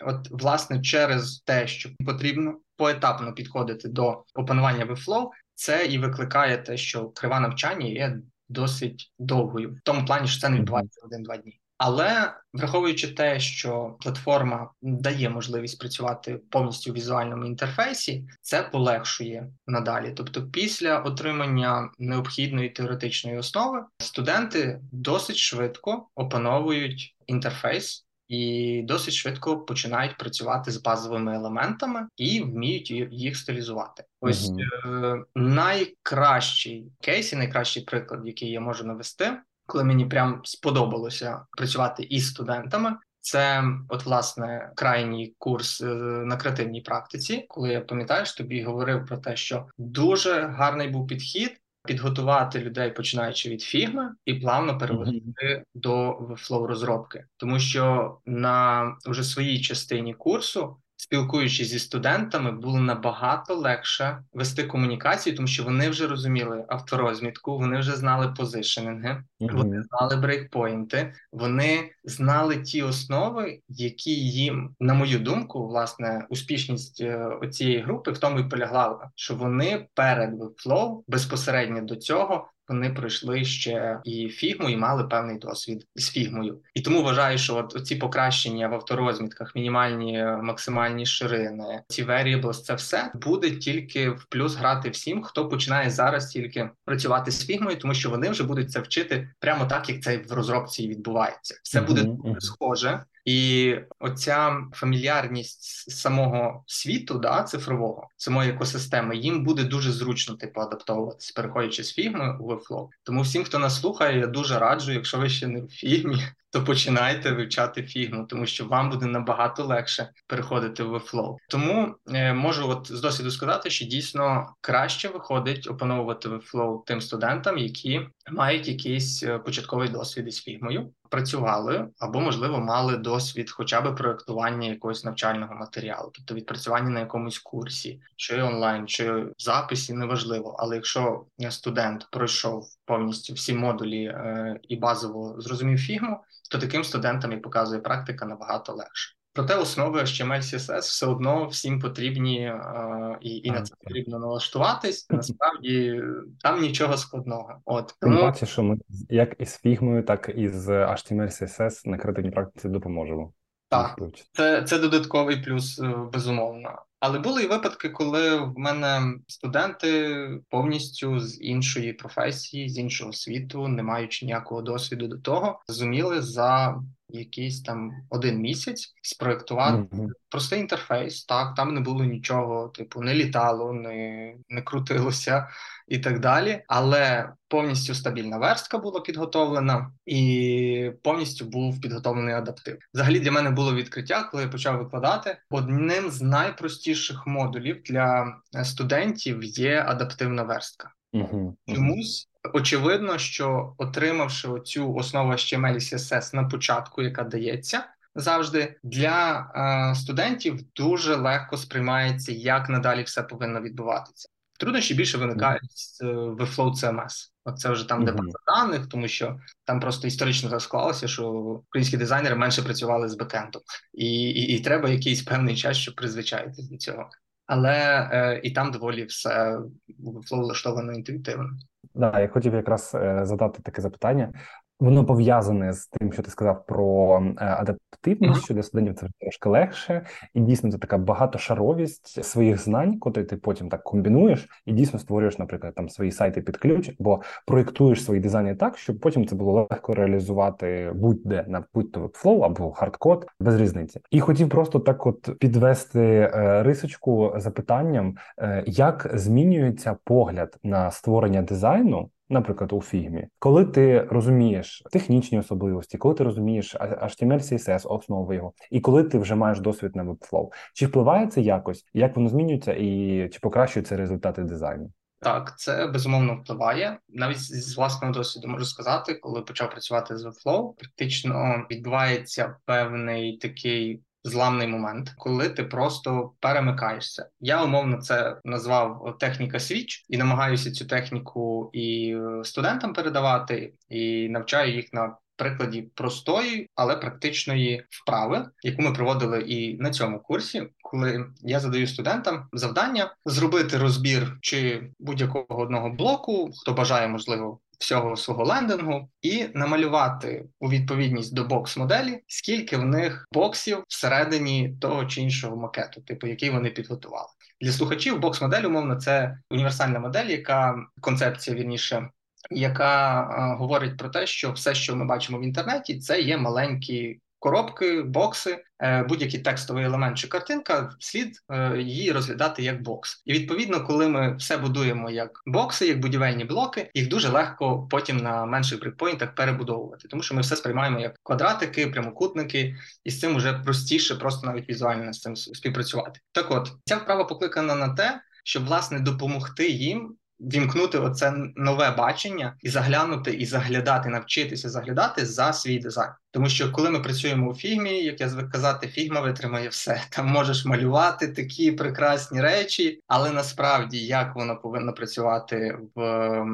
От, 0.05 0.27
власне, 0.31 0.81
через 0.81 1.39
те, 1.39 1.67
що 1.67 1.89
потрібно 2.05 2.59
поетапно 2.75 3.33
підходити 3.33 3.87
до 3.89 4.23
опанування 4.35 4.85
Webflow, 4.85 5.29
це 5.55 5.85
і 5.85 5.97
викликає 5.97 6.57
те, 6.57 6.77
що 6.77 7.09
крива 7.09 7.39
навчання 7.39 7.85
є 7.85 8.17
досить 8.49 9.11
довгою, 9.19 9.69
в 9.71 9.81
тому 9.83 10.05
плані, 10.05 10.27
що 10.27 10.41
це 10.41 10.49
не 10.49 10.57
відбувається 10.57 11.01
один-два 11.05 11.37
дні. 11.37 11.59
Але 11.77 12.33
враховуючи 12.53 13.07
те, 13.07 13.39
що 13.39 13.97
платформа 13.99 14.71
дає 14.81 15.29
можливість 15.29 15.79
працювати 15.79 16.39
повністю 16.49 16.91
в 16.91 16.93
візуальному 16.93 17.45
інтерфейсі, 17.45 18.27
це 18.41 18.63
полегшує 18.63 19.49
надалі. 19.67 20.13
Тобто, 20.17 20.47
після 20.47 20.99
отримання 20.99 21.91
необхідної 21.99 22.69
теоретичної 22.69 23.37
основи 23.37 23.85
студенти 23.97 24.81
досить 24.91 25.37
швидко 25.37 26.07
опановують 26.15 27.15
інтерфейс 27.27 28.06
і 28.27 28.81
досить 28.83 29.13
швидко 29.13 29.59
починають 29.59 30.17
працювати 30.17 30.71
з 30.71 30.81
базовими 30.81 31.35
елементами 31.35 32.07
і 32.17 32.41
вміють 32.41 32.91
їх 33.11 33.37
стилізувати. 33.37 34.03
Ось 34.21 34.51
uh-huh. 34.51 35.23
найкращий 35.35 36.91
кейс 37.01 37.33
і 37.33 37.35
найкращий 37.35 37.83
приклад, 37.83 38.21
який 38.25 38.51
я 38.51 38.61
можу 38.61 38.83
навести, 38.83 39.37
коли 39.65 39.83
мені 39.83 40.05
прям 40.05 40.41
сподобалося 40.43 41.45
працювати 41.57 42.03
із 42.03 42.29
студентами. 42.29 42.95
Це, 43.21 43.63
от, 43.89 44.05
власне, 44.05 44.71
крайній 44.75 45.35
курс 45.37 45.81
е, 45.81 45.85
на 46.25 46.37
креативній 46.37 46.81
практиці, 46.81 47.45
коли 47.47 47.69
я 47.69 47.81
пам'ятаєш, 47.81 48.33
тобі 48.33 48.63
говорив 48.63 49.05
про 49.05 49.17
те, 49.17 49.35
що 49.35 49.65
дуже 49.77 50.41
гарний 50.41 50.87
був 50.87 51.07
підхід 51.07 51.61
підготувати 51.87 52.59
людей, 52.59 52.91
починаючи 52.91 53.49
від 53.49 53.61
фігми, 53.61 54.09
і 54.25 54.33
плавно 54.33 54.77
переводити 54.77 55.45
mm-hmm. 55.45 55.63
до 55.73 56.19
Flow 56.37 56.67
розробки, 56.67 57.25
тому 57.37 57.59
що 57.59 58.17
на 58.25 58.85
вже 59.05 59.23
своїй 59.23 59.61
частині 59.61 60.13
курсу 60.13 60.77
спілкуючись 60.97 61.67
зі 61.67 61.79
студентами, 61.79 62.51
було 62.51 62.79
набагато 62.79 63.55
легше 63.55 64.23
вести 64.33 64.63
комунікацію, 64.63 65.35
тому 65.35 65.47
що 65.47 65.63
вони 65.63 65.89
вже 65.89 66.07
розуміли 66.07 66.65
авторозмітку, 66.67 67.57
вони 67.57 67.79
вже 67.79 67.95
знали 67.95 68.33
positioning 68.37 69.10
и, 69.10 69.23
mm-hmm. 69.41 69.57
вони 69.57 69.83
знали 69.83 70.15
breakpoint 70.15 70.97
и, 70.97 71.13
вони 71.31 71.91
знали 72.03 72.57
ті 72.57 72.83
основи, 72.83 73.59
які 73.69 74.11
їм, 74.15 74.75
на 74.79 74.93
мою 74.93 75.19
думку, 75.19 75.67
власне, 75.67 76.25
успішність 76.29 77.01
е, 77.01 77.29
цієї 77.51 77.79
групи 77.79 78.11
в 78.11 78.17
тому 78.17 78.39
і 78.39 78.49
полягла, 78.49 79.11
що 79.15 79.35
вони 79.35 79.87
перед 79.93 80.33
Webflow 80.33 81.03
безпосередньо 81.07 81.81
до 81.81 81.95
цього 81.95 82.49
вони 82.67 82.89
пройшли 82.89 83.45
ще 83.45 83.99
і 84.03 84.29
фігму, 84.29 84.69
і 84.69 84.77
мали 84.77 85.03
певний 85.03 85.37
досвід 85.37 85.87
з 85.95 86.09
фігмою. 86.09 86.59
І 86.73 86.81
тому 86.81 87.03
вважаю, 87.03 87.37
що 87.37 87.55
от 87.55 87.87
ці 87.87 87.95
покращення 87.95 88.67
в 88.67 88.73
авторозмітках, 88.73 89.55
мінімальні 89.55 90.25
максимальні 90.41 91.05
ширини, 91.05 91.81
ці 91.87 92.05
variables, 92.05 92.53
це 92.53 92.75
все 92.75 93.11
буде 93.15 93.51
тільки 93.51 94.09
в 94.09 94.25
плюс 94.29 94.55
грати 94.55 94.89
всім, 94.89 95.23
хто 95.23 95.49
починає 95.49 95.89
зараз 95.89 96.27
тільки 96.31 96.69
працювати 96.85 97.31
з 97.31 97.45
фігмою, 97.45 97.77
тому 97.77 97.93
що 97.93 98.09
вони 98.09 98.29
вже 98.29 98.43
будуть 98.43 98.71
це 98.71 98.79
вчити 98.79 99.29
прямо 99.39 99.65
так, 99.65 99.89
як 99.89 100.01
це 100.01 100.17
в 100.17 100.31
розробці 100.31 100.87
відбувається. 100.87 101.59
Все 101.63 101.81
буде 101.81 102.03
дуже 102.03 102.41
схоже. 102.41 103.03
І 103.27 103.75
оця 103.99 104.57
фамільярність 104.73 105.91
самого 105.91 106.63
світу, 106.67 107.19
да, 107.19 107.43
цифрового, 107.43 108.07
самої 108.17 108.49
екосистеми, 108.49 109.17
їм 109.17 109.43
буде 109.43 109.63
дуже 109.63 109.91
зручно 109.91 110.35
типу 110.35 110.61
адаптовуватися, 110.61 111.33
переходячи 111.35 111.83
з 111.83 111.93
фігми 111.93 112.37
у 112.39 112.53
Webflow. 112.53 112.87
Тому 113.03 113.21
всім, 113.21 113.43
хто 113.43 113.59
нас 113.59 113.81
слухає, 113.81 114.19
я 114.19 114.27
дуже 114.27 114.59
раджу, 114.59 114.91
якщо 114.91 115.17
ви 115.17 115.29
ще 115.29 115.47
не 115.47 115.61
в 115.61 115.67
фігмі, 115.67 116.23
то 116.57 116.63
починайте 116.63 117.31
вивчати 117.31 117.83
фігму, 117.83 118.25
тому 118.25 118.45
що 118.45 118.65
вам 118.65 118.89
буде 118.89 119.05
набагато 119.05 119.63
легше 119.63 120.09
переходити 120.27 120.83
в 120.83 120.95
Webflow. 120.95 121.35
Тому 121.49 121.95
е, 122.13 122.33
можу 122.33 122.69
от 122.69 122.87
з 122.91 123.01
досвіду 123.01 123.31
сказати, 123.31 123.69
що 123.69 123.85
дійсно 123.85 124.53
краще 124.61 125.07
виходить 125.07 125.67
опановувати 125.67 126.29
Webflow 126.29 126.83
тим 126.85 127.01
студентам, 127.01 127.57
які 127.57 128.07
мають 128.31 128.67
якийсь 128.67 129.23
е, 129.23 129.39
початковий 129.39 129.89
досвід 129.89 130.27
із 130.27 130.41
фігмою, 130.41 130.89
працювали 131.09 131.87
або, 131.99 132.19
можливо, 132.19 132.59
мали 132.59 132.97
досвід, 132.97 133.51
хоча 133.51 133.81
б 133.81 133.95
проектування 133.95 134.69
якогось 134.69 135.03
навчального 135.03 135.55
матеріалу, 135.55 136.11
тобто 136.13 136.33
відпрацювання 136.33 136.89
на 136.89 136.99
якомусь 136.99 137.39
курсі, 137.39 138.01
чи 138.15 138.41
онлайн, 138.41 138.87
чи 138.87 139.25
записі, 139.37 139.93
неважливо. 139.93 140.55
Але 140.59 140.75
якщо 140.75 141.25
студент 141.49 142.07
пройшов 142.11 142.67
повністю 142.87 143.33
всі 143.33 143.53
модулі 143.53 144.03
е, 144.03 144.59
і 144.63 144.75
базово 144.75 145.35
зрозумів 145.41 145.77
фігму, 145.77 146.19
то 146.51 146.57
таким 146.57 146.83
студентам 146.83 147.31
і 147.31 147.37
показує 147.37 147.81
практика 147.81 148.25
набагато 148.25 148.73
легше. 148.73 149.13
Проте 149.33 149.55
основи 149.55 149.99
HTML, 149.99 150.41
CSS 150.41 150.79
все 150.79 151.05
одно 151.05 151.47
всім 151.47 151.79
потрібні 151.79 152.41
е, 152.41 153.17
і 153.21 153.37
і 153.37 153.51
на 153.51 153.61
це 153.61 153.75
потрібно 153.83 154.19
налаштуватись. 154.19 155.07
Насправді 155.09 156.01
там 156.39 156.61
нічого 156.61 156.97
складного. 156.97 157.61
От 157.65 157.95
тому... 158.01 158.15
Тим 158.15 158.25
паче, 158.25 158.45
що 158.45 158.63
ми 158.63 158.77
як 159.09 159.35
із 159.39 159.57
фігмою, 159.57 160.03
так 160.03 160.31
і 160.35 160.49
з 160.49 160.69
HTML, 160.69 161.43
CSS 161.43 161.87
на 161.87 161.97
креативній 161.97 162.31
практиці 162.31 162.69
допоможемо. 162.69 163.33
Так, 163.69 163.99
це 164.33 164.63
це 164.63 164.79
додатковий 164.79 165.37
плюс, 165.37 165.79
е, 165.79 165.95
безумовно. 166.13 166.81
Але 166.99 167.19
були 167.19 167.43
і 167.43 167.47
випадки, 167.47 167.89
коли 167.89 168.39
в 168.39 168.57
мене 168.57 169.13
студенти 169.27 170.17
повністю 170.49 171.19
з 171.19 171.41
іншої 171.41 171.93
професії, 171.93 172.69
з 172.69 172.77
іншого 172.77 173.13
світу, 173.13 173.67
не 173.67 173.83
маючи 173.83 174.25
ніякого 174.25 174.61
досвіду 174.61 175.07
до 175.07 175.17
того, 175.17 175.59
зуміли 175.67 176.21
за 176.21 176.81
якийсь 177.09 177.61
там 177.61 177.91
один 178.09 178.39
місяць 178.39 178.93
спроектувати 179.01 179.77
mm-hmm. 179.77 180.09
простий 180.29 180.59
інтерфейс. 180.59 181.25
Так, 181.25 181.55
там 181.55 181.73
не 181.73 181.79
було 181.79 182.03
нічого, 182.03 182.67
типу, 182.67 183.01
не 183.01 183.13
літало, 183.13 183.73
не, 183.73 184.33
не 184.49 184.61
крутилося 184.61 185.47
і 185.87 185.99
так 185.99 186.19
далі. 186.19 186.63
Але 186.67 187.29
повністю 187.47 187.95
стабільна 187.95 188.37
верстка 188.37 188.77
була 188.77 188.99
підготовлена, 189.01 189.91
і 190.05 190.91
повністю 191.03 191.45
був 191.45 191.81
підготовлений 191.81 192.33
адаптив. 192.35 192.77
Взагалі 192.93 193.19
для 193.19 193.31
мене 193.31 193.49
було 193.49 193.75
відкриття, 193.75 194.23
коли 194.23 194.43
я 194.43 194.49
почав 194.49 194.77
викладати. 194.77 195.37
Одним 195.49 196.11
з 196.11 196.21
найпростіших 196.21 197.27
модулів 197.27 197.81
для 197.85 198.35
студентів 198.63 199.43
є 199.43 199.85
адаптивна 199.87 200.43
верстка. 200.43 200.91
Угу, 201.13 201.57
Чомусь 201.75 202.29
очевидно, 202.53 203.17
що 203.17 203.73
отримавши 203.77 204.47
оцю 204.47 204.93
основу 204.93 205.31
HTML 205.31 205.75
і 205.75 205.79
CSS 205.79 206.35
на 206.35 206.43
початку, 206.43 207.01
яка 207.01 207.23
дається 207.23 207.83
завжди 208.15 208.75
для 208.83 209.47
е, 209.55 209.95
студентів, 209.95 210.59
дуже 210.75 211.15
легко 211.15 211.57
сприймається, 211.57 212.31
як 212.31 212.69
надалі 212.69 213.03
все 213.03 213.23
повинно 213.23 213.61
відбуватися. 213.61 214.29
Труднощі 214.57 214.93
більше 214.93 215.17
виникають 215.17 215.61
mm-hmm. 216.03 216.35
в 216.35 216.41
Flow 216.41 216.71
CMS. 216.71 217.31
Оце 217.45 217.69
вже 217.69 217.89
там, 217.89 218.05
де 218.05 218.11
база 218.11 218.37
даних, 218.47 218.87
тому 218.87 219.07
що 219.07 219.37
там 219.65 219.79
просто 219.79 220.07
історично 220.07 220.49
так 220.49 220.61
склалося, 220.61 221.07
що 221.07 221.29
українські 221.29 221.97
дизайнери 221.97 222.35
менше 222.35 222.61
працювали 222.61 223.09
з 223.09 223.15
бекендом, 223.15 223.61
і, 223.93 224.21
і, 224.21 224.57
і 224.57 224.59
треба 224.59 224.89
якийсь 224.89 225.21
певний 225.23 225.55
час, 225.55 225.77
щоб 225.77 225.95
призвичаїтися 225.95 226.69
до 226.71 226.77
цього. 226.77 227.09
Але 227.45 228.09
е, 228.11 228.41
і 228.43 228.51
там 228.51 228.71
доволі 228.71 229.03
все 229.03 229.57
в 229.99 230.33
Flow 230.33 230.39
влаштовано 230.39 230.93
інтуїтивно. 230.93 231.49
Да, 231.95 232.19
я 232.19 232.27
хотів 232.27 232.53
якраз 232.53 232.91
е, 232.95 233.19
задати 233.23 233.61
таке 233.61 233.81
запитання. 233.81 234.33
Воно 234.79 235.05
пов'язане 235.05 235.73
з 235.73 235.87
тим, 235.87 236.13
що 236.13 236.23
ти 236.23 236.31
сказав 236.31 236.65
про 236.65 237.19
е, 237.19 237.33
адаптивність, 237.37 238.43
що 238.43 238.53
для 238.53 238.63
студентів 238.63 238.95
це 238.95 239.07
трошки 239.19 239.49
легше, 239.49 240.05
і 240.33 240.41
дійсно 240.41 240.71
це 240.71 240.77
така 240.77 240.97
багатошаровість 240.97 242.23
своїх 242.23 242.61
знань, 242.61 242.99
котрі 242.99 243.23
ти 243.23 243.37
потім 243.37 243.69
так 243.69 243.83
комбінуєш, 243.83 244.49
і 244.65 244.73
дійсно 244.73 244.99
створюєш, 244.99 245.39
наприклад, 245.39 245.75
там 245.75 245.89
свої 245.89 246.11
сайти 246.11 246.41
під 246.41 246.57
ключ, 246.57 246.91
бо 246.99 247.21
проєктуєш 247.47 248.05
свої 248.05 248.21
дизайни 248.21 248.55
так, 248.55 248.77
щоб 248.77 248.99
потім 248.99 249.27
це 249.27 249.35
було 249.35 249.67
легко 249.71 249.93
реалізувати 249.93 250.91
будь-де 250.95 251.45
на 251.47 251.63
будь-то 251.73 251.99
Flow 251.99 252.45
або 252.45 252.71
хардкод, 252.71 253.27
без 253.39 253.61
різниці. 253.61 253.99
І 254.11 254.19
хотів 254.19 254.49
просто 254.49 254.79
так, 254.79 255.05
от 255.05 255.29
підвести 255.39 256.01
е, 256.01 256.63
рисочку 256.63 257.33
запитанням, 257.37 258.15
е, 258.39 258.63
як 258.67 259.11
змінюється 259.13 259.97
погляд 260.03 260.57
на 260.63 260.91
створення 260.91 261.41
дизайну 261.41 262.09
наприклад, 262.29 262.73
у 262.73 262.81
фігмі, 262.81 263.27
коли 263.39 263.65
ти 263.65 264.01
розумієш 264.01 264.83
технічні 264.91 265.39
особливості, 265.39 265.97
коли 265.97 266.15
ти 266.15 266.23
розумієш 266.23 266.75
HTML, 266.75 267.39
CSS, 267.39 267.87
основи 267.87 268.35
його, 268.35 268.53
і 268.71 268.79
коли 268.79 269.03
ти 269.03 269.19
вже 269.19 269.35
маєш 269.35 269.59
досвід 269.59 269.95
на 269.95 270.03
Webflow, 270.03 270.49
чи 270.73 270.85
впливає 270.85 271.27
це 271.27 271.41
якось, 271.41 271.85
як 271.93 272.15
воно 272.15 272.29
змінюється, 272.29 272.73
і 272.73 273.29
чи 273.33 273.39
покращуються 273.39 273.97
результати 273.97 274.43
дизайну? 274.43 274.91
Так, 275.19 275.57
це 275.57 275.87
безумовно 275.87 276.35
впливає. 276.35 276.97
Навіть 277.09 277.39
з 277.39 277.77
власного 277.77 278.13
досвіду 278.13 278.47
можу 278.47 278.65
сказати, 278.65 279.13
коли 279.13 279.41
почав 279.41 279.69
працювати 279.69 280.17
з 280.17 280.25
Webflow, 280.25 280.73
практично 280.77 281.65
відбувається 281.71 282.55
певний 282.65 283.37
такий 283.37 284.01
зламний 284.27 284.67
момент, 284.67 285.13
коли 285.17 285.49
ти 285.49 285.63
просто 285.63 286.31
перемикаєшся. 286.39 287.29
Я 287.39 287.63
умовно 287.63 287.97
це 287.97 288.37
назвав 288.45 289.17
техніка 289.19 289.59
свіч 289.59 290.05
і 290.09 290.17
намагаюся 290.17 290.71
цю 290.71 290.85
техніку 290.85 291.69
і 291.73 292.15
е, 292.15 292.43
студентам 292.43 292.93
передавати, 292.93 293.73
і 293.89 294.29
навчаю 294.29 294.75
їх 294.75 294.93
на. 294.93 295.17
Прикладі 295.39 295.81
простої, 295.81 296.69
але 296.75 296.95
практичної 296.95 297.85
вправи, 297.89 298.45
яку 298.63 298.81
ми 298.81 298.93
проводили 298.93 299.41
і 299.41 299.77
на 299.77 299.91
цьому 299.91 300.19
курсі, 300.19 300.67
коли 300.81 301.25
я 301.41 301.59
задаю 301.59 301.87
студентам 301.87 302.47
завдання 302.53 303.15
зробити 303.25 303.77
розбір 303.77 304.37
чи 304.41 304.91
будь-якого 304.99 305.61
одного 305.61 305.89
блоку, 305.89 306.49
хто 306.61 306.73
бажає, 306.73 307.07
можливо, 307.07 307.59
всього 307.79 308.15
свого 308.15 308.43
лендингу 308.43 309.09
і 309.21 309.45
намалювати 309.53 310.45
у 310.59 310.69
відповідність 310.69 311.33
до 311.33 311.43
бокс-моделі, 311.43 312.23
скільки 312.27 312.77
в 312.77 312.85
них 312.85 313.27
боксів 313.31 313.83
всередині 313.87 314.77
того 314.81 315.05
чи 315.05 315.21
іншого 315.21 315.57
макету, 315.57 316.01
типу 316.01 316.27
який 316.27 316.49
вони 316.49 316.69
підготували. 316.69 317.27
Для 317.61 317.71
слухачів 317.71 318.19
бокс-модель, 318.19 318.63
умовно, 318.63 318.95
це 318.95 319.39
універсальна 319.51 319.99
модель, 319.99 320.25
яка 320.25 320.75
концепція 321.01 321.57
вірніше. 321.57 322.09
Яка 322.51 323.21
а, 323.21 323.55
говорить 323.55 323.97
про 323.97 324.09
те, 324.09 324.27
що 324.27 324.51
все, 324.51 324.75
що 324.75 324.95
ми 324.95 325.05
бачимо 325.05 325.39
в 325.39 325.43
інтернеті, 325.43 325.99
це 325.99 326.21
є 326.21 326.37
маленькі 326.37 327.19
коробки, 327.39 328.01
бокси, 328.01 328.63
е, 328.79 329.03
будь-який 329.03 329.39
текстовий 329.39 329.85
елемент 329.85 330.17
чи 330.17 330.27
картинка, 330.27 330.95
слід 330.99 331.41
е, 331.49 331.77
її 331.77 332.11
розглядати 332.11 332.63
як 332.63 332.81
бокс. 332.81 333.21
І 333.25 333.33
відповідно, 333.33 333.83
коли 333.85 334.07
ми 334.07 334.35
все 334.35 334.57
будуємо 334.57 335.09
як 335.09 335.41
бокси, 335.45 335.87
як 335.87 335.99
будівельні 335.99 336.45
блоки, 336.45 336.91
їх 336.93 337.07
дуже 337.07 337.29
легко 337.29 337.87
потім 337.91 338.17
на 338.17 338.45
менших 338.45 338.79
брейкпойнтах 338.79 339.35
перебудовувати, 339.35 340.07
тому 340.07 340.23
що 340.23 340.35
ми 340.35 340.41
все 340.41 340.55
сприймаємо 340.55 340.99
як 340.99 341.15
квадратики, 341.23 341.87
прямокутники, 341.87 342.75
і 343.03 343.11
з 343.11 343.19
цим 343.19 343.35
вже 343.35 343.53
простіше, 343.53 344.15
просто 344.15 344.47
навіть 344.47 344.69
візуально 344.69 345.13
з 345.13 345.21
цим 345.21 345.35
співпрацювати. 345.35 346.19
Так, 346.31 346.51
от 346.51 346.71
ця 346.85 346.97
вправа 346.97 347.23
покликана 347.23 347.75
на 347.75 347.89
те, 347.89 348.21
щоб 348.43 348.65
власне 348.65 348.99
допомогти 348.99 349.69
їм 349.69 350.16
вімкнути 350.39 350.97
оце 350.97 351.33
нове 351.55 351.91
бачення 351.91 352.57
і 352.61 352.69
заглянути, 352.69 353.33
і 353.33 353.45
заглядати, 353.45 354.09
навчитися 354.09 354.69
заглядати 354.69 355.25
за 355.25 355.53
свій 355.53 355.79
дизайн. 355.79 356.11
Тому 356.31 356.49
що 356.49 356.71
коли 356.71 356.89
ми 356.89 356.99
працюємо 356.99 357.49
у 357.49 357.53
фігмі, 357.53 358.03
як 358.03 358.21
я 358.21 358.29
звик 358.29 358.51
казати, 358.51 358.87
фігма 358.87 359.21
витримає 359.21 359.69
все. 359.69 360.01
Там 360.09 360.27
можеш 360.27 360.65
малювати 360.65 361.27
такі 361.27 361.71
прекрасні 361.71 362.41
речі, 362.41 362.99
але 363.07 363.31
насправді 363.31 364.05
як 364.05 364.35
воно 364.35 364.57
повинно 364.57 364.93
працювати 364.93 365.77
в 365.95 366.45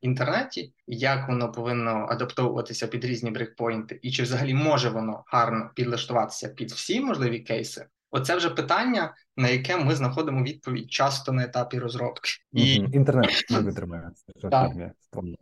інтернеті, 0.00 0.72
як 0.86 1.28
воно 1.28 1.52
повинно 1.52 2.06
адаптовуватися 2.10 2.86
під 2.86 3.04
різні 3.04 3.30
брейкпойнти, 3.30 3.98
і 4.02 4.10
чи 4.10 4.22
взагалі 4.22 4.54
може 4.54 4.88
воно 4.88 5.24
гарно 5.26 5.70
підлаштуватися 5.74 6.48
під 6.48 6.70
всі 6.70 7.00
можливі 7.00 7.38
кейси, 7.38 7.86
Оце 8.14 8.36
вже 8.36 8.50
питання, 8.50 9.14
на 9.36 9.48
яке 9.48 9.76
ми 9.76 9.94
знаходимо 9.94 10.42
відповідь 10.42 10.92
часто 10.92 11.32
на 11.32 11.44
етапі 11.44 11.78
розробки. 11.78 12.30
І 12.52 12.74
інтернет 12.74 13.44
не 13.50 13.60
витримає 13.60 14.10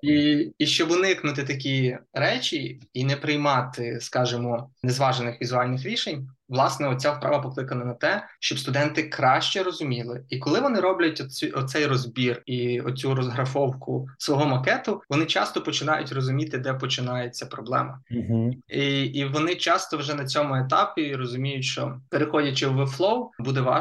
І, 0.03 0.51
і 0.59 0.67
щоб 0.67 0.91
уникнути 0.91 1.45
такі 1.45 1.99
речі 2.13 2.81
і 2.93 3.05
не 3.05 3.17
приймати, 3.17 4.01
скажімо, 4.01 4.71
незважених 4.83 5.43
візуальних 5.43 5.85
рішень, 5.85 6.29
власне, 6.49 6.89
оця 6.89 7.13
вправа 7.13 7.39
покликана 7.39 7.85
на 7.85 7.95
те, 7.95 8.27
щоб 8.41 8.59
студенти 8.59 9.03
краще 9.03 9.63
розуміли, 9.63 10.25
і 10.29 10.39
коли 10.39 10.61
вони 10.61 10.81
роблять 10.81 11.21
оцю, 11.21 11.47
оцей 11.55 11.87
розбір 11.87 12.43
і 12.47 12.81
оцю 12.81 13.15
розграфовку 13.15 14.09
свого 14.19 14.47
макету, 14.47 15.03
вони 15.09 15.25
часто 15.25 15.63
починають 15.63 16.13
розуміти, 16.13 16.59
де 16.59 16.75
починається 16.75 17.47
проблема, 17.47 18.01
угу. 18.11 18.51
і 18.69 19.05
і 19.05 19.25
вони 19.25 19.55
часто 19.55 19.97
вже 19.97 20.15
на 20.15 20.25
цьому 20.25 20.55
етапі 20.55 21.15
розуміють, 21.15 21.65
що 21.65 22.01
переходячи 22.09 22.67
в 22.67 22.81
Webflow, 22.81 23.29
буде 23.39 23.61
важко 23.61 23.80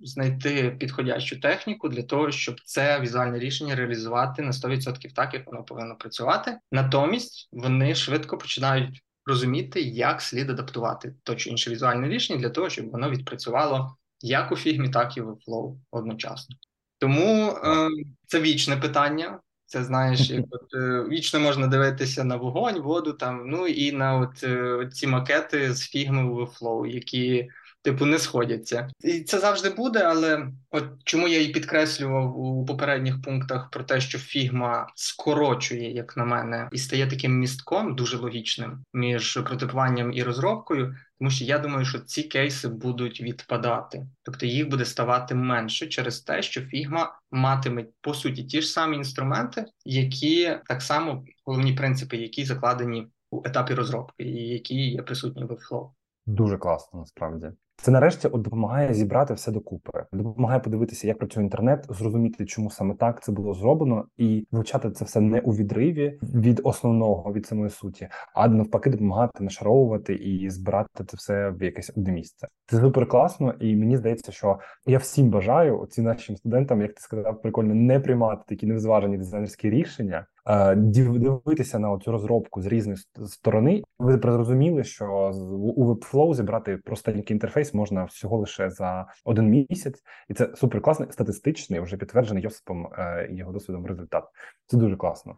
знайти 0.00 0.70
підходящу 0.70 1.40
техніку 1.40 1.88
для 1.88 2.02
того, 2.02 2.30
щоб 2.30 2.60
це 2.64 3.00
візуальне 3.00 3.38
рішення 3.38 3.74
реалізувати 3.74 4.42
на 4.42 4.50
100% 4.50 5.14
так, 5.14 5.34
як 5.34 5.46
воно 5.46 5.64
повинно 5.64 5.96
працювати. 5.96 6.58
Натомість 6.72 7.48
вони 7.52 7.94
швидко 7.94 8.38
починають 8.38 9.02
розуміти, 9.26 9.80
як 9.80 10.22
слід 10.22 10.50
адаптувати 10.50 11.14
то 11.22 11.34
чи 11.34 11.50
інше 11.50 11.70
візуальне 11.70 12.08
рішення 12.08 12.40
для 12.40 12.50
того, 12.50 12.70
щоб 12.70 12.90
воно 12.90 13.10
відпрацювало 13.10 13.96
як 14.20 14.52
у 14.52 14.56
фігмі, 14.56 14.88
так 14.88 15.16
і 15.16 15.20
в 15.20 15.28
Flow 15.28 15.76
одночасно. 15.90 16.56
Тому 16.98 17.50
е, 17.50 17.88
це 18.26 18.40
вічне 18.40 18.76
питання. 18.76 19.40
Це 19.66 19.84
знаєш, 19.84 20.30
як 20.30 20.44
от 20.50 20.74
е, 20.74 21.04
вічно 21.08 21.40
можна 21.40 21.66
дивитися 21.66 22.24
на 22.24 22.36
вогонь, 22.36 22.80
воду 22.80 23.12
там, 23.12 23.42
ну 23.46 23.66
і 23.66 23.92
на 23.92 24.18
от 24.18 24.44
е, 24.44 24.88
ці 24.92 25.06
макети 25.06 25.74
з 25.74 25.80
фігми 25.80 26.24
в 26.24 26.38
Flow, 26.38 26.86
які 26.86 27.48
типу, 27.84 28.06
не 28.06 28.18
сходяться. 28.18 28.90
І 29.00 29.20
це 29.20 29.38
завжди 29.38 29.70
буде, 29.70 29.98
але 29.98 30.48
от 30.70 30.84
чому 31.04 31.28
я 31.28 31.42
і 31.42 31.48
підкреслював 31.48 32.38
у 32.38 32.64
попередніх 32.64 33.22
пунктах 33.22 33.70
про 33.70 33.84
те, 33.84 34.00
що 34.00 34.18
фігма 34.18 34.86
скорочує, 34.94 35.94
як 35.94 36.16
на 36.16 36.24
мене, 36.24 36.68
і 36.72 36.78
стає 36.78 37.06
таким 37.06 37.38
містком 37.38 37.94
дуже 37.96 38.16
логічним 38.16 38.84
між 38.92 39.34
прототипуванням 39.34 40.12
і 40.12 40.22
розробкою. 40.22 40.96
Тому 41.18 41.30
що 41.30 41.44
я 41.44 41.58
думаю, 41.58 41.84
що 41.84 41.98
ці 41.98 42.22
кейси 42.22 42.68
будуть 42.68 43.20
відпадати, 43.20 44.06
тобто 44.22 44.46
їх 44.46 44.68
буде 44.68 44.84
ставати 44.84 45.34
менше 45.34 45.86
через 45.86 46.20
те, 46.20 46.42
що 46.42 46.60
фігма 46.60 47.18
матиме 47.30 47.84
по 48.00 48.14
суті 48.14 48.44
ті 48.44 48.62
ж 48.62 48.68
самі 48.68 48.96
інструменти, 48.96 49.64
які 49.84 50.58
так 50.66 50.82
само 50.82 51.24
головні 51.44 51.72
принципи, 51.72 52.16
які 52.16 52.44
закладені 52.44 53.06
у 53.30 53.42
етапі 53.46 53.74
розробки, 53.74 54.24
і 54.24 54.48
які 54.48 54.74
є 54.74 55.02
присутні 55.02 55.44
в 55.44 55.50
Flow. 55.50 55.90
Дуже 56.26 56.58
класно, 56.58 57.00
насправді. 57.00 57.46
Це 57.76 57.90
нарешті 57.90 58.28
от 58.28 58.42
допомагає 58.42 58.94
зібрати 58.94 59.34
все 59.34 59.52
докупи, 59.52 60.04
допомагає 60.12 60.60
подивитися, 60.60 61.08
як 61.08 61.18
працює 61.18 61.42
інтернет, 61.42 61.86
зрозуміти, 61.88 62.46
чому 62.46 62.70
саме 62.70 62.94
так 62.94 63.22
це 63.22 63.32
було 63.32 63.54
зроблено, 63.54 64.04
і 64.16 64.46
вивчати 64.52 64.90
це 64.90 65.04
все 65.04 65.20
не 65.20 65.40
у 65.40 65.50
відриві 65.50 66.18
від 66.22 66.60
основного 66.64 67.32
від 67.32 67.46
самої 67.46 67.70
суті, 67.70 68.08
а 68.34 68.48
навпаки, 68.48 68.90
допомагати 68.90 69.44
нашаровувати 69.44 70.14
і 70.14 70.50
збирати 70.50 71.04
це 71.04 71.16
все 71.16 71.50
в 71.50 71.62
якесь 71.62 71.92
одне 71.96 72.12
місце. 72.12 72.48
Це 72.66 72.80
супер 72.80 73.08
класно, 73.08 73.54
і 73.60 73.76
мені 73.76 73.96
здається, 73.96 74.32
що 74.32 74.58
я 74.86 74.98
всім 74.98 75.30
бажаю 75.30 75.86
цим 75.90 76.04
нашим 76.04 76.36
студентам, 76.36 76.82
як 76.82 76.94
ти 76.94 77.00
сказав, 77.00 77.42
прикольно 77.42 77.74
не 77.74 78.00
приймати 78.00 78.42
такі 78.48 78.66
невзважені 78.66 79.18
дизайнерські 79.18 79.70
рішення, 79.70 80.26
дивитися 80.76 81.78
на 81.78 81.98
цю 81.98 82.12
розробку 82.12 82.62
з 82.62 82.66
різних 82.66 82.98
сторони, 83.26 83.82
ви 83.98 84.18
зрозуміли, 84.22 84.84
що 84.84 85.32
у 85.76 85.94
Webflow 85.94 86.34
зібрати 86.34 86.76
простенький 86.76 87.34
інтерфейс 87.34 87.74
можна 87.74 88.04
всього 88.04 88.36
лише 88.36 88.70
за 88.70 89.06
один 89.24 89.48
місяць, 89.48 90.02
і 90.28 90.34
це 90.34 90.50
супер 90.54 90.80
класний 90.80 91.12
статистичний, 91.12 91.80
вже 91.80 91.96
підтверджений 91.96 92.42
Йосипом 92.42 92.86
е, 92.86 93.28
його 93.30 93.52
досвідом 93.52 93.86
результат. 93.86 94.24
Це 94.66 94.76
дуже 94.76 94.96
класно. 94.96 95.36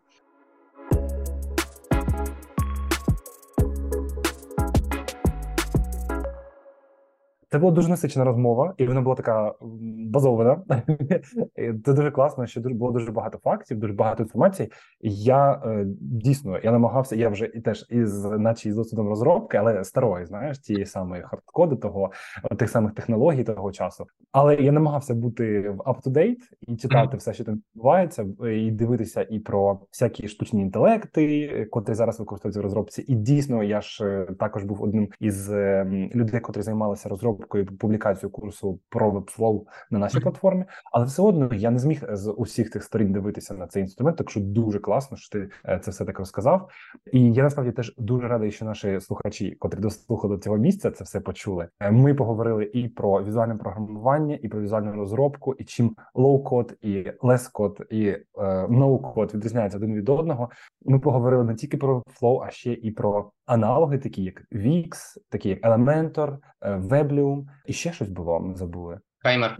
Це 7.50 7.58
була 7.58 7.72
дуже 7.72 7.88
насичена 7.88 8.24
розмова, 8.24 8.74
і 8.78 8.86
вона 8.86 9.00
була 9.00 9.16
така 9.16 9.54
базована. 10.06 10.62
Це 11.84 11.92
дуже 11.92 12.10
класно, 12.10 12.46
що 12.46 12.60
було 12.60 12.92
дуже 12.92 13.12
багато 13.12 13.38
фактів, 13.38 13.78
дуже 13.78 13.92
багато 13.92 14.22
інформації. 14.22 14.72
Я 15.00 15.62
е, 15.66 15.84
дійсно 16.00 16.58
я 16.58 16.72
намагався. 16.72 17.16
Я 17.16 17.28
вже 17.28 17.50
і 17.54 17.60
теж 17.60 17.86
із, 17.90 18.24
наче 18.24 18.68
із 18.68 18.76
досвідом 18.76 19.08
розробки, 19.08 19.56
але 19.56 19.84
старої, 19.84 20.26
знаєш, 20.26 20.58
тієї 20.58 20.86
самої 20.86 21.22
хардкоди, 21.22 21.76
того 21.76 22.10
тих 22.58 22.70
самих 22.70 22.94
технологій 22.94 23.44
того 23.44 23.72
часу. 23.72 24.06
Але 24.32 24.54
я 24.54 24.72
намагався 24.72 25.14
бути 25.14 25.70
в 25.70 25.76
up-to-date 25.76 26.36
і 26.60 26.76
читати 26.76 27.16
все, 27.16 27.34
що 27.34 27.44
там 27.44 27.54
відбувається, 27.74 28.26
і 28.52 28.70
дивитися 28.70 29.26
і 29.30 29.38
про 29.38 29.80
всякі 29.92 30.28
штучні 30.28 30.62
інтелекти, 30.62 31.66
котрі 31.70 31.94
зараз 31.94 32.20
використовуються 32.20 32.60
в 32.60 32.62
розробці. 32.62 33.04
І 33.08 33.14
дійсно, 33.14 33.62
я 33.62 33.80
ж 33.80 34.06
е, 34.06 34.34
також 34.38 34.64
був 34.64 34.82
одним 34.82 35.08
із 35.20 35.52
ем, 35.52 36.10
людей, 36.14 36.40
котрі 36.40 36.62
займалися 36.62 37.08
розробкою 37.08 37.35
розробкою 37.36 37.66
публікацію 37.66 38.30
курсу 38.30 38.80
про 38.88 39.10
Webflow 39.10 39.62
на 39.90 39.98
нашій 39.98 40.20
платформі, 40.20 40.64
але 40.92 41.04
все 41.04 41.22
одно 41.22 41.50
я 41.52 41.70
не 41.70 41.78
зміг 41.78 42.04
з 42.12 42.30
усіх 42.30 42.70
тих 42.70 42.84
сторін 42.84 43.12
дивитися 43.12 43.54
на 43.54 43.66
цей 43.66 43.82
інструмент. 43.82 44.18
Так 44.18 44.30
що 44.30 44.40
дуже 44.40 44.78
класно, 44.78 45.16
що 45.16 45.38
ти 45.38 45.50
е, 45.68 45.78
це 45.78 45.90
все 45.90 46.04
так 46.04 46.18
розказав. 46.18 46.70
І 47.12 47.32
я 47.32 47.42
насправді 47.42 47.72
теж 47.72 47.94
дуже 47.98 48.28
радий, 48.28 48.50
що 48.50 48.64
наші 48.64 49.00
слухачі, 49.00 49.56
котрі 49.58 49.80
дослухали 49.80 50.38
цього 50.38 50.56
місця, 50.56 50.90
це 50.90 51.04
все 51.04 51.20
почули. 51.20 51.68
Е, 51.80 51.90
ми 51.90 52.14
поговорили 52.14 52.64
і 52.64 52.88
про 52.88 53.24
візуальне 53.24 53.54
програмування, 53.54 54.38
і 54.42 54.48
про 54.48 54.60
візуальну 54.60 54.92
розробку, 54.92 55.54
і 55.54 55.64
чим 55.64 55.96
low-code, 56.14 56.74
і 56.80 57.12
less-code, 57.22 57.86
і 57.90 58.16
no-code 58.68 59.34
відрізняються 59.34 59.78
один 59.78 59.94
від 59.94 60.08
одного. 60.08 60.50
Ми 60.84 60.98
поговорили 60.98 61.44
не 61.44 61.54
тільки 61.54 61.76
про 61.76 62.02
Flow, 62.20 62.44
а 62.46 62.50
ще 62.50 62.72
і 62.72 62.90
про 62.90 63.30
аналоги, 63.46 63.98
такі 63.98 64.22
як 64.22 64.42
Wix, 64.52 65.18
такі 65.28 65.48
як 65.48 65.62
Elementor, 65.62 66.36
Weblium, 66.62 67.44
і 67.66 67.72
ще 67.72 67.92
щось 67.92 68.08
було. 68.08 68.40
Ми 68.40 68.54
забули. 68.54 69.00
Фреймер. 69.26 69.56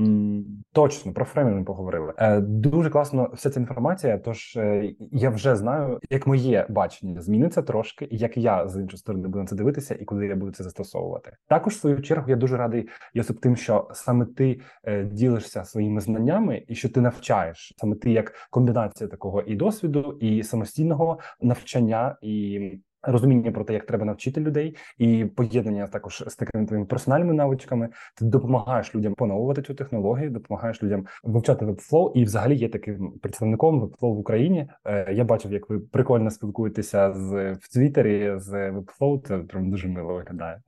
Точно 0.72 1.12
про 1.12 1.24
фреймер 1.24 1.54
ми 1.54 1.64
поговорили. 1.64 2.14
Е, 2.18 2.40
Дуже 2.40 2.90
класно 2.90 3.30
вся 3.34 3.50
ця 3.50 3.60
інформація. 3.60 4.18
Тож 4.18 4.56
е, 4.56 4.94
я 5.12 5.30
вже 5.30 5.56
знаю, 5.56 5.98
як 6.10 6.26
моє 6.26 6.66
бачення 6.68 7.20
зміниться 7.20 7.62
трошки, 7.62 8.08
і 8.10 8.16
як 8.16 8.36
я 8.36 8.68
з 8.68 8.80
іншої 8.80 8.98
сторони 8.98 9.28
буду 9.28 9.38
на 9.38 9.46
це 9.46 9.56
дивитися, 9.56 9.94
і 9.94 10.04
куди 10.04 10.26
я 10.26 10.36
буду 10.36 10.52
це 10.52 10.64
застосовувати. 10.64 11.32
Також 11.48 11.74
в 11.74 11.80
свою 11.80 12.02
чергу 12.02 12.30
я 12.30 12.36
дуже 12.36 12.56
радий 12.56 12.88
Йосип, 13.14 13.40
тим, 13.40 13.56
що 13.56 13.88
саме 13.92 14.26
ти 14.26 14.60
е, 14.84 15.04
ділишся 15.04 15.64
своїми 15.64 16.00
знаннями, 16.00 16.64
і 16.68 16.74
що 16.74 16.88
ти 16.88 17.00
навчаєш 17.00 17.74
саме 17.76 17.96
ти 17.96 18.10
як 18.10 18.32
комбінація 18.50 19.08
такого 19.08 19.42
і 19.42 19.56
досвіду, 19.56 20.18
і 20.20 20.42
самостійного 20.42 21.18
навчання 21.40 22.16
і 22.22 22.60
розуміння 23.06 23.52
про 23.52 23.64
те, 23.64 23.72
як 23.72 23.86
треба 23.86 24.04
навчити 24.04 24.40
людей, 24.40 24.76
і 24.98 25.24
поєднання 25.24 25.86
також 25.86 26.24
з 26.26 26.36
такими 26.36 26.66
твоїми 26.66 26.86
персональними 26.86 27.34
навичками. 27.34 27.88
Ти 28.16 28.24
допомагаєш 28.24 28.94
людям 28.94 29.14
поновувати 29.14 29.62
цю 29.62 29.74
технологію, 29.74 30.30
допомагаєш 30.30 30.82
людям 30.82 31.06
вивчати 31.24 31.64
вебфлоу. 31.64 32.12
і 32.14 32.24
взагалі 32.24 32.56
є 32.56 32.68
таким 32.68 33.12
представником 33.22 33.80
вебфлоу 33.80 34.14
в 34.14 34.18
Україні. 34.18 34.68
Е, 34.84 35.12
я 35.12 35.24
бачив, 35.24 35.52
як 35.52 35.70
ви 35.70 35.80
прикольно 35.80 36.30
спілкуєтеся 36.30 37.12
з 37.12 37.52
в 37.52 37.72
Твіттері 37.72 38.32
з 38.36 38.70
вебфлоу. 38.70 39.18
Це 39.18 39.38
прям 39.38 39.70
дуже 39.70 39.88
мило 39.88 40.14
виглядає. 40.14 40.62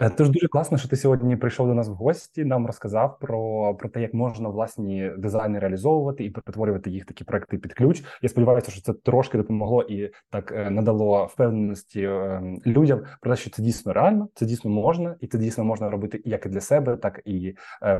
Е, 0.00 0.10
тож 0.10 0.30
дуже 0.30 0.48
класно, 0.48 0.78
що 0.78 0.88
ти 0.88 0.96
сьогодні 0.96 1.36
прийшов 1.36 1.66
до 1.66 1.74
нас 1.74 1.88
в 1.88 1.92
гості. 1.92 2.44
Нам 2.44 2.66
розказав 2.66 3.18
про 3.18 3.74
про 3.74 3.88
те, 3.88 4.00
як 4.00 4.14
можна 4.14 4.48
власні 4.48 5.10
дизайни 5.18 5.58
реалізовувати 5.58 6.24
і 6.24 6.30
перетворювати 6.30 6.90
їх 6.90 7.04
такі 7.04 7.24
проекти 7.24 7.58
під 7.58 7.74
ключ. 7.74 8.04
Я 8.22 8.28
сподіваюся, 8.28 8.70
що 8.70 8.80
це 8.80 8.92
трошки 8.92 9.38
допомогло 9.38 9.82
і 9.82 10.10
так 10.30 10.52
е, 10.52 10.70
надало 10.70 11.24
впевненості 11.24 12.02
е, 12.02 12.42
людям 12.66 13.02
про 13.20 13.30
те, 13.30 13.36
що 13.36 13.50
це 13.50 13.62
дійсно 13.62 13.92
реально, 13.92 14.28
це 14.34 14.46
дійсно 14.46 14.70
можна, 14.70 15.16
і 15.20 15.26
це 15.26 15.38
дійсно 15.38 15.64
можна 15.64 15.90
робити 15.90 16.22
як 16.24 16.46
і 16.46 16.48
для 16.48 16.60
себе, 16.60 16.96
так 16.96 17.20
і 17.24 17.54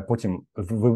потім 0.08 0.42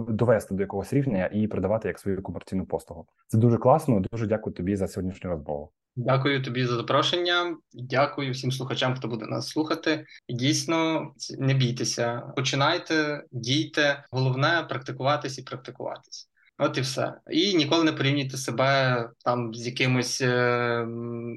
довести 0.08 0.54
до 0.54 0.62
якогось 0.62 0.92
рівня 0.92 1.30
і 1.32 1.46
продавати 1.46 1.88
як 1.88 1.98
свою 1.98 2.22
комерційну 2.22 2.66
послугу. 2.66 3.06
Це 3.28 3.38
дуже 3.38 3.58
класно. 3.58 4.02
Дуже 4.12 4.26
дякую 4.26 4.54
тобі 4.54 4.76
за 4.76 4.88
сьогоднішню 4.88 5.30
розмову. 5.30 5.70
Дякую 5.96 6.42
тобі 6.42 6.66
за 6.66 6.76
запрошення. 6.76 7.56
Дякую 7.72 8.32
всім 8.32 8.52
слухачам, 8.52 8.96
хто 8.96 9.08
буде 9.08 9.26
нас 9.26 9.48
слухати. 9.48 10.06
Дійсно, 10.28 11.10
не 11.38 11.54
бійтеся, 11.54 12.22
починайте, 12.36 13.24
дійте. 13.32 14.04
Головне 14.10 14.66
практикуватись 14.68 15.38
і 15.38 15.42
практикуватись. 15.42 16.28
От 16.58 16.78
і 16.78 16.80
все. 16.80 17.14
І 17.30 17.54
ніколи 17.54 17.84
не 17.84 17.92
порівнюйте 17.92 18.36
себе 18.36 19.08
там 19.24 19.54
з 19.54 19.66
якимось 19.66 20.20
е- 20.20 20.86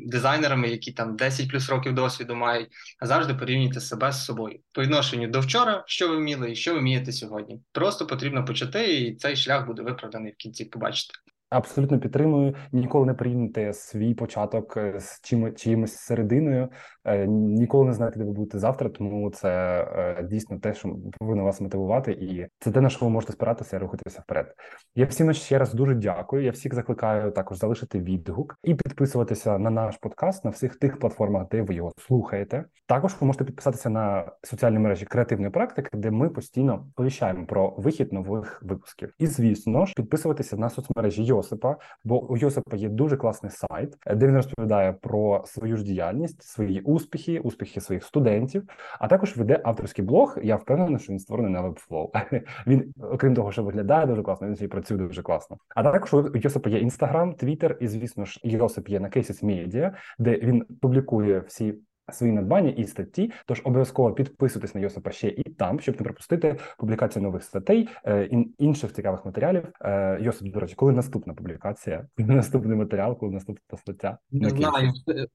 дизайнерами, 0.06 0.70
які 0.70 0.92
там 0.92 1.16
10 1.16 1.50
плюс 1.50 1.70
років 1.70 1.96
досвіду 1.96 2.36
мають, 2.36 2.70
а 3.00 3.06
завжди 3.06 3.34
порівнюйте 3.34 3.80
себе 3.80 4.12
з 4.12 4.26
собою. 4.26 4.60
По 4.72 4.82
відношенню 4.82 5.28
до 5.28 5.40
вчора, 5.40 5.84
що 5.88 6.08
ви 6.08 6.18
вміли 6.18 6.52
і 6.52 6.56
що 6.56 6.74
ви 6.74 6.80
вмієте 6.80 7.12
сьогодні. 7.12 7.62
Просто 7.72 8.08
потрібно 8.08 8.46
почати, 8.46 8.98
і 8.98 9.16
цей 9.16 9.36
шлях 9.36 9.68
буде 9.68 9.82
виправданий 9.82 10.32
в 10.32 10.36
кінці. 10.36 10.66
Побачите. 10.66 11.14
Абсолютно 11.50 12.00
підтримую. 12.00 12.56
Ніколи 12.72 13.06
не 13.06 13.14
порівнюйте 13.14 13.74
свій 13.74 14.14
початок 14.14 14.78
е, 14.78 15.00
з 15.00 15.22
чим, 15.24 15.56
чимось 15.56 15.96
серединою. 15.96 16.70
Е, 17.06 17.28
ніколи 17.28 17.86
не 17.86 17.94
знаєте, 17.94 18.20
де 18.20 18.26
ви 18.26 18.32
будете 18.32 18.60
завтра. 18.60 18.90
Тому 18.90 19.32
це 19.32 19.50
е, 19.82 20.24
дійсно 20.24 20.60
те, 20.60 20.74
що 20.74 20.96
повинно 21.20 21.44
вас 21.44 21.62
мотивувати, 21.62 22.12
і 22.12 22.48
це 22.60 22.72
те, 22.72 22.82
на 22.82 22.90
що 22.90 23.06
ви 23.06 23.12
можете 23.12 23.34
спиратися 23.34 23.80
рухатися 23.80 24.22
вперед. 24.22 24.56
Я 24.96 25.06
всім 25.06 25.34
ще 25.34 25.58
раз 25.58 25.74
дуже 25.74 25.96
дякую. 25.96 26.44
Я 26.44 26.52
всіх 26.52 26.74
закликаю 26.74 27.32
також 27.32 27.58
залишити 27.58 28.00
відгук 28.00 28.58
і 28.64 28.76
підписуватися 28.76 29.58
на 29.58 29.70
наш 29.70 29.98
подкаст 29.98 30.46
на 30.46 30.52
всіх 30.52 30.76
тих 30.76 31.00
платформах, 31.00 31.48
де 31.52 31.62
ви 31.62 31.74
його 31.74 31.92
слухаєте. 31.98 32.66
Також 32.86 33.16
ви 33.20 33.28
можете 33.28 33.46
підписатися 33.46 33.90
на 33.90 34.32
соціальні 34.44 34.80
мережі 34.80 35.06
креативної 35.06 35.52
практики, 35.52 35.90
де 35.94 36.12
ми 36.12 36.30
постійно 36.30 36.88
повіщаємо 36.96 37.46
про 37.46 37.70
вихід 37.78 38.14
нових 38.14 38.64
випусків. 38.64 39.14
І 39.20 39.28
звісно 39.28 39.86
ж, 39.86 39.94
підписуватися 39.96 40.58
на 40.58 40.70
соцмережі 40.70 41.24
Йосипа, 41.36 41.78
бо 42.04 42.32
у 42.32 42.38
Йосипа 42.38 42.76
є 42.76 42.90
дуже 42.90 43.18
класний 43.18 43.52
сайт, 43.52 43.98
де 44.16 44.28
він 44.28 44.36
розповідає 44.36 44.94
про 44.94 45.44
свою 45.46 45.78
ж 45.78 45.84
діяльність, 45.84 46.44
свої 46.44 46.82
успіхи, 46.82 47.40
успіхи 47.40 47.82
своїх 47.82 48.04
студентів, 48.04 48.64
а 49.00 49.08
також 49.08 49.38
веде 49.38 49.62
авторський 49.64 50.06
блог. 50.06 50.38
Я 50.44 50.56
впевнений, 50.56 51.00
що 51.00 51.14
він 51.14 51.20
створений 51.20 51.52
на 51.52 51.62
Webflow. 51.62 52.10
Він, 52.68 52.94
окрім 53.12 53.36
того, 53.36 53.52
що 53.52 53.64
виглядає 53.64 54.06
дуже 54.06 54.24
класно, 54.24 54.48
він 54.48 54.56
ще 54.56 54.66
й 54.66 54.68
працює 54.68 54.98
дуже 54.98 55.22
класно. 55.22 55.58
А 55.76 55.84
також 55.84 56.14
у 56.14 56.38
Йосипа 56.38 56.70
є 56.70 56.80
інстаграм, 56.80 57.34
твіттер, 57.34 57.78
і 57.82 57.88
звісно 57.88 58.26
ж, 58.26 58.40
Йосип 58.44 58.90
є 58.90 59.00
на 59.00 59.10
Cases 59.10 59.46
Media, 59.46 59.92
де 60.20 60.38
він 60.38 60.66
публікує 60.82 61.40
всі 61.40 61.74
свої 62.14 62.34
надбання 62.34 62.70
і 62.70 62.88
статті. 62.88 63.32
Тож 63.46 63.62
обов'язково 63.64 64.14
підписуйтесь 64.14 64.76
на 64.76 64.82
Йосипа 64.82 65.12
ще 65.12 65.28
і 65.28 65.44
там, 65.44 65.80
щоб 65.80 65.96
не 65.96 66.04
пропустити 66.04 66.60
публікацію 66.78 67.24
нових 67.24 67.44
статей 67.44 67.90
е, 68.06 68.30
і 68.32 68.48
інших 68.58 68.94
цікавих 68.94 69.26
матеріалів. 69.26 69.64
Е, 69.82 70.20
Йосип, 70.22 70.54
до 70.54 70.60
речі, 70.60 70.76
коли 70.76 70.92
наступна 70.92 71.34
публікація, 71.34 72.08
наступний 72.18 72.78
матеріал, 72.78 73.18
коли 73.18 73.32
наступна 73.32 73.78
стаття? 73.78 74.18
Не 74.32 74.50
знаю, 74.50 74.94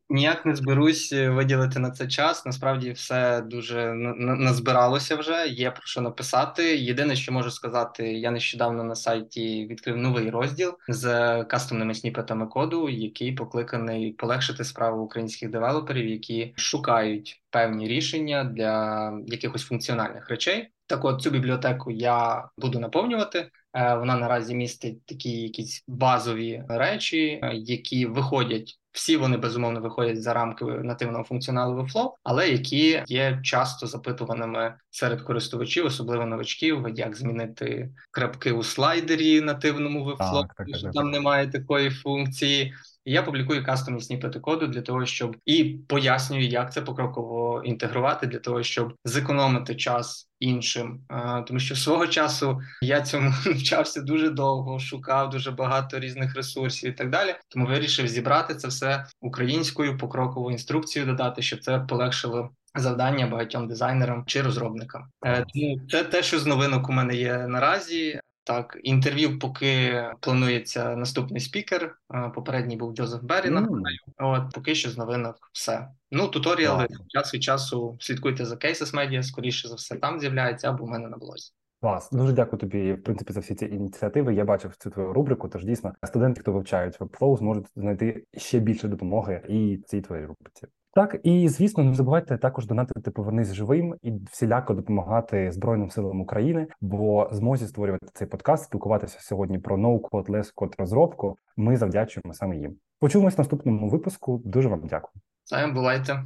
ніяк 0.08 0.46
не 0.46 0.54
зберусь 0.54 1.12
е, 1.12 1.30
виділити 1.30 1.78
на 1.78 1.90
це 1.90 2.08
час. 2.08 2.46
Насправді 2.46 2.92
все 2.92 3.40
дуже 3.40 3.94
назбиралося 3.94 5.16
вже. 5.16 5.46
Є 5.46 5.70
про 5.70 5.82
що 5.84 6.00
написати. 6.00 6.76
Єдине, 6.76 7.16
що 7.16 7.32
можу 7.32 7.50
сказати, 7.50 8.12
я 8.12 8.30
нещодавно 8.30 8.84
на 8.84 8.94
сайті 8.94 9.66
відкрив 9.66 9.96
новий 9.96 10.30
розділ 10.30 10.72
з 10.88 11.04
кастомними 11.44 11.94
сніпетами 11.94 12.46
коду, 12.46 12.88
який 12.88 13.32
покликаний 13.32 14.12
полегшити 14.12 14.64
справу 14.64 15.02
українських 15.04 15.50
девелоперів, 15.50 16.08
які 16.08 16.52
шукають 16.60 17.42
певні 17.50 17.88
рішення 17.88 18.44
для 18.44 19.12
якихось 19.26 19.62
функціональних 19.62 20.28
речей. 20.28 20.68
Так, 20.86 21.04
от 21.04 21.22
цю 21.22 21.30
бібліотеку 21.30 21.90
я 21.90 22.48
буду 22.58 22.80
наповнювати. 22.80 23.50
Е, 23.74 23.94
вона 23.94 24.16
наразі 24.16 24.54
містить 24.54 25.06
такі 25.06 25.30
якісь 25.30 25.84
базові 25.88 26.64
речі, 26.68 27.40
е, 27.42 27.52
які 27.54 28.06
виходять 28.06 28.80
всі 28.92 29.16
вони 29.16 29.36
безумовно 29.36 29.80
виходять 29.80 30.22
за 30.22 30.34
рамки 30.34 30.64
нативного 30.64 31.24
функціоналу 31.24 31.82
Webflow, 31.82 32.10
але 32.24 32.48
які 32.48 33.02
є 33.06 33.40
часто 33.42 33.86
запитуваними 33.86 34.74
серед 34.90 35.22
користувачів, 35.22 35.86
особливо 35.86 36.26
новачків, 36.26 36.86
як 36.94 37.16
змінити 37.16 37.90
крапки 38.10 38.52
у 38.52 38.62
слайдері 38.62 39.40
нативному 39.40 40.10
Webflow, 40.10 40.40
Так, 40.40 40.54
так, 40.56 40.66
так, 40.66 40.76
що 40.76 40.82
так. 40.82 40.92
там 40.92 41.10
немає 41.10 41.46
такої 41.46 41.90
функції. 41.90 42.74
І 43.04 43.12
Я 43.12 43.22
публікую 43.22 43.64
кастомні 43.64 44.00
сніпети 44.00 44.40
коду 44.40 44.66
для 44.66 44.82
того, 44.82 45.06
щоб 45.06 45.36
і 45.46 45.64
пояснюю, 45.64 46.46
як 46.46 46.72
це 46.72 46.82
покроково 46.82 47.62
інтегрувати, 47.64 48.26
для 48.26 48.38
того, 48.38 48.62
щоб 48.62 48.94
зекономити 49.04 49.74
час 49.74 50.30
іншим. 50.40 51.00
Е, 51.10 51.44
Тому 51.46 51.60
що 51.60 51.76
свого 51.76 52.06
часу 52.06 52.60
я 52.82 53.00
цьому 53.00 53.32
навчався 53.46 54.00
дуже 54.00 54.30
довго, 54.30 54.78
шукав 54.78 55.30
дуже 55.30 55.50
багато 55.50 55.98
різних 55.98 56.34
ресурсів 56.34 56.90
і 56.90 56.92
так 56.92 57.10
далі. 57.10 57.34
Тому 57.48 57.66
вирішив 57.66 58.08
зібрати 58.08 58.54
це 58.54 58.68
все 58.68 59.06
українською 59.20 59.98
покрокову 59.98 60.50
інструкцію, 60.50 61.06
додати, 61.06 61.42
щоб 61.42 61.60
це 61.60 61.78
полегшило. 61.78 62.50
Завдання 62.74 63.26
багатьом 63.26 63.68
дизайнерам 63.68 64.24
чи 64.26 64.42
розробникам. 64.42 65.04
Е, 65.26 65.46
Тому 65.54 65.80
це 65.90 66.04
те, 66.04 66.22
що 66.22 66.38
з 66.38 66.46
новинок 66.46 66.88
у 66.88 66.92
мене 66.92 67.14
є 67.14 67.46
наразі. 67.48 68.20
Так, 68.50 68.78
інтерв'ю, 68.82 69.38
поки 69.38 70.02
планується 70.20 70.96
наступний 70.96 71.40
спікер. 71.40 71.96
Попередній 72.34 72.76
був 72.76 72.94
Джозеф. 72.94 73.22
Мгм. 73.22 73.54
нагадаю. 73.54 73.98
От 74.18 74.54
поки 74.54 74.74
що 74.74 74.90
з 74.90 74.98
новинок 74.98 75.50
все. 75.52 75.88
Ну, 76.10 76.28
туторіали 76.28 76.86
Класно. 76.86 77.04
час 77.08 77.34
від 77.34 77.42
часу 77.42 77.96
слідкуйте 78.00 78.44
за 78.44 78.54
Cases 78.54 78.94
Media, 78.94 79.22
скоріше 79.22 79.68
за 79.68 79.74
все, 79.74 79.96
там 79.96 80.20
з'являється 80.20 80.68
або 80.68 80.84
в 80.84 80.88
мене 80.88 81.08
на 81.08 81.16
блозі. 81.16 81.52
Клас, 81.80 82.10
дуже 82.12 82.32
дякую 82.32 82.60
тобі, 82.60 82.92
в 82.92 83.02
принципі, 83.02 83.32
за 83.32 83.40
всі 83.40 83.54
ці 83.54 83.66
ініціативи. 83.66 84.34
Я 84.34 84.44
бачив 84.44 84.76
цю 84.76 84.90
твою 84.90 85.12
рубрику. 85.12 85.48
Тож 85.48 85.64
дійсно 85.64 85.92
студенти, 86.04 86.40
хто 86.40 86.52
вивчають 86.52 87.00
Webflow, 87.00 87.38
зможуть 87.38 87.66
знайти 87.76 88.24
ще 88.36 88.58
більше 88.58 88.88
допомоги 88.88 89.42
і 89.48 89.78
цій 89.86 90.00
твоїй 90.00 90.24
рубриці. 90.26 90.66
Так, 90.94 91.20
і 91.22 91.48
звісно, 91.48 91.84
не 91.84 91.94
забувайте 91.94 92.38
також 92.38 92.66
донатити 92.66 93.10
повернись 93.10 93.52
живим 93.52 93.94
і 94.02 94.12
всіляко 94.32 94.74
допомагати 94.74 95.52
Збройним 95.52 95.90
силам 95.90 96.20
України, 96.20 96.66
бо 96.80 97.28
змозі 97.32 97.66
створювати 97.66 98.06
цей 98.14 98.28
подкаст, 98.28 98.64
спілкуватися 98.64 99.18
сьогодні 99.20 99.58
про 99.58 99.76
no-code, 99.76 100.28
less-code 100.28 100.74
розробку. 100.78 101.36
Ми 101.56 101.76
завдячуємо 101.76 102.34
саме 102.34 102.56
їм. 102.56 102.76
Почуємось 103.00 103.36
в 103.36 103.40
наступному 103.40 103.88
випуску. 103.88 104.42
Дуже 104.44 104.68
вам 104.68 104.80
дякую. 104.84 105.12
Це 105.44 105.66
бувайте. 105.66 106.22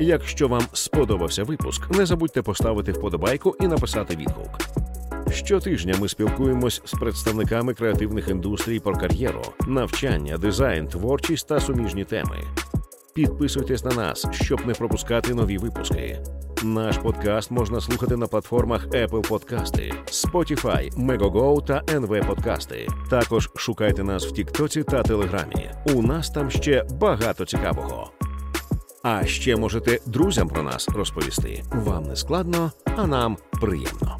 Якщо 0.00 0.48
вам 0.48 0.62
сподобався 0.72 1.44
випуск, 1.44 1.98
не 1.98 2.06
забудьте 2.06 2.42
поставити 2.42 2.92
вподобайку 2.92 3.54
і 3.60 3.68
написати 3.68 4.16
відгук. 4.16 4.58
Щотижня 5.30 5.94
ми 6.00 6.08
спілкуємось 6.08 6.82
з 6.84 6.92
представниками 6.92 7.74
креативних 7.74 8.28
індустрій 8.28 8.80
про 8.80 8.96
кар'єру, 8.96 9.42
навчання, 9.66 10.38
дизайн, 10.38 10.86
творчість 10.86 11.48
та 11.48 11.60
суміжні 11.60 12.04
теми. 12.04 12.36
Підписуйтесь 13.18 13.84
на 13.84 13.90
нас, 13.90 14.26
щоб 14.30 14.66
не 14.66 14.72
пропускати 14.74 15.34
нові 15.34 15.58
випуски. 15.58 16.18
Наш 16.62 16.98
подкаст 16.98 17.50
можна 17.50 17.80
слухати 17.80 18.16
на 18.16 18.26
платформах 18.26 18.86
Apple 18.86 19.28
Подкасти, 19.28 19.92
Spotify, 20.06 21.06
Megogo 21.06 21.66
та 21.66 21.80
NV 21.80 22.26
Подкасти. 22.26 22.88
Також 23.10 23.50
шукайте 23.56 24.04
нас 24.04 24.26
в 24.26 24.32
Тіктоці 24.32 24.82
та 24.82 25.02
Телеграмі. 25.02 25.70
У 25.94 26.02
нас 26.02 26.30
там 26.30 26.50
ще 26.50 26.84
багато 27.00 27.44
цікавого. 27.44 28.10
А 29.02 29.24
ще 29.24 29.56
можете 29.56 29.98
друзям 30.06 30.48
про 30.48 30.62
нас 30.62 30.88
розповісти. 30.88 31.62
Вам 31.72 32.02
не 32.02 32.16
складно, 32.16 32.72
а 32.96 33.06
нам 33.06 33.36
приємно. 33.60 34.18